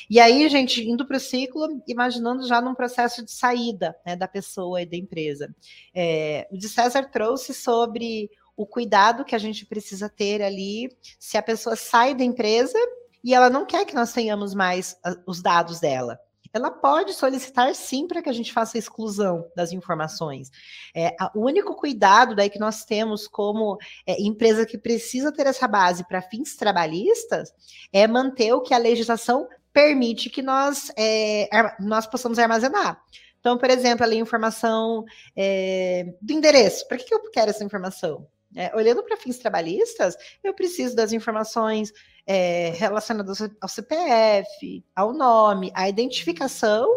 E 0.10 0.20
aí, 0.20 0.48
gente, 0.50 0.88
indo 0.88 1.06
para 1.06 1.18
o 1.18 1.20
ciclo, 1.20 1.82
imaginando 1.88 2.46
já 2.46 2.62
num 2.62 2.76
processo 2.76 3.24
de 3.24 3.32
saída 3.32 3.96
né, 4.06 4.16
da 4.16 4.28
pessoa 4.28 4.82
e 4.82 4.86
da 4.86 4.98
empresa. 4.98 5.54
É, 5.94 6.48
o 6.52 6.58
de 6.58 6.68
César 6.68 7.10
trouxe 7.10 7.54
sobre 7.54 8.30
o 8.56 8.66
cuidado 8.66 9.26
que 9.26 9.36
a 9.36 9.40
gente 9.40 9.66
precisa 9.66 10.10
ter 10.10 10.42
ali 10.42 10.96
se 11.20 11.38
a 11.38 11.42
pessoa 11.42 11.76
sai 11.76 12.14
da 12.14 12.24
empresa 12.24 12.78
e 13.24 13.34
ela 13.34 13.50
não 13.50 13.66
quer 13.66 13.86
que 13.86 13.96
nós 13.96 14.12
tenhamos 14.12 14.54
mais 14.54 14.98
os 15.26 15.42
dados 15.42 15.80
dela. 15.80 16.20
Ela 16.54 16.70
pode 16.70 17.14
solicitar 17.14 17.74
sim 17.74 18.08
para 18.08 18.22
que 18.22 18.30
a 18.30 18.34
gente 18.34 18.54
faça 18.54 18.78
a 18.78 18.80
exclusão 18.80 19.50
das 19.56 19.72
informações. 19.72 20.52
É, 20.96 21.16
o 21.34 21.40
único 21.46 21.76
cuidado 21.76 22.36
daí 22.36 22.48
que 22.48 22.60
nós 22.60 22.86
temos 22.86 23.28
como 23.28 23.80
é, 24.06 24.22
empresa 24.22 24.64
que 24.64 24.78
precisa 24.78 25.32
ter 25.32 25.48
essa 25.48 25.68
base 25.68 26.08
para 26.08 26.22
fins 26.22 26.56
trabalhistas 26.56 27.52
é 27.92 28.06
manter 28.06 28.54
o 28.54 28.62
que 28.62 28.74
a 28.74 28.78
legislação 28.78 29.48
permite 29.74 30.30
que 30.30 30.44
nós, 30.44 30.92
é, 30.96 31.50
nós 31.80 32.06
possamos 32.06 32.38
armazenar. 32.38 33.02
Então, 33.40 33.58
por 33.58 33.70
exemplo, 33.70 34.06
ali 34.06 34.18
informação 34.18 35.04
é, 35.36 36.14
do 36.22 36.34
endereço. 36.34 36.88
Para 36.88 36.98
que, 36.98 37.06
que 37.06 37.16
eu 37.16 37.32
quero 37.32 37.50
essa 37.50 37.64
informação? 37.64 38.28
É, 38.56 38.76
olhando 38.76 39.04
para 39.04 39.18
fins 39.18 39.38
trabalhistas, 39.38 40.16
eu 40.44 40.54
preciso 40.54 40.96
das 40.96 41.12
informações 41.12 41.92
é, 42.26 42.70
relacionadas 42.70 43.42
ao 43.60 43.70
CPF, 43.70 44.84
ao 44.96 45.14
nome, 45.14 45.72
à 45.74 45.90
identificação, 45.90 46.88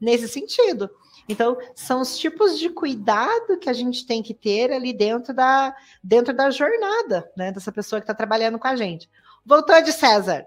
nesse 0.00 0.28
sentido. 0.28 0.90
Então, 1.28 1.56
são 1.74 2.00
os 2.00 2.18
tipos 2.18 2.58
de 2.58 2.68
cuidado 2.68 3.58
que 3.58 3.70
a 3.70 3.72
gente 3.72 4.06
tem 4.06 4.22
que 4.22 4.34
ter 4.34 4.70
ali 4.72 4.92
dentro 4.92 5.32
da, 5.32 5.74
dentro 6.02 6.34
da 6.34 6.50
jornada, 6.50 7.30
né, 7.36 7.50
dessa 7.50 7.72
pessoa 7.72 8.00
que 8.00 8.04
está 8.04 8.14
trabalhando 8.14 8.58
com 8.58 8.68
a 8.68 8.76
gente. 8.76 9.08
Voltou 9.44 9.80
de 9.82 9.92
César. 9.92 10.46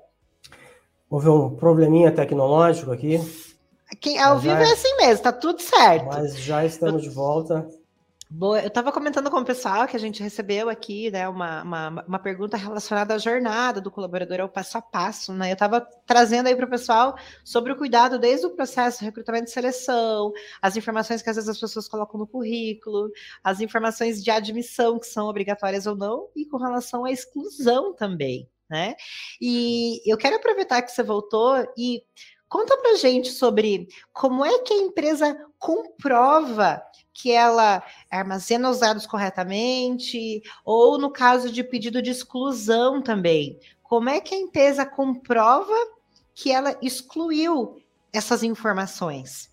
Houve 1.09 1.29
um 1.29 1.55
probleminha 1.55 2.11
tecnológico 2.11 2.91
aqui. 2.91 3.19
Quem, 4.01 4.19
ao 4.19 4.37
vivo 4.37 4.55
é 4.55 4.71
assim 4.71 4.95
mesmo, 4.97 5.23
tá 5.23 5.31
tudo 5.31 5.61
certo. 5.61 6.05
Mas 6.05 6.37
já 6.37 6.65
estamos 6.65 7.01
de 7.01 7.09
volta. 7.09 7.67
Boa, 8.29 8.59
eu 8.61 8.67
estava 8.67 8.91
comentando 8.91 9.31
com 9.31 9.37
o 9.37 9.45
pessoal 9.45 9.87
que 9.87 9.95
a 9.95 9.99
gente 9.99 10.21
recebeu 10.21 10.67
aqui, 10.67 11.09
né, 11.09 11.29
uma, 11.29 11.63
uma, 11.63 12.05
uma, 12.05 12.19
pergunta 12.19 12.57
relacionada 12.57 13.13
à 13.13 13.17
jornada 13.17 13.79
do 13.79 13.89
colaborador, 13.89 14.41
ao 14.41 14.49
passo 14.49 14.77
a 14.77 14.81
passo, 14.81 15.33
né? 15.33 15.49
Eu 15.49 15.53
estava 15.53 15.79
trazendo 16.05 16.47
aí 16.47 16.55
para 16.55 16.65
o 16.65 16.69
pessoal 16.69 17.17
sobre 17.41 17.71
o 17.71 17.77
cuidado 17.77 18.19
desde 18.19 18.45
o 18.45 18.49
processo 18.49 19.01
recrutamento 19.01 19.45
e 19.45 19.53
seleção, 19.53 20.33
as 20.61 20.75
informações 20.75 21.21
que 21.21 21.29
às 21.29 21.37
vezes 21.37 21.49
as 21.49 21.57
pessoas 21.57 21.87
colocam 21.87 22.19
no 22.19 22.27
currículo, 22.27 23.09
as 23.41 23.61
informações 23.61 24.21
de 24.21 24.29
admissão 24.29 24.99
que 24.99 25.07
são 25.07 25.27
obrigatórias 25.27 25.87
ou 25.87 25.95
não, 25.95 26.27
e 26.35 26.45
com 26.45 26.57
relação 26.57 27.05
à 27.05 27.11
exclusão 27.11 27.93
também, 27.95 28.49
né? 28.69 28.95
E 29.39 30.01
eu 30.05 30.17
quero 30.17 30.35
aproveitar 30.35 30.81
que 30.81 30.91
você 30.91 31.01
voltou 31.01 31.65
e 31.77 32.03
Conta 32.49 32.77
para 32.77 32.95
gente 32.95 33.29
sobre 33.29 33.87
como 34.13 34.45
é 34.45 34.59
que 34.59 34.73
a 34.73 34.77
empresa 34.77 35.37
comprova 35.59 36.81
que 37.13 37.31
ela 37.31 37.83
armazena 38.09 38.69
os 38.69 38.79
dados 38.79 39.07
corretamente, 39.07 40.41
ou 40.63 40.97
no 40.97 41.11
caso 41.11 41.51
de 41.51 41.63
pedido 41.63 42.01
de 42.01 42.11
exclusão 42.11 43.01
também. 43.01 43.59
Como 43.81 44.07
é 44.07 44.21
que 44.21 44.35
a 44.35 44.37
empresa 44.37 44.85
comprova 44.85 45.75
que 46.33 46.51
ela 46.51 46.77
excluiu 46.81 47.81
essas 48.13 48.43
informações? 48.43 49.51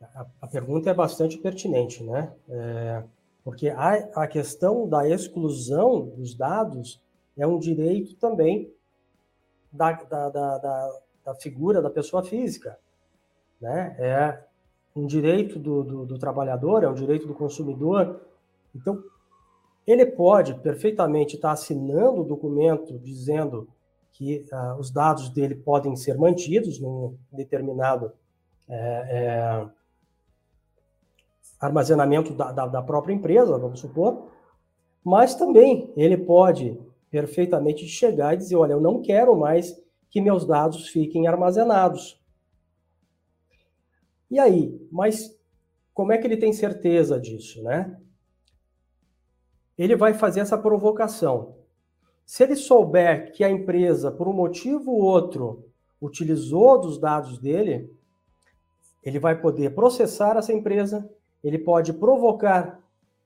A, 0.00 0.26
a 0.40 0.46
pergunta 0.46 0.88
é 0.88 0.94
bastante 0.94 1.36
pertinente, 1.36 2.02
né? 2.02 2.32
É, 2.48 3.04
porque 3.44 3.68
a, 3.68 3.92
a 4.14 4.26
questão 4.26 4.88
da 4.88 5.06
exclusão 5.08 6.06
dos 6.06 6.34
dados 6.34 7.00
é 7.36 7.46
um 7.46 7.58
direito 7.58 8.16
também 8.16 8.72
da, 9.72 9.92
da, 9.92 10.28
da, 10.28 11.00
da, 11.24 11.34
figura 11.34 11.80
da 11.80 11.90
pessoa 11.90 12.22
física. 12.22 12.78
Né? 13.60 13.94
É 13.98 14.44
um 14.94 15.06
direito 15.06 15.58
do, 15.58 15.82
do, 15.82 16.06
do, 16.06 16.18
trabalhador, 16.18 16.82
é 16.82 16.88
um 16.88 16.94
direito 16.94 17.26
do 17.26 17.34
consumidor. 17.34 18.20
Então, 18.74 19.02
ele 19.86 20.06
pode 20.06 20.54
perfeitamente 20.54 21.36
estar 21.36 21.52
assinando 21.52 22.20
o 22.20 22.24
documento 22.24 22.98
dizendo 22.98 23.68
que 24.12 24.46
uh, 24.52 24.78
os 24.78 24.90
dados 24.90 25.30
dele 25.30 25.54
podem 25.54 25.96
ser 25.96 26.18
mantidos 26.18 26.78
num 26.80 27.16
determinado 27.32 28.12
é, 28.68 28.76
é, 28.76 29.66
armazenamento 31.60 32.32
da, 32.34 32.52
da, 32.52 32.66
da 32.66 32.82
própria 32.82 33.12
empresa, 33.12 33.58
vamos 33.58 33.80
supor, 33.80 34.28
mas 35.04 35.34
também 35.34 35.92
ele 35.96 36.16
pode 36.16 36.78
perfeitamente 37.10 37.86
chegar 37.86 38.34
e 38.34 38.38
dizer: 38.38 38.56
olha, 38.56 38.72
eu 38.72 38.80
não 38.80 39.02
quero 39.02 39.36
mais 39.36 39.80
que 40.08 40.20
meus 40.20 40.46
dados 40.46 40.88
fiquem 40.88 41.26
armazenados. 41.26 42.20
E 44.30 44.38
aí, 44.38 44.80
mas 44.90 45.36
como 45.92 46.12
é 46.12 46.18
que 46.18 46.26
ele 46.26 46.36
tem 46.36 46.52
certeza 46.52 47.18
disso, 47.18 47.62
né? 47.62 47.98
Ele 49.76 49.96
vai 49.96 50.14
fazer 50.14 50.40
essa 50.40 50.56
provocação. 50.56 51.56
Se 52.24 52.44
ele 52.44 52.54
souber 52.54 53.32
que 53.32 53.42
a 53.42 53.50
empresa, 53.50 54.10
por 54.10 54.28
um 54.28 54.32
motivo 54.32 54.92
ou 54.92 55.02
outro, 55.02 55.64
utilizou 56.00 56.80
dos 56.80 56.98
dados 56.98 57.38
dele, 57.38 57.92
ele 59.02 59.18
vai 59.18 59.40
poder 59.40 59.74
processar 59.74 60.36
essa 60.36 60.52
empresa, 60.52 61.10
ele 61.42 61.58
pode 61.58 61.92
provocar 61.92 62.80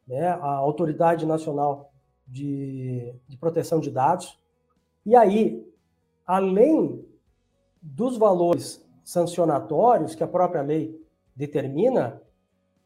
né, 0.06 0.28
a 0.28 0.46
autoridade 0.46 1.26
nacional 1.26 1.92
de, 2.26 3.14
de 3.28 3.36
proteção 3.36 3.80
de 3.80 3.90
dados. 3.90 4.38
E 5.04 5.14
aí, 5.14 5.66
além 6.26 7.04
dos 7.80 8.16
valores 8.16 8.84
sancionatórios 9.04 10.14
que 10.14 10.24
a 10.24 10.28
própria 10.28 10.62
lei 10.62 10.98
determina, 11.36 12.22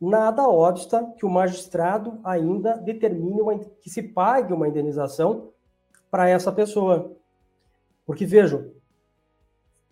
nada 0.01 0.49
obsta 0.49 1.05
que 1.17 1.25
o 1.25 1.31
magistrado 1.31 2.19
ainda 2.25 2.77
determine 2.77 3.41
uma, 3.41 3.59
que 3.59 3.91
se 3.91 4.03
pague 4.03 4.53
uma 4.53 4.69
indenização 4.69 5.51
para 6.11 6.29
essa 6.29 6.51
pessoa. 6.51 7.13
Porque, 8.07 8.27
vejam, 8.27 8.71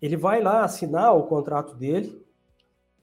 ele 0.00 0.16
vai 0.16 0.42
lá 0.42 0.64
assinar 0.64 1.16
o 1.16 1.24
contrato 1.24 1.74
dele, 1.74 2.24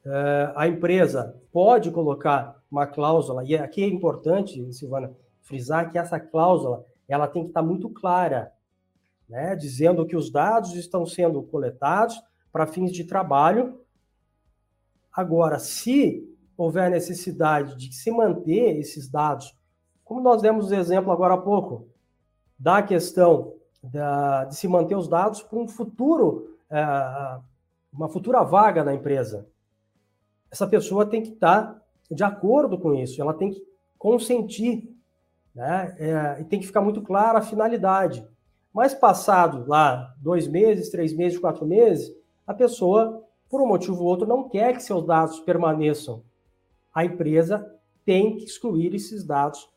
eh, 0.05 0.53
a 0.55 0.67
empresa 0.67 1.39
pode 1.51 1.91
colocar 1.91 2.61
uma 2.69 2.87
cláusula, 2.87 3.43
e 3.43 3.55
aqui 3.55 3.83
é 3.83 3.87
importante, 3.87 4.73
Silvana, 4.73 5.15
frisar 5.43 5.91
que 5.91 5.97
essa 5.97 6.19
cláusula 6.19 6.85
ela 7.07 7.27
tem 7.27 7.43
que 7.43 7.49
estar 7.49 7.61
muito 7.61 7.89
clara, 7.89 8.51
né, 9.29 9.55
dizendo 9.55 10.05
que 10.05 10.15
os 10.15 10.31
dados 10.31 10.73
estão 10.73 11.05
sendo 11.05 11.41
coletados 11.43 12.19
para 12.51 12.67
fins 12.67 12.91
de 12.91 13.03
trabalho. 13.03 13.81
Agora, 15.11 15.59
se 15.59 16.27
houver 16.57 16.89
necessidade 16.89 17.75
de 17.75 17.93
se 17.93 18.09
manter 18.11 18.77
esses 18.77 19.09
dados, 19.09 19.55
como 20.03 20.21
nós 20.21 20.41
demos 20.41 20.71
o 20.71 20.75
exemplo 20.75 21.11
agora 21.11 21.35
há 21.35 21.37
pouco, 21.37 21.87
da 22.57 22.81
questão 22.81 23.53
da, 23.81 24.45
de 24.45 24.55
se 24.55 24.67
manter 24.67 24.95
os 24.95 25.07
dados 25.07 25.41
para 25.41 25.59
um 25.59 25.67
futuro, 25.67 26.57
é, 26.69 26.83
uma 27.91 28.07
futura 28.07 28.43
vaga 28.43 28.83
na 28.83 28.93
empresa, 28.93 29.47
essa 30.49 30.67
pessoa 30.67 31.05
tem 31.05 31.21
que 31.21 31.29
estar 31.29 31.81
de 32.09 32.23
acordo 32.23 32.77
com 32.77 32.93
isso, 32.93 33.21
ela 33.21 33.33
tem 33.33 33.51
que 33.51 33.63
consentir 33.97 34.92
né? 35.53 35.95
É, 35.99 36.41
e 36.41 36.43
tem 36.45 36.59
que 36.59 36.67
ficar 36.67 36.81
muito 36.81 37.01
clara 37.01 37.39
a 37.39 37.43
finalidade. 37.43 38.25
Mas 38.73 38.93
passado 38.93 39.65
lá 39.67 40.13
dois 40.17 40.47
meses, 40.47 40.89
três 40.89 41.13
meses, 41.13 41.37
quatro 41.37 41.65
meses, 41.65 42.11
a 42.45 42.53
pessoa, 42.53 43.23
por 43.49 43.61
um 43.61 43.67
motivo 43.67 44.01
ou 44.01 44.07
outro, 44.07 44.27
não 44.27 44.49
quer 44.49 44.73
que 44.73 44.83
seus 44.83 45.05
dados 45.05 45.39
permaneçam. 45.41 46.23
A 46.93 47.05
empresa 47.05 47.71
tem 48.05 48.35
que 48.37 48.45
excluir 48.45 48.93
esses 48.95 49.23
dados 49.23 49.69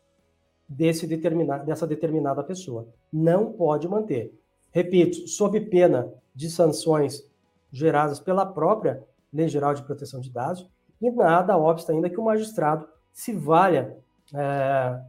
desse 0.68 1.06
determinado, 1.06 1.64
dessa 1.64 1.86
determinada 1.86 2.42
pessoa. 2.42 2.88
Não 3.12 3.52
pode 3.52 3.86
manter. 3.88 4.34
Repito, 4.72 5.28
sob 5.28 5.60
pena 5.60 6.12
de 6.34 6.50
sanções 6.50 7.26
geradas 7.70 8.18
pela 8.18 8.44
própria 8.44 9.02
Lei 9.32 9.48
Geral 9.48 9.74
de 9.74 9.82
Proteção 9.82 10.20
de 10.20 10.30
Dados, 10.30 10.68
e 11.00 11.10
nada 11.10 11.56
obsta 11.56 11.92
ainda 11.92 12.08
que 12.08 12.18
o 12.18 12.24
magistrado 12.24 12.88
se 13.12 13.32
valha 13.32 13.96
é, 14.34 15.00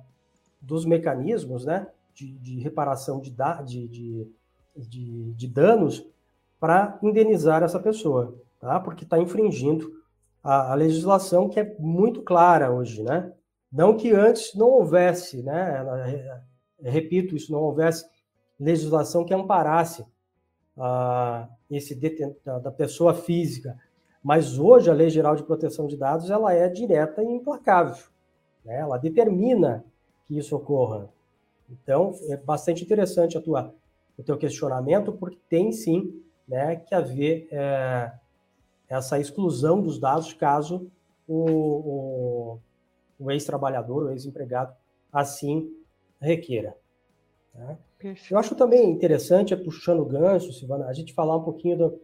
dos 0.61 0.85
mecanismos 0.85 1.65
né, 1.65 1.87
de, 2.13 2.37
de 2.39 2.59
reparação 2.59 3.19
de, 3.19 3.31
de, 3.63 4.27
de, 4.75 5.33
de 5.33 5.47
danos 5.47 6.05
para 6.59 6.97
indenizar 7.03 7.63
essa 7.63 7.79
pessoa, 7.79 8.35
tá? 8.59 8.79
porque 8.79 9.03
está 9.03 9.19
infringindo 9.19 9.91
a, 10.43 10.71
a, 10.71 10.75
legislação 10.75 11.47
que 11.47 11.59
é 11.59 11.75
muito 11.77 12.21
clara 12.23 12.71
hoje. 12.71 13.03
Né? 13.03 13.31
Não 13.71 13.95
que 13.95 14.11
antes 14.11 14.55
não 14.55 14.67
houvesse, 14.67 15.43
né, 15.43 16.41
repito 16.81 17.35
isso, 17.35 17.51
não 17.51 17.59
houvesse 17.59 18.05
legislação 18.59 19.23
que 19.23 19.33
amparasse 19.33 20.05
a, 20.75 21.47
esse 21.69 21.95
da, 22.43 22.59
da 22.59 22.71
pessoa 22.71 23.13
física, 23.13 23.77
mas 24.23 24.57
hoje 24.57 24.89
a 24.89 24.93
Lei 24.93 25.09
Geral 25.09 25.35
de 25.35 25.43
Proteção 25.43 25.87
de 25.87 25.95
Dados 25.95 26.29
ela 26.29 26.53
é 26.53 26.67
direta 26.67 27.21
e 27.21 27.27
implacável. 27.27 28.03
Né? 28.65 28.79
Ela 28.79 28.97
determina 28.97 29.85
que 30.27 30.37
isso 30.37 30.55
ocorra. 30.55 31.09
Então, 31.69 32.13
é 32.29 32.37
bastante 32.37 32.83
interessante 32.83 33.37
a 33.37 33.41
tua, 33.41 33.73
o 34.17 34.23
teu 34.23 34.37
questionamento, 34.37 35.11
porque 35.11 35.37
tem 35.49 35.71
sim 35.71 36.21
né, 36.47 36.75
que 36.75 36.93
haver 36.95 37.47
é, 37.51 38.11
essa 38.89 39.19
exclusão 39.19 39.81
dos 39.81 39.99
dados 39.99 40.33
caso 40.33 40.89
o, 41.27 41.39
o, 41.39 42.59
o 43.19 43.31
ex-trabalhador, 43.31 44.03
o 44.03 44.11
ex-empregado, 44.11 44.73
assim 45.11 45.69
requeira. 46.21 46.75
Né? 47.53 47.77
Eu 48.29 48.37
acho 48.37 48.55
também 48.55 48.89
interessante, 48.91 49.53
é 49.53 49.57
puxando 49.57 50.01
o 50.01 50.05
gancho, 50.05 50.53
Silvana, 50.53 50.85
a 50.85 50.93
gente 50.93 51.13
falar 51.13 51.35
um 51.35 51.43
pouquinho 51.43 51.77
do, 51.77 52.01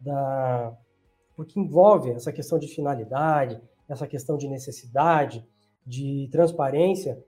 da. 0.00 0.72
porque 1.34 1.58
envolve 1.58 2.10
essa 2.10 2.32
questão 2.32 2.58
de 2.58 2.68
finalidade, 2.68 3.60
essa 3.88 4.06
questão 4.06 4.36
de 4.38 4.48
necessidade, 4.48 5.44
de 5.84 6.28
transparência, 6.30 7.22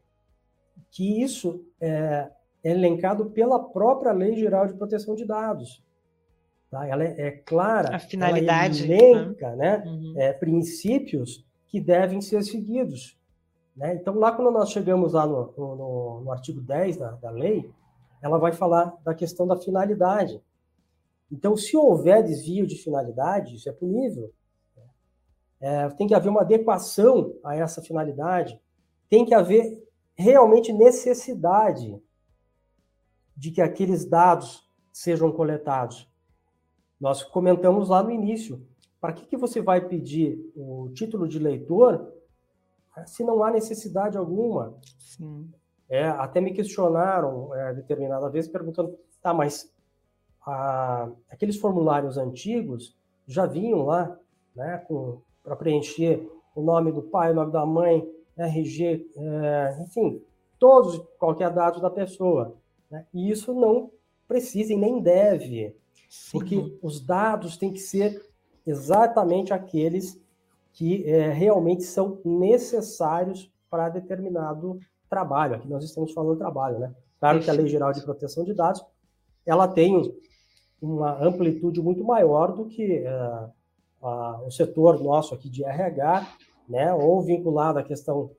que 0.90 1.22
isso 1.22 1.64
é, 1.80 2.30
é 2.62 2.70
elencado 2.70 3.26
pela 3.26 3.58
própria 3.58 4.12
Lei 4.12 4.36
Geral 4.36 4.66
de 4.66 4.74
Proteção 4.74 5.14
de 5.14 5.24
Dados. 5.24 5.82
Tá? 6.70 6.86
Ela 6.86 7.04
é, 7.04 7.26
é 7.28 7.30
clara, 7.30 7.94
a 7.94 7.98
finalidade 7.98 8.84
ela 8.92 9.02
elenca 9.02 9.54
né? 9.54 9.82
Uhum. 9.86 10.14
É, 10.16 10.32
princípios 10.32 11.44
que 11.68 11.80
devem 11.80 12.20
ser 12.20 12.42
seguidos. 12.42 13.18
Né? 13.76 13.94
Então, 13.94 14.14
lá 14.14 14.32
quando 14.32 14.50
nós 14.50 14.70
chegamos 14.70 15.12
lá 15.12 15.26
no, 15.26 15.52
no, 15.56 16.20
no 16.24 16.32
artigo 16.32 16.60
10 16.60 16.96
da, 16.96 17.10
da 17.12 17.30
lei, 17.30 17.70
ela 18.22 18.38
vai 18.38 18.52
falar 18.52 18.96
da 19.04 19.14
questão 19.14 19.46
da 19.46 19.56
finalidade. 19.56 20.40
Então, 21.30 21.56
se 21.56 21.76
houver 21.76 22.22
desvio 22.22 22.66
de 22.66 22.76
finalidade, 22.76 23.56
isso 23.56 23.68
é 23.68 23.72
punível. 23.72 24.32
É, 25.60 25.88
tem 25.90 26.06
que 26.06 26.14
haver 26.14 26.28
uma 26.28 26.42
adequação 26.42 27.34
a 27.42 27.56
essa 27.56 27.82
finalidade, 27.82 28.60
tem 29.08 29.24
que 29.24 29.34
haver 29.34 29.83
realmente 30.14 30.72
necessidade 30.72 32.00
de 33.36 33.50
que 33.50 33.60
aqueles 33.60 34.04
dados 34.04 34.68
sejam 34.92 35.32
coletados. 35.32 36.08
Nós 37.00 37.22
comentamos 37.22 37.88
lá 37.88 38.02
no 38.02 38.10
início. 38.10 38.66
Para 39.00 39.12
que, 39.12 39.26
que 39.26 39.36
você 39.36 39.60
vai 39.60 39.86
pedir 39.86 40.38
o 40.56 40.88
título 40.94 41.28
de 41.28 41.38
leitor 41.38 42.10
se 43.06 43.24
não 43.24 43.42
há 43.42 43.50
necessidade 43.50 44.16
alguma? 44.16 44.78
Sim. 44.98 45.50
É, 45.88 46.06
até 46.06 46.40
me 46.40 46.52
questionaram 46.52 47.54
é, 47.54 47.74
determinada 47.74 48.30
vez 48.30 48.48
perguntando, 48.48 48.96
tá, 49.20 49.34
mas 49.34 49.70
a, 50.46 51.10
aqueles 51.28 51.58
formulários 51.58 52.16
antigos 52.16 52.96
já 53.26 53.44
vinham 53.46 53.82
lá, 53.82 54.18
né, 54.54 54.86
para 55.42 55.56
preencher 55.56 56.26
o 56.54 56.62
nome 56.62 56.92
do 56.92 57.02
pai, 57.02 57.32
o 57.32 57.34
nome 57.34 57.52
da 57.52 57.66
mãe, 57.66 58.08
RG, 58.36 59.06
é, 59.16 59.78
enfim, 59.82 60.20
todos, 60.58 61.00
qualquer 61.18 61.50
dado 61.50 61.80
da 61.80 61.90
pessoa. 61.90 62.56
Né? 62.90 63.06
E 63.12 63.30
isso 63.30 63.52
não 63.54 63.90
precisa 64.26 64.72
e 64.72 64.76
nem 64.76 65.00
deve, 65.00 65.76
Sim. 66.08 66.30
porque 66.32 66.78
os 66.82 67.00
dados 67.00 67.56
têm 67.56 67.72
que 67.72 67.80
ser 67.80 68.22
exatamente 68.66 69.52
aqueles 69.52 70.20
que 70.72 71.04
é, 71.04 71.30
realmente 71.30 71.84
são 71.84 72.18
necessários 72.24 73.50
para 73.70 73.88
determinado 73.88 74.78
trabalho. 75.08 75.54
Aqui 75.54 75.68
nós 75.68 75.84
estamos 75.84 76.12
falando 76.12 76.38
trabalho, 76.38 76.78
né? 76.78 76.94
Claro 77.20 77.40
que 77.40 77.48
a 77.48 77.52
Lei 77.52 77.68
Geral 77.68 77.92
de 77.92 78.02
Proteção 78.02 78.44
de 78.44 78.54
Dados 78.54 78.84
ela 79.46 79.68
tem 79.68 80.14
uma 80.80 81.22
amplitude 81.22 81.80
muito 81.80 82.04
maior 82.04 82.52
do 82.52 82.66
que 82.66 83.02
uh, 83.02 84.06
uh, 84.06 84.46
o 84.46 84.50
setor 84.50 85.02
nosso 85.02 85.34
aqui 85.34 85.48
de 85.48 85.64
RH 85.64 86.26
né, 86.68 86.92
ou 86.92 87.20
vinculado 87.22 87.78
à 87.78 87.82
questão 87.82 88.30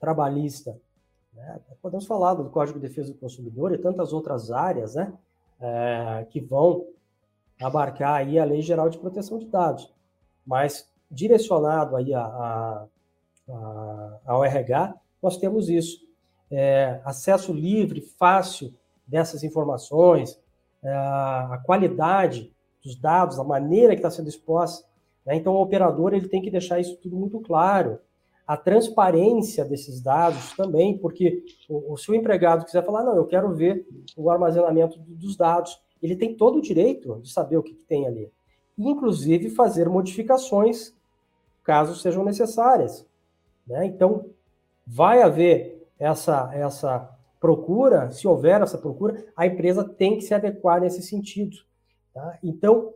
trabalhista. 0.00 0.76
Né? 1.34 1.60
Podemos 1.80 2.06
falar 2.06 2.34
do 2.34 2.50
Código 2.50 2.78
de 2.78 2.88
Defesa 2.88 3.12
do 3.12 3.18
Consumidor 3.18 3.72
e 3.72 3.78
tantas 3.78 4.12
outras 4.12 4.50
áreas 4.50 4.94
né, 4.94 5.12
é, 5.60 6.26
que 6.30 6.40
vão 6.40 6.86
abarcar 7.60 8.14
aí 8.14 8.38
a 8.38 8.44
Lei 8.44 8.62
Geral 8.62 8.88
de 8.88 8.98
Proteção 8.98 9.38
de 9.38 9.46
Dados, 9.46 9.92
mas 10.44 10.90
direcionado 11.10 11.96
aí 11.96 12.12
a, 12.12 12.24
a, 12.24 12.86
a, 13.48 14.18
ao 14.26 14.44
RH, 14.44 14.94
nós 15.22 15.36
temos 15.36 15.68
isso. 15.68 16.02
É, 16.50 17.00
acesso 17.04 17.52
livre, 17.52 18.02
fácil 18.02 18.74
dessas 19.06 19.42
informações, 19.42 20.38
é, 20.82 20.92
a 20.92 21.62
qualidade 21.64 22.52
dos 22.82 22.96
dados, 22.96 23.38
a 23.38 23.44
maneira 23.44 23.94
que 23.94 24.00
está 24.00 24.10
sendo 24.10 24.28
exposta 24.28 24.86
né? 25.24 25.36
Então, 25.36 25.54
o 25.54 25.62
operador 25.62 26.12
ele 26.12 26.28
tem 26.28 26.42
que 26.42 26.50
deixar 26.50 26.80
isso 26.80 26.96
tudo 26.96 27.16
muito 27.16 27.40
claro. 27.40 27.98
A 28.46 28.56
transparência 28.56 29.64
desses 29.64 30.00
dados 30.00 30.52
também, 30.52 30.98
porque 30.98 31.44
o, 31.68 31.92
o 31.92 31.96
seu 31.96 32.14
empregado 32.14 32.64
quiser 32.64 32.84
falar, 32.84 33.04
não, 33.04 33.16
eu 33.16 33.26
quero 33.26 33.54
ver 33.54 33.86
o 34.16 34.30
armazenamento 34.30 34.98
dos 34.98 35.36
dados, 35.36 35.80
ele 36.02 36.16
tem 36.16 36.34
todo 36.34 36.58
o 36.58 36.62
direito 36.62 37.20
de 37.22 37.30
saber 37.30 37.56
o 37.56 37.62
que, 37.62 37.74
que 37.74 37.84
tem 37.84 38.06
ali. 38.06 38.30
Inclusive 38.76 39.50
fazer 39.50 39.88
modificações, 39.88 40.92
caso 41.62 41.94
sejam 41.94 42.24
necessárias. 42.24 43.06
Né? 43.66 43.86
Então, 43.86 44.26
vai 44.84 45.22
haver 45.22 45.86
essa, 45.98 46.50
essa 46.52 47.08
procura, 47.40 48.10
se 48.10 48.26
houver 48.26 48.60
essa 48.60 48.76
procura, 48.76 49.24
a 49.36 49.46
empresa 49.46 49.84
tem 49.84 50.16
que 50.16 50.22
se 50.22 50.34
adequar 50.34 50.80
nesse 50.80 51.02
sentido. 51.02 51.56
Tá? 52.12 52.38
Então, 52.42 52.92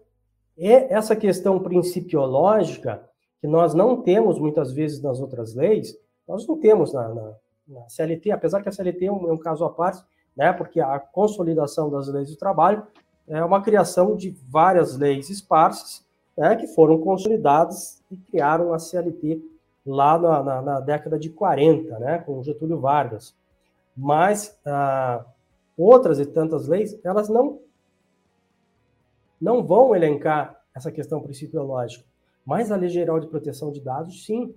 e 0.56 0.68
essa 0.68 1.14
questão 1.14 1.58
principiológica, 1.58 3.02
que 3.40 3.46
nós 3.46 3.74
não 3.74 4.00
temos 4.00 4.38
muitas 4.38 4.72
vezes 4.72 5.02
nas 5.02 5.20
outras 5.20 5.54
leis, 5.54 5.96
nós 6.26 6.46
não 6.46 6.58
temos 6.58 6.92
na, 6.92 7.08
na, 7.08 7.34
na 7.68 7.88
CLT, 7.88 8.30
apesar 8.30 8.62
que 8.62 8.68
a 8.68 8.72
CLT 8.72 9.06
é 9.06 9.12
um, 9.12 9.28
é 9.28 9.32
um, 9.32 9.38
caso 9.38 9.64
à 9.64 9.70
parte, 9.70 10.02
né, 10.36 10.52
porque 10.52 10.80
a 10.80 10.98
consolidação 10.98 11.90
das 11.90 12.08
leis 12.08 12.30
do 12.30 12.36
trabalho 12.36 12.86
é 13.28 13.44
uma 13.44 13.62
criação 13.62 14.16
de 14.16 14.30
várias 14.48 14.96
leis 14.96 15.28
esparsas, 15.28 16.04
né, 16.36 16.56
que 16.56 16.66
foram 16.68 16.98
consolidadas 17.00 18.02
e 18.10 18.16
criaram 18.16 18.72
a 18.72 18.78
CLT 18.78 19.42
lá 19.84 20.18
na, 20.18 20.42
na, 20.42 20.62
na 20.62 20.80
década 20.80 21.18
de 21.18 21.30
40, 21.30 21.98
né, 21.98 22.18
com 22.18 22.42
Getúlio 22.42 22.80
Vargas. 22.80 23.34
Mas 23.96 24.58
ah, 24.64 25.24
outras 25.76 26.18
e 26.18 26.26
tantas 26.26 26.66
leis, 26.66 26.98
elas 27.04 27.28
não 27.28 27.60
não 29.40 29.64
vão 29.64 29.94
elencar 29.94 30.60
essa 30.74 30.92
questão 30.92 31.20
principiológica, 31.20 32.04
mas 32.44 32.70
a 32.70 32.76
Lei 32.76 32.88
Geral 32.88 33.18
de 33.18 33.26
Proteção 33.26 33.72
de 33.72 33.80
Dados, 33.80 34.24
sim. 34.24 34.54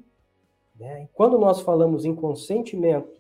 Né? 0.80 1.10
Quando 1.14 1.40
nós 1.40 1.62
falamos 1.62 2.06
em 2.06 2.16
consentimento 2.16 3.20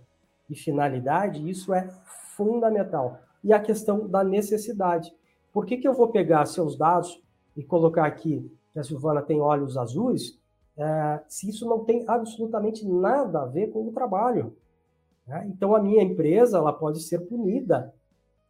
e 0.49 0.55
finalidade, 0.55 1.49
isso 1.49 1.73
é 1.73 1.87
fundamental. 2.35 3.19
E 3.43 3.53
a 3.53 3.59
questão 3.59 4.07
da 4.07 4.23
necessidade. 4.23 5.13
Por 5.51 5.65
que, 5.65 5.77
que 5.77 5.87
eu 5.87 5.93
vou 5.93 6.09
pegar 6.09 6.45
seus 6.45 6.77
dados 6.77 7.21
e 7.55 7.63
colocar 7.63 8.05
aqui 8.05 8.51
que 8.71 8.79
a 8.79 8.83
Silvana 8.83 9.21
tem 9.21 9.41
olhos 9.41 9.77
azuis, 9.77 10.39
é, 10.77 11.21
se 11.27 11.49
isso 11.49 11.67
não 11.67 11.83
tem 11.83 12.05
absolutamente 12.07 12.87
nada 12.87 13.41
a 13.41 13.45
ver 13.45 13.71
com 13.71 13.87
o 13.87 13.91
trabalho? 13.91 14.55
Né? 15.25 15.47
Então, 15.49 15.75
a 15.75 15.81
minha 15.81 16.03
empresa 16.03 16.57
ela 16.57 16.73
pode 16.73 17.01
ser 17.01 17.19
punida 17.21 17.93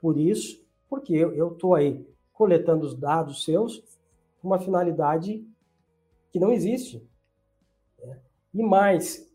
por 0.01 0.17
isso, 0.17 0.65
porque 0.89 1.13
eu 1.13 1.53
estou 1.53 1.75
aí 1.75 2.05
coletando 2.39 2.85
os 2.85 2.95
dados 2.95 3.43
seus 3.43 3.83
com 4.41 4.47
uma 4.47 4.59
finalidade 4.59 5.45
que 6.31 6.39
não 6.39 6.53
existe. 6.53 7.05
Né? 8.01 8.17
E 8.53 8.63
mais, 8.63 9.29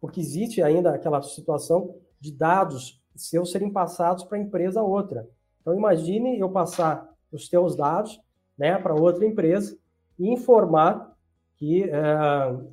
porque 0.00 0.20
existe 0.20 0.62
ainda 0.62 0.94
aquela 0.94 1.20
situação 1.20 1.96
de 2.20 2.30
dados 2.30 3.02
seus 3.16 3.50
serem 3.50 3.72
passados 3.72 4.22
para 4.22 4.38
empresa 4.38 4.80
outra. 4.80 5.28
Então, 5.60 5.74
imagine 5.74 6.38
eu 6.38 6.48
passar 6.48 7.12
os 7.32 7.48
teus 7.48 7.74
dados 7.74 8.20
né, 8.56 8.78
para 8.78 8.94
outra 8.94 9.26
empresa 9.26 9.76
e 10.16 10.32
informar 10.32 11.12
que 11.56 11.82
é, 11.82 11.98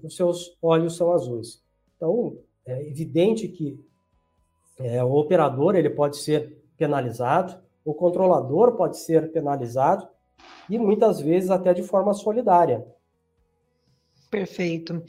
os 0.03 0.15
seus 0.15 0.55
olhos 0.61 0.95
são 0.95 1.11
azuis. 1.11 1.63
Então, 1.95 2.37
é 2.67 2.87
evidente 2.87 3.47
que 3.47 3.83
é, 4.77 5.03
o 5.03 5.13
operador 5.13 5.75
ele 5.75 5.89
pode 5.89 6.17
ser 6.17 6.63
penalizado, 6.77 7.64
o 7.85 7.93
controlador 7.93 8.75
pode 8.75 8.97
ser 8.97 9.31
penalizado 9.31 10.07
e 10.67 10.79
muitas 10.79 11.21
vezes 11.21 11.51
até 11.51 11.73
de 11.73 11.83
forma 11.83 12.13
solidária. 12.13 12.83
Perfeito. 14.29 15.01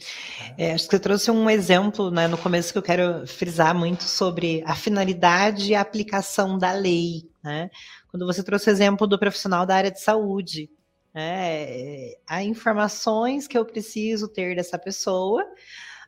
É, 0.56 0.72
acho 0.72 0.84
que 0.84 0.90
você 0.90 1.00
trouxe 1.00 1.30
um 1.30 1.48
exemplo 1.48 2.10
né, 2.10 2.28
no 2.28 2.38
começo 2.38 2.70
que 2.70 2.78
eu 2.78 2.82
quero 2.82 3.26
frisar 3.26 3.74
muito 3.74 4.04
sobre 4.04 4.62
a 4.66 4.76
finalidade 4.76 5.72
e 5.72 5.74
a 5.74 5.80
aplicação 5.80 6.58
da 6.58 6.70
lei. 6.72 7.28
Né? 7.42 7.70
Quando 8.08 8.26
você 8.26 8.42
trouxe 8.42 8.68
o 8.68 8.70
exemplo 8.70 9.06
do 9.06 9.18
profissional 9.18 9.64
da 9.64 9.74
área 9.74 9.90
de 9.90 10.00
saúde, 10.00 10.70
né, 11.14 12.12
há 12.28 12.44
informações 12.44 13.48
que 13.48 13.56
eu 13.56 13.64
preciso 13.64 14.28
ter 14.28 14.54
dessa 14.54 14.78
pessoa 14.78 15.44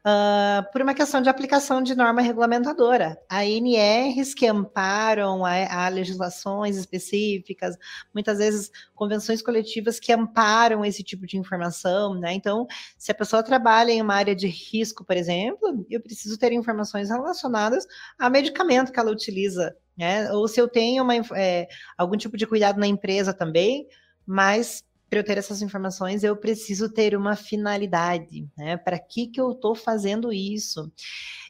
uh, 0.05 0.71
por 0.73 0.83
uma 0.83 0.95
questão 0.95 1.21
de 1.21 1.29
aplicação 1.29 1.83
de 1.83 1.95
norma 1.95 2.21
regulamentadora. 2.21 3.19
Há 3.29 3.45
NRs 3.45 4.35
que 4.35 4.47
amparam 4.47 5.45
a, 5.45 5.87
a, 5.87 5.89
legislações 5.89 6.77
específicas, 6.77 7.77
muitas 8.15 8.39
vezes 8.39 8.71
convenções 8.95 9.43
coletivas 9.43 9.99
que 9.99 10.13
amparam 10.13 10.85
esse 10.85 11.03
tipo 11.03 11.27
de 11.27 11.37
informação, 11.37 12.15
né? 12.15 12.33
Então, 12.33 12.67
se 12.97 13.11
a 13.11 13.15
pessoa 13.15 13.43
trabalha 13.43 13.93
em 13.93 14.03
uma 14.03 14.15
área 14.15 14.35
de 14.35 14.47
risco, 14.47 15.05
por 15.05 15.17
exemplo, 15.17 15.87
eu 15.91 16.01
preciso 16.01 16.39
ter 16.39 16.53
informações 16.53 17.11
relacionadas 17.11 17.87
a 18.19 18.29
medicamento 18.31 18.93
que 18.93 19.01
ela 19.01 19.11
utiliza, 19.11 19.77
né? 19.97 20.31
Ou 20.33 20.47
se 20.49 20.61
eu 20.61 20.69
tenho 20.69 21.03
uma, 21.03 21.15
é, 21.35 21.69
algum 21.97 22.17
tipo 22.17 22.37
de 22.37 22.47
cuidado 22.47 22.79
na 22.79 22.87
empresa 22.87 23.33
também, 23.33 23.87
mas 24.27 24.85
para 25.09 25.21
eu 25.21 25.25
ter 25.25 25.39
essas 25.39 25.63
informações, 25.63 26.23
eu 26.23 26.37
preciso 26.37 26.89
ter 26.89 27.17
uma 27.17 27.35
finalidade, 27.35 28.47
né? 28.57 28.77
Para 28.77 28.99
que, 28.99 29.27
que 29.27 29.41
eu 29.41 29.53
estou 29.53 29.75
fazendo 29.75 30.33
isso? 30.33 30.91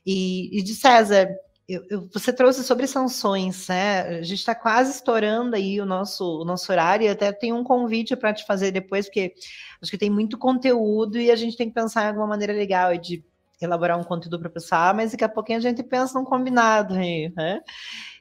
E, 0.07 0.59
e 0.59 0.63
de 0.63 0.75
César, 0.75 1.29
eu, 1.69 1.85
eu, 1.91 2.09
você 2.13 2.33
trouxe 2.33 2.65
sobre 2.65 2.87
sanções, 2.87 3.69
né? 3.69 4.19
A 4.19 4.23
gente 4.23 4.39
está 4.39 4.55
quase 4.55 4.93
estourando 4.93 5.55
aí 5.55 5.81
o 5.81 5.85
nosso, 5.85 6.41
o 6.41 6.45
nosso 6.45 6.73
horário, 6.73 7.05
e 7.05 7.09
até 7.09 7.31
tem 7.31 7.53
um 7.53 7.63
convite 7.63 8.17
para 8.17 8.33
te 8.33 8.47
fazer 8.47 8.71
depois, 8.71 9.07
porque 9.07 9.35
acho 9.83 9.91
que 9.91 9.99
tem 9.99 10.09
muito 10.09 10.39
conteúdo 10.39 11.19
e 11.19 11.31
a 11.31 11.37
gente 11.37 11.57
tem 11.57 11.69
que 11.69 11.75
pensar 11.75 12.05
em 12.05 12.09
alguma 12.09 12.27
maneira 12.27 12.53
legal 12.53 12.97
de 12.97 13.23
elaborar 13.61 13.99
um 13.99 14.05
conteúdo 14.05 14.39
para 14.39 14.49
o 14.49 14.53
pessoal, 14.53 14.95
mas 14.95 15.11
daqui 15.11 15.25
a 15.25 15.29
pouquinho 15.29 15.59
a 15.59 15.63
gente 15.63 15.83
pensa 15.83 16.19
num 16.19 16.25
combinado 16.25 16.95
aí, 16.95 17.31
né? 17.37 17.61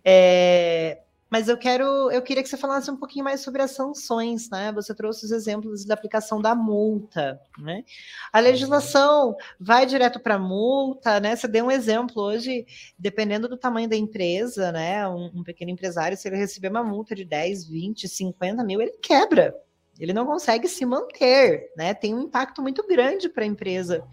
É, 0.03 0.99
mas 1.29 1.49
eu 1.49 1.57
quero, 1.57 2.09
eu 2.11 2.21
queria 2.21 2.41
que 2.41 2.47
você 2.47 2.55
falasse 2.55 2.89
um 2.89 2.95
pouquinho 2.95 3.25
mais 3.25 3.41
sobre 3.41 3.61
as 3.61 3.71
sanções, 3.71 4.49
né? 4.49 4.71
Você 4.71 4.95
trouxe 4.95 5.25
os 5.25 5.31
exemplos 5.31 5.83
da 5.83 5.93
aplicação 5.93 6.41
da 6.41 6.55
multa, 6.55 7.39
né? 7.57 7.83
A 8.31 8.39
legislação 8.39 9.35
vai 9.59 9.85
direto 9.85 10.19
para 10.19 10.35
a 10.35 10.39
multa, 10.39 11.19
né? 11.19 11.35
Você 11.35 11.47
deu 11.47 11.65
um 11.65 11.71
exemplo 11.71 12.21
hoje, 12.23 12.65
dependendo 12.97 13.49
do 13.49 13.57
tamanho 13.57 13.89
da 13.89 13.95
empresa, 13.95 14.71
né? 14.71 15.07
Um, 15.07 15.31
um, 15.35 15.43
pequeno 15.43 15.71
empresário, 15.71 16.15
se 16.15 16.27
ele 16.27 16.37
receber 16.37 16.69
uma 16.69 16.83
multa 16.83 17.13
de 17.13 17.25
10, 17.25 17.67
20, 17.67 18.07
50 18.07 18.63
mil, 18.63 18.81
ele 18.81 18.97
quebra. 19.01 19.53
Ele 19.99 20.13
não 20.13 20.25
consegue 20.25 20.67
se 20.67 20.85
manter, 20.85 21.73
né? 21.75 21.93
Tem 21.93 22.15
um 22.15 22.21
impacto 22.21 22.61
muito 22.61 22.87
grande 22.87 23.27
para 23.27 23.43
a 23.43 23.47
empresa 23.47 24.05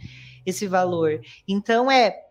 esse 0.44 0.66
valor. 0.66 1.20
Então, 1.46 1.90
é 1.90 2.24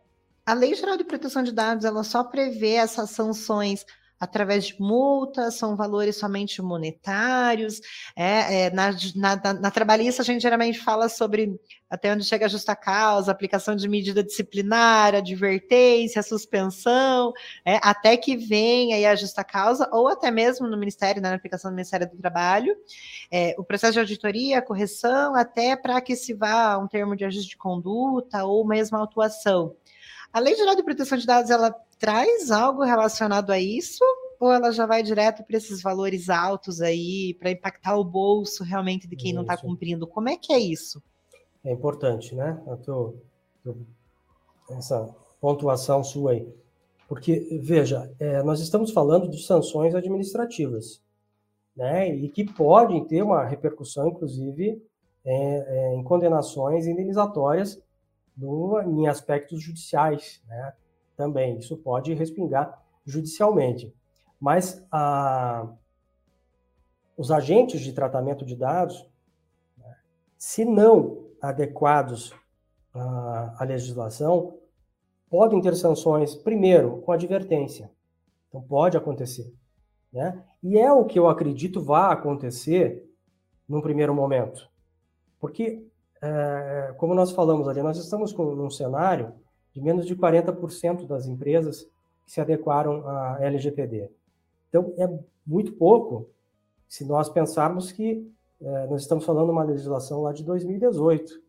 a 0.45 0.53
Lei 0.53 0.75
Geral 0.75 0.97
de 0.97 1.05
Proteção 1.05 1.41
de 1.41 1.53
Dados, 1.53 1.86
ela 1.86 2.03
só 2.03 2.23
prevê 2.23 2.73
essas 2.73 3.11
sanções 3.11 3.86
através 4.24 4.65
de 4.65 4.80
multas, 4.80 5.55
são 5.55 5.76
valores 5.76 6.15
somente 6.15 6.61
monetários. 6.61 7.82
É, 8.15 8.65
é 8.65 8.69
na, 8.71 8.91
na, 9.15 9.53
na, 9.53 9.71
trabalhista, 9.71 10.21
a 10.21 10.26
gente 10.26 10.41
geralmente 10.41 10.80
fala 10.80 11.09
sobre 11.09 11.59
até 11.89 12.11
onde 12.11 12.24
chega 12.24 12.45
a 12.45 12.49
justa 12.49 12.76
causa, 12.76 13.32
aplicação 13.32 13.76
de 13.76 13.88
medida 13.88 14.24
disciplinar, 14.24 15.13
advertência, 15.13 16.24
suspensão, 16.24 17.34
é, 17.63 17.80
até 17.84 18.17
que 18.17 18.36
venha 18.36 18.95
aí 18.95 19.05
a 19.05 19.15
justa 19.15 19.43
causa, 19.43 19.88
ou 19.91 20.07
até 20.07 20.32
mesmo 20.32 20.67
no 20.67 20.78
Ministério, 20.78 21.21
né, 21.21 21.30
na 21.30 21.36
aplicação 21.36 21.69
do 21.69 21.76
Ministério 21.76 22.09
do 22.09 22.17
Trabalho, 22.17 22.76
é, 23.30 23.53
o 23.59 23.63
processo 23.63 23.93
de 23.93 23.99
auditoria, 23.99 24.61
correção, 24.61 25.36
até 25.36 25.76
para 25.76 26.01
que 26.01 26.15
se 26.15 26.34
vá 26.34 26.78
um 26.78 26.88
termo 26.88 27.15
de 27.15 27.26
ajuste 27.26 27.49
de 27.49 27.57
conduta 27.57 28.43
ou 28.43 28.65
mesmo 28.65 28.97
autuação. 28.97 29.76
A 30.32 30.39
Lei 30.39 30.55
Geral 30.55 30.76
de 30.76 30.82
Proteção 30.82 31.15
de 31.15 31.28
Dados, 31.28 31.51
ela 31.51 31.76
traz 32.03 32.51
algo 32.51 32.83
relacionado 32.83 33.49
a 33.49 33.57
isso? 33.57 34.03
Ou 34.37 34.51
ela 34.51 34.73
já 34.73 34.85
vai 34.85 35.01
direto 35.01 35.41
para 35.41 35.55
esses 35.55 35.81
valores 35.81 36.29
altos 36.29 36.81
aí, 36.81 37.33
para 37.39 37.49
impactar 37.49 37.95
o 37.95 38.03
bolso 38.03 38.61
realmente 38.61 39.07
de 39.07 39.15
quem 39.15 39.27
tá 39.27 39.29
isso. 39.29 39.35
não 39.35 39.41
está 39.43 39.57
cumprindo? 39.57 40.05
Como 40.05 40.27
é 40.27 40.35
que 40.35 40.51
é 40.51 40.59
isso? 40.59 41.01
É 41.63 41.71
importante, 41.71 42.35
né? 42.35 42.61
Tô, 42.83 43.13
tô, 43.63 43.77
essa 44.71 45.15
pontuação 45.39 46.03
sua 46.03 46.31
aí. 46.31 46.53
Porque, 47.07 47.57
veja, 47.63 48.13
é, 48.19 48.43
nós 48.43 48.59
estamos 48.59 48.91
falando 48.91 49.29
de 49.29 49.41
sanções 49.41 49.95
administrativas, 49.95 51.01
né? 51.73 52.13
E 52.13 52.27
que 52.27 52.43
podem 52.43 53.05
ter 53.05 53.21
uma 53.21 53.45
repercussão, 53.45 54.09
inclusive, 54.09 54.83
é, 55.23 55.33
é, 55.33 55.95
em 55.95 56.03
condenações 56.03 56.85
indenizatórias 56.85 57.81
no, 58.35 58.81
em 58.81 59.07
aspectos 59.07 59.63
judiciais, 59.63 60.41
né? 60.49 60.73
Também. 61.16 61.57
Isso 61.57 61.78
pode 61.78 62.14
respingar 62.14 62.82
judicialmente. 63.05 63.93
Mas 64.39 64.86
a, 64.91 65.68
os 67.18 67.32
agentes 67.32 67.82
de 67.82 67.93
tratamento 67.93 68.45
de 68.45 68.55
dados, 68.55 69.09
né, 69.78 69.95
se 70.38 70.66
não 70.66 71.28
adequados 71.41 72.34
à, 72.93 73.55
à 73.59 73.64
legislação, 73.64 74.57
podem 75.30 75.61
ter 75.61 75.76
sanções, 75.76 76.36
primeiro, 76.36 77.01
com 77.01 77.11
advertência. 77.11 77.91
Então, 78.47 78.61
pode 78.61 78.95
acontecer. 78.95 79.53
Né? 80.11 80.43
E 80.61 80.78
é 80.78 80.91
o 80.91 81.05
que 81.05 81.18
eu 81.18 81.28
acredito 81.28 81.82
vai 81.82 82.14
acontecer 82.14 83.03
num 83.68 83.82
primeiro 83.82 84.14
momento. 84.14 84.70
Porque, 85.39 85.88
é, 86.22 86.93
como 86.97 87.16
nós 87.16 87.32
falamos 87.32 87.68
ali, 87.68 87.82
nós 87.82 87.97
estamos 87.97 88.32
com 88.32 88.43
um 88.43 88.70
cenário 88.70 89.34
de 89.74 89.82
menos 89.82 90.05
de 90.05 90.15
40% 90.15 91.05
das 91.07 91.28
empresas 91.28 91.88
que 92.26 92.32
se 92.32 92.39
adequaram 92.39 93.07
à 93.07 93.38
LGPD. 93.41 94.09
Então, 94.69 94.93
é 94.97 95.09
muito 95.45 95.74
pouco 95.74 96.28
se 96.88 97.03
nós 97.05 97.30
pensarmos 97.30 97.91
que 97.91 98.32
é, 98.61 98.88
nós 98.88 99.01
estamos 99.01 99.26
falando 99.26 99.47
de 99.47 99.51
uma 99.51 99.63
legislação 99.63 100.21
lá 100.21 100.32
de 100.32 100.43
2018. 100.43 101.41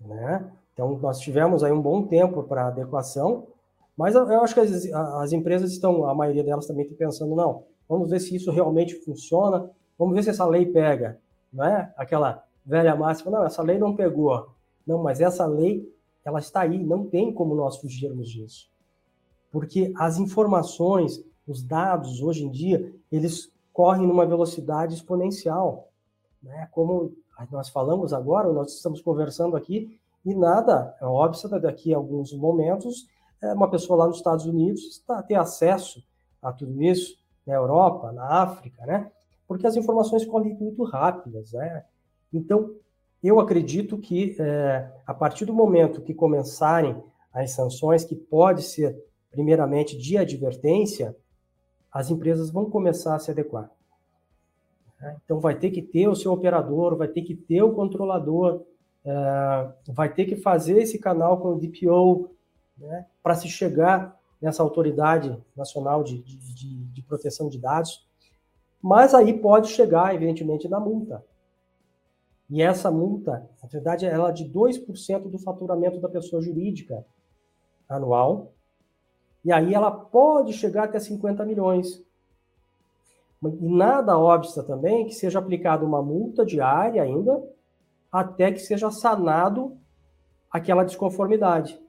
Né? 0.00 0.50
Então, 0.72 0.96
nós 0.98 1.18
tivemos 1.18 1.62
aí 1.62 1.72
um 1.72 1.80
bom 1.80 2.06
tempo 2.06 2.42
para 2.42 2.68
adequação, 2.68 3.48
mas 3.96 4.14
eu, 4.14 4.42
acho 4.42 4.54
que 4.54 4.60
as, 4.60 4.86
as, 4.92 5.32
empresas 5.32 5.72
estão, 5.72 6.06
a 6.06 6.14
maioria 6.14 6.44
delas 6.44 6.66
também 6.66 6.84
está 6.84 6.96
pensando, 6.96 7.34
não, 7.34 7.64
vamos 7.88 8.10
ver 8.10 8.20
se 8.20 8.36
isso 8.36 8.50
realmente 8.50 8.94
funciona, 8.94 9.70
vamos 9.98 10.14
ver 10.14 10.22
se 10.22 10.30
essa 10.30 10.44
lei 10.46 10.66
pega, 10.66 11.18
não 11.52 11.64
é? 11.64 11.92
Aquela 11.96 12.44
velha 12.64 12.94
máxima, 12.94 13.30
não, 13.30 13.46
essa 13.46 13.62
lei 13.62 13.78
não 13.78 13.96
pegou. 13.96 14.48
Não, 14.86 15.02
mas 15.02 15.20
essa 15.20 15.46
lei 15.46 15.90
ela 16.26 16.40
está 16.40 16.62
aí, 16.62 16.84
não 16.84 17.06
tem 17.06 17.32
como 17.32 17.54
nós 17.54 17.76
fugirmos 17.76 18.28
disso. 18.28 18.68
Porque 19.52 19.92
as 19.96 20.18
informações, 20.18 21.24
os 21.46 21.62
dados, 21.62 22.20
hoje 22.20 22.44
em 22.44 22.50
dia, 22.50 22.92
eles 23.12 23.52
correm 23.72 24.08
numa 24.08 24.26
velocidade 24.26 24.92
exponencial. 24.92 25.88
Né? 26.42 26.68
Como 26.72 27.14
nós 27.52 27.68
falamos 27.68 28.12
agora, 28.12 28.52
nós 28.52 28.74
estamos 28.74 29.00
conversando 29.00 29.56
aqui, 29.56 29.96
e 30.24 30.34
nada, 30.34 30.96
é 31.00 31.04
óbvio, 31.04 31.60
daqui 31.60 31.94
a 31.94 31.96
alguns 31.96 32.32
momentos, 32.32 33.06
é, 33.40 33.52
uma 33.52 33.70
pessoa 33.70 34.00
lá 34.00 34.06
nos 34.08 34.16
Estados 34.16 34.46
Unidos 34.46 34.82
está 34.88 35.22
ter 35.22 35.36
acesso 35.36 36.02
a 36.42 36.52
tudo 36.52 36.82
isso, 36.82 37.16
na 37.46 37.54
Europa, 37.54 38.10
na 38.10 38.42
África, 38.42 38.84
né? 38.84 39.12
Porque 39.46 39.64
as 39.64 39.76
informações 39.76 40.24
correm 40.24 40.54
muito 40.54 40.82
rápidas, 40.82 41.52
né? 41.52 41.84
Então, 42.32 42.74
eu 43.26 43.40
acredito 43.40 43.98
que, 43.98 44.36
é, 44.38 44.90
a 45.06 45.14
partir 45.14 45.44
do 45.44 45.54
momento 45.54 46.02
que 46.02 46.14
começarem 46.14 47.02
as 47.32 47.52
sanções, 47.52 48.04
que 48.04 48.14
pode 48.14 48.62
ser, 48.62 48.96
primeiramente, 49.30 49.96
de 49.96 50.16
advertência, 50.16 51.16
as 51.92 52.10
empresas 52.10 52.50
vão 52.50 52.68
começar 52.68 53.14
a 53.14 53.18
se 53.18 53.30
adequar. 53.30 53.70
Né? 55.00 55.16
Então, 55.24 55.40
vai 55.40 55.58
ter 55.58 55.70
que 55.70 55.82
ter 55.82 56.08
o 56.08 56.14
seu 56.14 56.32
operador, 56.32 56.96
vai 56.96 57.08
ter 57.08 57.22
que 57.22 57.34
ter 57.34 57.62
o 57.62 57.72
controlador, 57.72 58.62
é, 59.04 59.72
vai 59.88 60.12
ter 60.12 60.26
que 60.26 60.36
fazer 60.36 60.78
esse 60.78 60.98
canal 60.98 61.40
com 61.40 61.54
o 61.54 61.58
DPO, 61.58 62.30
né, 62.76 63.06
para 63.22 63.34
se 63.34 63.48
chegar 63.48 64.18
nessa 64.40 64.62
autoridade 64.62 65.36
nacional 65.56 66.02
de, 66.02 66.22
de, 66.22 66.84
de 66.84 67.02
proteção 67.02 67.48
de 67.48 67.58
dados. 67.58 68.06
Mas 68.82 69.14
aí 69.14 69.32
pode 69.32 69.68
chegar, 69.68 70.14
evidentemente, 70.14 70.68
na 70.68 70.78
multa. 70.78 71.24
E 72.48 72.62
essa 72.62 72.90
multa, 72.90 73.48
na 73.62 73.68
verdade, 73.68 74.06
ela 74.06 74.28
é 74.28 74.32
de 74.32 74.44
2% 74.44 75.28
do 75.28 75.38
faturamento 75.38 76.00
da 76.00 76.08
pessoa 76.08 76.40
jurídica 76.40 77.04
anual. 77.88 78.52
E 79.44 79.52
aí 79.52 79.74
ela 79.74 79.90
pode 79.90 80.52
chegar 80.52 80.84
até 80.84 80.98
50 80.98 81.44
milhões. 81.44 82.04
E 83.42 83.68
nada 83.68 84.18
obsta 84.18 84.62
também 84.62 85.06
que 85.06 85.14
seja 85.14 85.38
aplicada 85.38 85.84
uma 85.84 86.02
multa 86.02 86.44
diária 86.44 87.02
ainda, 87.02 87.42
até 88.10 88.50
que 88.52 88.60
seja 88.60 88.90
sanado 88.90 89.76
aquela 90.50 90.84
desconformidade. 90.84 91.80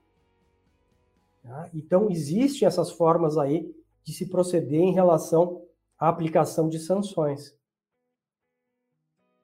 Tá? 1.44 1.70
Então, 1.74 2.10
existem 2.10 2.68
essas 2.68 2.92
formas 2.92 3.38
aí 3.38 3.74
de 4.04 4.14
se 4.14 4.28
proceder 4.28 4.82
em 4.82 4.94
relação 4.94 5.62
à 5.98 6.10
aplicação 6.10 6.68
de 6.68 6.80
sanções. 6.80 7.58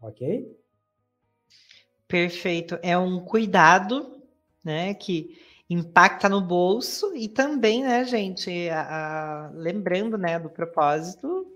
Ok? 0.01 0.62
Perfeito. 2.13 2.77
É 2.83 2.95
um 2.95 3.19
cuidado, 3.19 4.21
né, 4.63 4.93
que 4.93 5.35
impacta 5.67 6.29
no 6.29 6.39
bolso 6.39 7.11
e 7.15 7.27
também, 7.27 7.81
né, 7.81 8.05
gente, 8.05 8.69
a, 8.69 9.47
a, 9.47 9.49
lembrando, 9.55 10.15
né, 10.15 10.37
do 10.37 10.47
propósito, 10.47 11.47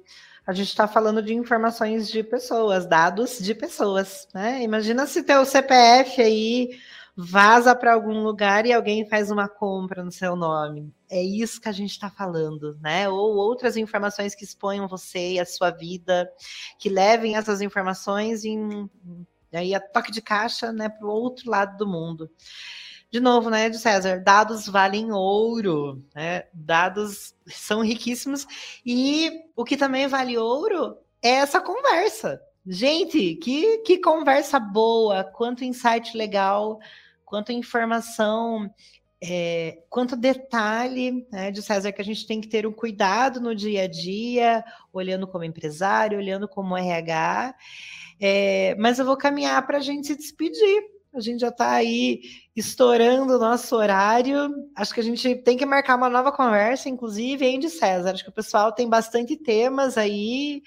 a 0.48 0.54
gente 0.54 0.70
está 0.70 0.88
falando 0.88 1.22
de 1.22 1.32
informações 1.32 2.10
de 2.10 2.24
pessoas, 2.24 2.88
dados 2.88 3.38
de 3.38 3.54
pessoas, 3.54 4.28
né? 4.34 4.64
Imagina 4.64 5.06
se 5.06 5.22
teu 5.22 5.46
CPF 5.46 6.24
aí 6.24 6.72
vaza 7.16 7.76
para 7.76 7.94
algum 7.94 8.24
lugar 8.24 8.66
e 8.66 8.74
alguém 8.74 9.08
faz 9.08 9.30
uma 9.30 9.48
compra 9.48 10.04
no 10.04 10.12
seu 10.12 10.36
nome. 10.36 10.92
É 11.08 11.22
isso 11.22 11.62
que 11.62 11.70
a 11.70 11.72
gente 11.72 11.92
está 11.92 12.10
falando, 12.10 12.76
né? 12.82 13.08
Ou 13.08 13.36
outras 13.36 13.78
informações 13.78 14.34
que 14.34 14.44
exponham 14.44 14.88
você 14.88 15.34
e 15.34 15.40
a 15.40 15.46
sua 15.46 15.70
vida, 15.70 16.28
que 16.80 16.90
levem 16.90 17.36
essas 17.36 17.62
informações 17.62 18.44
em 18.44 18.90
aí 19.56 19.74
a 19.74 19.80
toque 19.80 20.12
de 20.12 20.22
caixa, 20.22 20.72
né, 20.72 20.90
para 20.90 21.08
o 21.08 21.12
outro 21.12 21.50
lado 21.50 21.78
do 21.78 21.88
mundo. 21.88 22.30
De 23.10 23.20
novo, 23.22 23.50
né, 23.50 23.70
de 23.70 23.78
César, 23.78 24.22
dados 24.22 24.68
valem 24.68 25.12
ouro, 25.14 26.04
né? 26.14 26.44
Dados 26.54 27.34
são 27.48 27.82
riquíssimos 27.82 28.46
e 28.86 29.32
o 29.56 29.64
que 29.64 29.78
também 29.78 30.08
vale 30.08 30.38
ouro 30.38 30.98
é 31.22 31.30
essa 31.30 31.62
conversa. 31.62 32.42
Gente, 32.66 33.36
que, 33.36 33.78
que 33.80 33.98
conversa 34.00 34.60
boa, 34.60 35.24
quanto 35.24 35.64
insight 35.64 36.18
legal, 36.18 36.80
quanto 37.24 37.54
informação, 37.54 38.70
é, 39.22 39.84
quanto 39.90 40.16
detalhe, 40.16 41.28
né, 41.32 41.52
de 41.52 41.62
César, 41.62 41.92
que 41.92 42.02
a 42.02 42.06
gente 42.06 42.28
tem 42.28 42.40
que 42.40 42.48
ter 42.48 42.68
um 42.68 42.72
cuidado 42.72 43.40
no 43.42 43.56
dia 43.56 43.84
a 43.84 43.88
dia, 43.88 44.64
olhando 44.94 45.28
como 45.28 45.44
empresário, 45.44 46.18
olhando 46.18 46.48
como 46.48 46.78
RH. 46.78 47.56
É, 48.20 48.76
mas 48.76 49.00
eu 49.00 49.06
vou 49.06 49.18
caminhar 49.18 49.66
para 49.66 49.78
a 49.78 49.82
gente 49.82 50.08
se 50.08 50.16
despedir. 50.16 50.84
A 51.14 51.20
gente 51.20 51.40
já 51.42 51.50
está 51.50 51.72
aí 51.72 52.22
estourando 52.58 53.36
o 53.36 53.40
nosso 53.40 53.76
horário. 53.76 54.50
Acho 54.76 54.94
que 54.94 55.00
a 55.00 55.04
gente 55.04 55.36
tem 55.36 55.56
que 55.56 55.66
marcar 55.66 55.96
uma 55.96 56.10
nova 56.10 56.32
conversa, 56.32 56.90
inclusive, 56.90 57.46
hein, 57.46 57.60
de 57.60 57.70
César. 57.70 58.12
Acho 58.12 58.24
que 58.24 58.30
o 58.30 58.34
pessoal 58.34 58.72
tem 58.72 58.90
bastante 58.90 59.38
temas 59.38 59.98
aí 59.98 60.64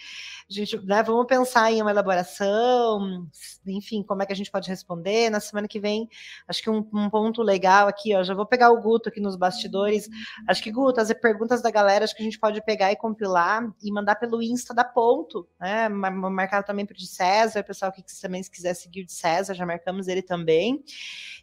a 0.50 0.52
gente, 0.52 0.84
né, 0.84 1.00
vamos 1.00 1.26
pensar 1.26 1.70
em 1.70 1.80
uma 1.80 1.92
elaboração, 1.92 3.24
enfim, 3.64 4.02
como 4.02 4.20
é 4.20 4.26
que 4.26 4.32
a 4.32 4.36
gente 4.36 4.50
pode 4.50 4.68
responder. 4.68 5.30
Na 5.30 5.38
semana 5.38 5.68
que 5.68 5.78
vem, 5.78 6.08
acho 6.48 6.60
que 6.60 6.68
um, 6.68 6.84
um 6.92 7.08
ponto 7.08 7.40
legal 7.40 7.86
aqui, 7.86 8.16
ó, 8.16 8.24
já 8.24 8.34
vou 8.34 8.44
pegar 8.44 8.70
o 8.70 8.82
Guto 8.82 9.08
aqui 9.08 9.20
nos 9.20 9.36
bastidores. 9.36 10.08
Acho 10.48 10.60
que, 10.60 10.72
Guto, 10.72 11.00
as 11.00 11.12
perguntas 11.12 11.62
da 11.62 11.70
galera, 11.70 12.04
acho 12.04 12.16
que 12.16 12.22
a 12.22 12.24
gente 12.24 12.38
pode 12.38 12.60
pegar 12.64 12.90
e 12.90 12.96
compilar 12.96 13.62
e 13.80 13.92
mandar 13.92 14.16
pelo 14.16 14.42
Insta 14.42 14.74
da 14.74 14.82
Ponto, 14.82 15.48
né? 15.60 15.88
Marcar 15.88 16.64
também 16.64 16.84
para 16.84 16.94
o 16.94 16.98
de 16.98 17.06
César, 17.06 17.62
pessoal 17.62 17.92
que 17.92 18.02
também 18.20 18.42
se 18.42 18.50
quiser 18.50 18.74
seguir 18.74 19.02
o 19.02 19.06
de 19.06 19.12
César, 19.12 19.54
já 19.54 19.64
marcamos 19.64 20.08
ele 20.08 20.22
também. 20.22 20.82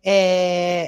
É, 0.03 0.36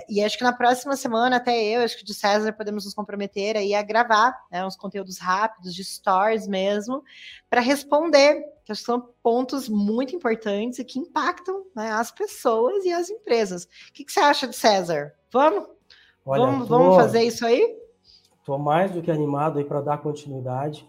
e 0.09 0.23
acho 0.23 0.37
que 0.37 0.43
na 0.43 0.53
próxima 0.53 0.95
semana, 0.95 1.37
até 1.37 1.61
eu, 1.63 1.81
acho 1.81 1.97
que 1.97 2.03
de 2.03 2.13
César, 2.13 2.53
podemos 2.53 2.85
nos 2.85 2.93
comprometer 2.93 3.55
aí 3.55 3.73
a 3.73 3.81
gravar 3.81 4.37
né, 4.51 4.65
uns 4.65 4.75
conteúdos 4.75 5.17
rápidos, 5.17 5.73
de 5.73 5.83
stories 5.83 6.47
mesmo, 6.47 7.03
para 7.49 7.61
responder, 7.61 8.43
que 8.65 8.75
são 8.75 9.09
pontos 9.23 9.69
muito 9.69 10.15
importantes 10.15 10.79
e 10.79 10.83
que 10.83 10.99
impactam 10.99 11.63
né, 11.75 11.91
as 11.91 12.11
pessoas 12.11 12.85
e 12.85 12.91
as 12.91 13.09
empresas. 13.09 13.63
O 13.63 13.93
que, 13.93 14.03
que 14.03 14.11
você 14.11 14.19
acha 14.19 14.47
de 14.47 14.55
César? 14.55 15.13
Vamos? 15.31 15.67
Olha, 16.25 16.45
vamos, 16.45 16.67
tô, 16.67 16.77
vamos 16.77 16.95
fazer 16.95 17.23
isso 17.23 17.45
aí? 17.45 17.77
Estou 18.39 18.57
mais 18.57 18.91
do 18.91 19.01
que 19.01 19.11
animado 19.11 19.59
aí 19.59 19.65
para 19.65 19.81
dar 19.81 19.97
continuidade. 19.99 20.87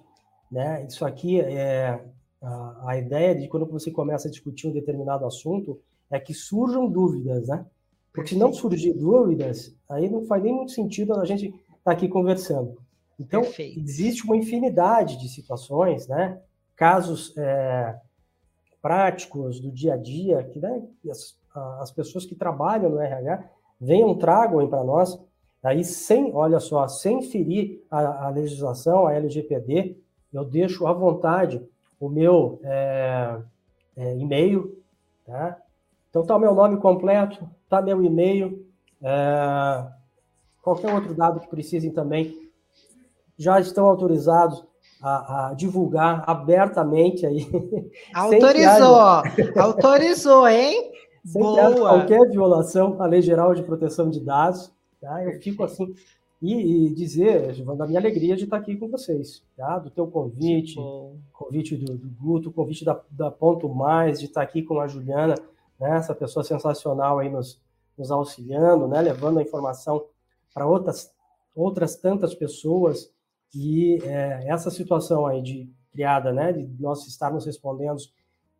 Né? 0.50 0.84
Isso 0.86 1.04
aqui 1.04 1.40
é 1.40 2.02
a, 2.42 2.90
a 2.90 2.98
ideia 2.98 3.34
de 3.34 3.48
quando 3.48 3.66
você 3.66 3.90
começa 3.90 4.28
a 4.28 4.30
discutir 4.30 4.66
um 4.66 4.72
determinado 4.72 5.24
assunto 5.24 5.80
é 6.10 6.18
que 6.18 6.34
surjam 6.34 6.88
dúvidas, 6.88 7.48
né? 7.48 7.64
Porque 8.12 8.30
se 8.30 8.36
não 8.36 8.52
surgir 8.52 8.92
dúvidas, 8.92 9.74
aí 9.88 10.08
não 10.08 10.24
faz 10.24 10.42
nem 10.42 10.52
muito 10.52 10.72
sentido 10.72 11.14
a 11.14 11.24
gente 11.24 11.46
estar 11.46 11.60
tá 11.84 11.92
aqui 11.92 12.08
conversando. 12.08 12.76
Então, 13.18 13.42
Perfeito. 13.42 13.80
existe 13.80 14.24
uma 14.24 14.36
infinidade 14.36 15.18
de 15.18 15.28
situações, 15.28 16.08
né? 16.08 16.40
casos 16.80 17.36
é, 17.36 17.94
práticos 18.80 19.60
do 19.60 19.70
dia 19.70 19.92
a 19.92 19.96
dia, 19.98 20.42
que 20.44 20.58
né, 20.58 20.82
as, 21.10 21.38
as 21.78 21.90
pessoas 21.90 22.24
que 22.24 22.34
trabalham 22.34 22.88
no 22.88 22.98
RH 22.98 23.44
venham, 23.78 24.16
tragam 24.16 24.66
para 24.66 24.82
nós, 24.82 25.20
aí 25.62 25.84
sem, 25.84 26.34
olha 26.34 26.58
só, 26.58 26.88
sem 26.88 27.20
ferir 27.20 27.84
a, 27.90 28.28
a, 28.28 28.30
legislação, 28.30 29.06
a 29.06 29.12
LGPD, 29.12 29.98
eu 30.32 30.42
deixo 30.42 30.86
à 30.86 30.92
vontade 30.94 31.62
o 32.00 32.08
meu 32.08 32.58
é, 32.64 33.36
é, 33.98 34.16
e-mail, 34.16 34.82
tá? 35.26 35.60
Então 36.10 36.26
tá 36.26 36.36
o 36.36 36.40
meu 36.40 36.54
nome 36.54 36.76
completo, 36.76 37.48
tá 37.68 37.80
meu 37.80 38.02
e-mail, 38.04 38.66
é, 39.00 39.86
qualquer 40.60 40.92
outro 40.92 41.14
dado 41.14 41.40
que 41.40 41.48
precisem 41.48 41.92
também, 41.92 42.36
já 43.38 43.58
estão 43.58 43.86
autorizados 43.86 44.62
a, 45.00 45.48
a 45.48 45.54
divulgar 45.54 46.24
abertamente 46.26 47.24
aí. 47.24 47.46
Autorizou, 48.12 49.22
autorizou, 49.56 50.48
hein? 50.48 50.90
Sem 51.24 51.42
Boa. 51.42 51.74
qualquer 51.74 52.30
violação 52.30 53.00
à 53.00 53.06
Lei 53.06 53.20
Geral 53.20 53.54
de 53.54 53.62
Proteção 53.62 54.08
de 54.08 54.20
Dados. 54.20 54.72
Tá? 55.00 55.22
Eu 55.24 55.40
fico 55.40 55.62
assim. 55.64 55.94
E, 56.40 56.86
e, 56.86 56.94
dizer, 56.94 57.52
da 57.76 57.86
minha 57.86 58.00
alegria 58.00 58.34
de 58.34 58.44
estar 58.44 58.56
aqui 58.56 58.74
com 58.74 58.88
vocês, 58.88 59.42
tá? 59.54 59.78
do 59.78 59.90
teu 59.90 60.06
convite, 60.06 60.74
convite 61.34 61.76
do, 61.76 61.98
do 61.98 62.08
Guto, 62.18 62.50
convite 62.50 62.82
da, 62.82 62.98
da 63.10 63.30
Ponto 63.30 63.68
Mais, 63.68 64.18
de 64.18 64.24
estar 64.24 64.40
aqui 64.40 64.62
com 64.62 64.80
a 64.80 64.88
Juliana, 64.88 65.34
né? 65.80 65.96
essa 65.96 66.14
pessoa 66.14 66.44
sensacional 66.44 67.18
aí 67.18 67.30
nos, 67.30 67.60
nos 67.96 68.10
auxiliando, 68.10 68.86
né? 68.86 69.00
levando 69.00 69.38
a 69.38 69.42
informação 69.42 70.04
para 70.52 70.66
outras, 70.66 71.12
outras 71.54 71.96
tantas 71.96 72.34
pessoas 72.34 73.10
que 73.50 73.98
é, 74.04 74.44
essa 74.46 74.70
situação 74.70 75.26
aí 75.26 75.42
de 75.42 75.68
criada, 75.92 76.32
né, 76.32 76.52
de 76.52 76.68
nós 76.80 77.06
estarmos 77.06 77.44
respondendo, 77.44 77.98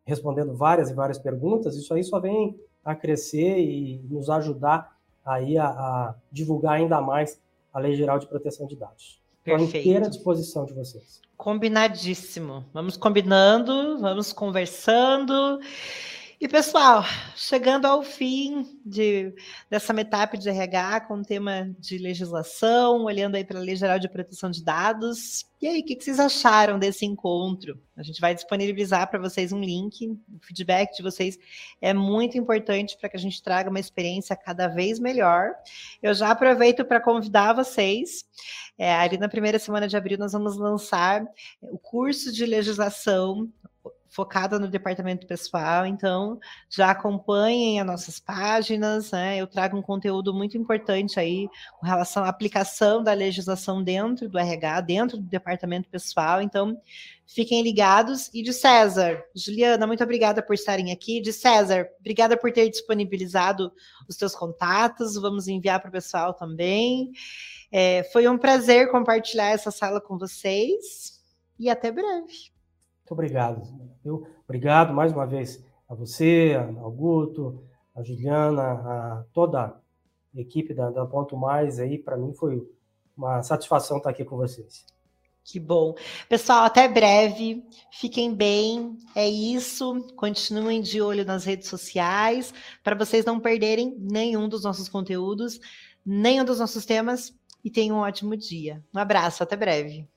respondendo 0.05 0.53
várias 0.53 0.89
e 0.89 0.93
várias 0.93 1.17
perguntas, 1.17 1.75
isso 1.75 1.93
aí 1.93 2.03
só 2.03 2.19
vem 2.19 2.59
a 2.83 2.93
crescer 2.93 3.59
e 3.59 3.99
nos 4.09 4.29
ajudar 4.29 4.97
aí 5.25 5.57
a, 5.57 5.67
a 5.67 6.15
divulgar 6.31 6.73
ainda 6.73 6.99
mais 6.99 7.39
a 7.73 7.79
Lei 7.79 7.95
Geral 7.95 8.19
de 8.19 8.27
Proteção 8.27 8.67
de 8.67 8.75
Dados. 8.75 9.21
Estou 9.39 9.55
à 9.55 9.61
inteira 9.61 10.09
disposição 10.09 10.65
de 10.65 10.73
vocês. 10.73 11.21
Combinadíssimo. 11.37 12.65
Vamos 12.73 12.97
combinando, 12.97 13.97
vamos 13.99 14.31
conversando. 14.33 15.59
E 16.41 16.47
pessoal, 16.47 17.03
chegando 17.35 17.85
ao 17.85 18.01
fim 18.01 18.65
de, 18.83 19.31
dessa 19.69 19.93
metade 19.93 20.39
de 20.39 20.49
RH 20.49 21.01
com 21.01 21.19
o 21.19 21.23
tema 21.23 21.69
de 21.77 21.99
legislação, 21.99 23.03
olhando 23.03 23.35
aí 23.35 23.43
para 23.43 23.59
a 23.59 23.61
Lei 23.61 23.75
Geral 23.75 23.99
de 23.99 24.09
Proteção 24.09 24.49
de 24.49 24.63
Dados. 24.63 25.45
E 25.61 25.67
aí, 25.67 25.81
o 25.81 25.85
que, 25.85 25.95
que 25.95 26.03
vocês 26.03 26.19
acharam 26.19 26.79
desse 26.79 27.05
encontro? 27.05 27.79
A 27.95 28.01
gente 28.01 28.19
vai 28.19 28.33
disponibilizar 28.33 29.07
para 29.07 29.19
vocês 29.19 29.51
um 29.51 29.59
link. 29.59 30.07
O 30.07 30.39
feedback 30.41 30.97
de 30.97 31.03
vocês 31.03 31.37
é 31.79 31.93
muito 31.93 32.39
importante 32.39 32.97
para 32.97 33.07
que 33.07 33.17
a 33.17 33.19
gente 33.19 33.43
traga 33.43 33.69
uma 33.69 33.79
experiência 33.79 34.35
cada 34.35 34.67
vez 34.67 34.97
melhor. 34.97 35.51
Eu 36.01 36.15
já 36.15 36.31
aproveito 36.31 36.83
para 36.83 36.99
convidar 36.99 37.53
vocês. 37.53 38.25
É, 38.79 38.91
ali 38.95 39.19
na 39.19 39.29
primeira 39.29 39.59
semana 39.59 39.87
de 39.87 39.95
abril, 39.95 40.17
nós 40.17 40.31
vamos 40.31 40.57
lançar 40.57 41.23
o 41.61 41.77
curso 41.77 42.33
de 42.33 42.47
legislação 42.47 43.47
focada 44.11 44.59
no 44.59 44.67
departamento 44.67 45.25
pessoal, 45.25 45.85
então 45.85 46.37
já 46.69 46.91
acompanhem 46.91 47.79
as 47.79 47.87
nossas 47.87 48.19
páginas, 48.19 49.11
né? 49.11 49.37
Eu 49.37 49.47
trago 49.47 49.77
um 49.77 49.81
conteúdo 49.81 50.33
muito 50.33 50.57
importante 50.57 51.17
aí 51.17 51.47
com 51.79 51.85
relação 51.85 52.23
à 52.25 52.27
aplicação 52.27 53.01
da 53.01 53.13
legislação 53.13 53.81
dentro 53.81 54.27
do 54.27 54.37
RH, 54.37 54.81
dentro 54.81 55.17
do 55.17 55.23
departamento 55.23 55.87
pessoal, 55.87 56.41
então 56.41 56.77
fiquem 57.25 57.63
ligados. 57.63 58.29
E 58.33 58.43
de 58.43 58.51
César, 58.51 59.23
Juliana, 59.33 59.87
muito 59.87 60.03
obrigada 60.03 60.43
por 60.43 60.53
estarem 60.53 60.91
aqui. 60.91 61.21
De 61.21 61.31
César, 61.31 61.87
obrigada 62.01 62.35
por 62.35 62.51
ter 62.51 62.69
disponibilizado 62.69 63.71
os 64.09 64.17
seus 64.17 64.35
contatos, 64.35 65.15
vamos 65.15 65.47
enviar 65.47 65.79
para 65.79 65.87
o 65.87 65.93
pessoal 65.93 66.33
também. 66.33 67.13
É, 67.71 68.03
foi 68.11 68.27
um 68.27 68.37
prazer 68.37 68.91
compartilhar 68.91 69.51
essa 69.51 69.71
sala 69.71 70.01
com 70.01 70.17
vocês 70.17 71.21
e 71.57 71.69
até 71.69 71.89
breve. 71.89 72.51
Muito 73.11 73.19
obrigado. 73.19 73.61
Eu, 74.05 74.25
obrigado 74.45 74.93
mais 74.93 75.11
uma 75.11 75.27
vez 75.27 75.61
a 75.89 75.93
você, 75.93 76.55
ao 76.81 76.89
Guto, 76.89 77.61
a 77.93 78.01
Juliana, 78.01 78.63
a 78.63 79.25
toda 79.33 79.63
a 79.63 80.39
equipe 80.39 80.73
da, 80.73 80.89
da 80.89 81.05
Ponto 81.05 81.35
Mais 81.35 81.77
aí. 81.77 81.97
Para 81.97 82.15
mim 82.15 82.33
foi 82.33 82.65
uma 83.15 83.43
satisfação 83.43 83.97
estar 83.97 84.11
aqui 84.11 84.23
com 84.23 84.37
vocês. 84.37 84.85
Que 85.43 85.59
bom. 85.59 85.93
Pessoal, 86.29 86.63
até 86.63 86.87
breve. 86.87 87.61
Fiquem 87.91 88.33
bem. 88.33 88.97
É 89.13 89.27
isso. 89.27 90.07
Continuem 90.15 90.81
de 90.81 91.01
olho 91.01 91.25
nas 91.25 91.43
redes 91.43 91.67
sociais 91.67 92.53
para 92.81 92.95
vocês 92.95 93.25
não 93.25 93.41
perderem 93.41 93.93
nenhum 93.99 94.47
dos 94.47 94.63
nossos 94.63 94.87
conteúdos, 94.87 95.59
nenhum 96.05 96.45
dos 96.45 96.59
nossos 96.59 96.85
temas. 96.85 97.33
E 97.61 97.69
tenham 97.69 97.97
um 97.97 97.99
ótimo 97.99 98.37
dia. 98.37 98.81
Um 98.95 98.99
abraço, 98.99 99.43
até 99.43 99.57
breve. 99.57 100.07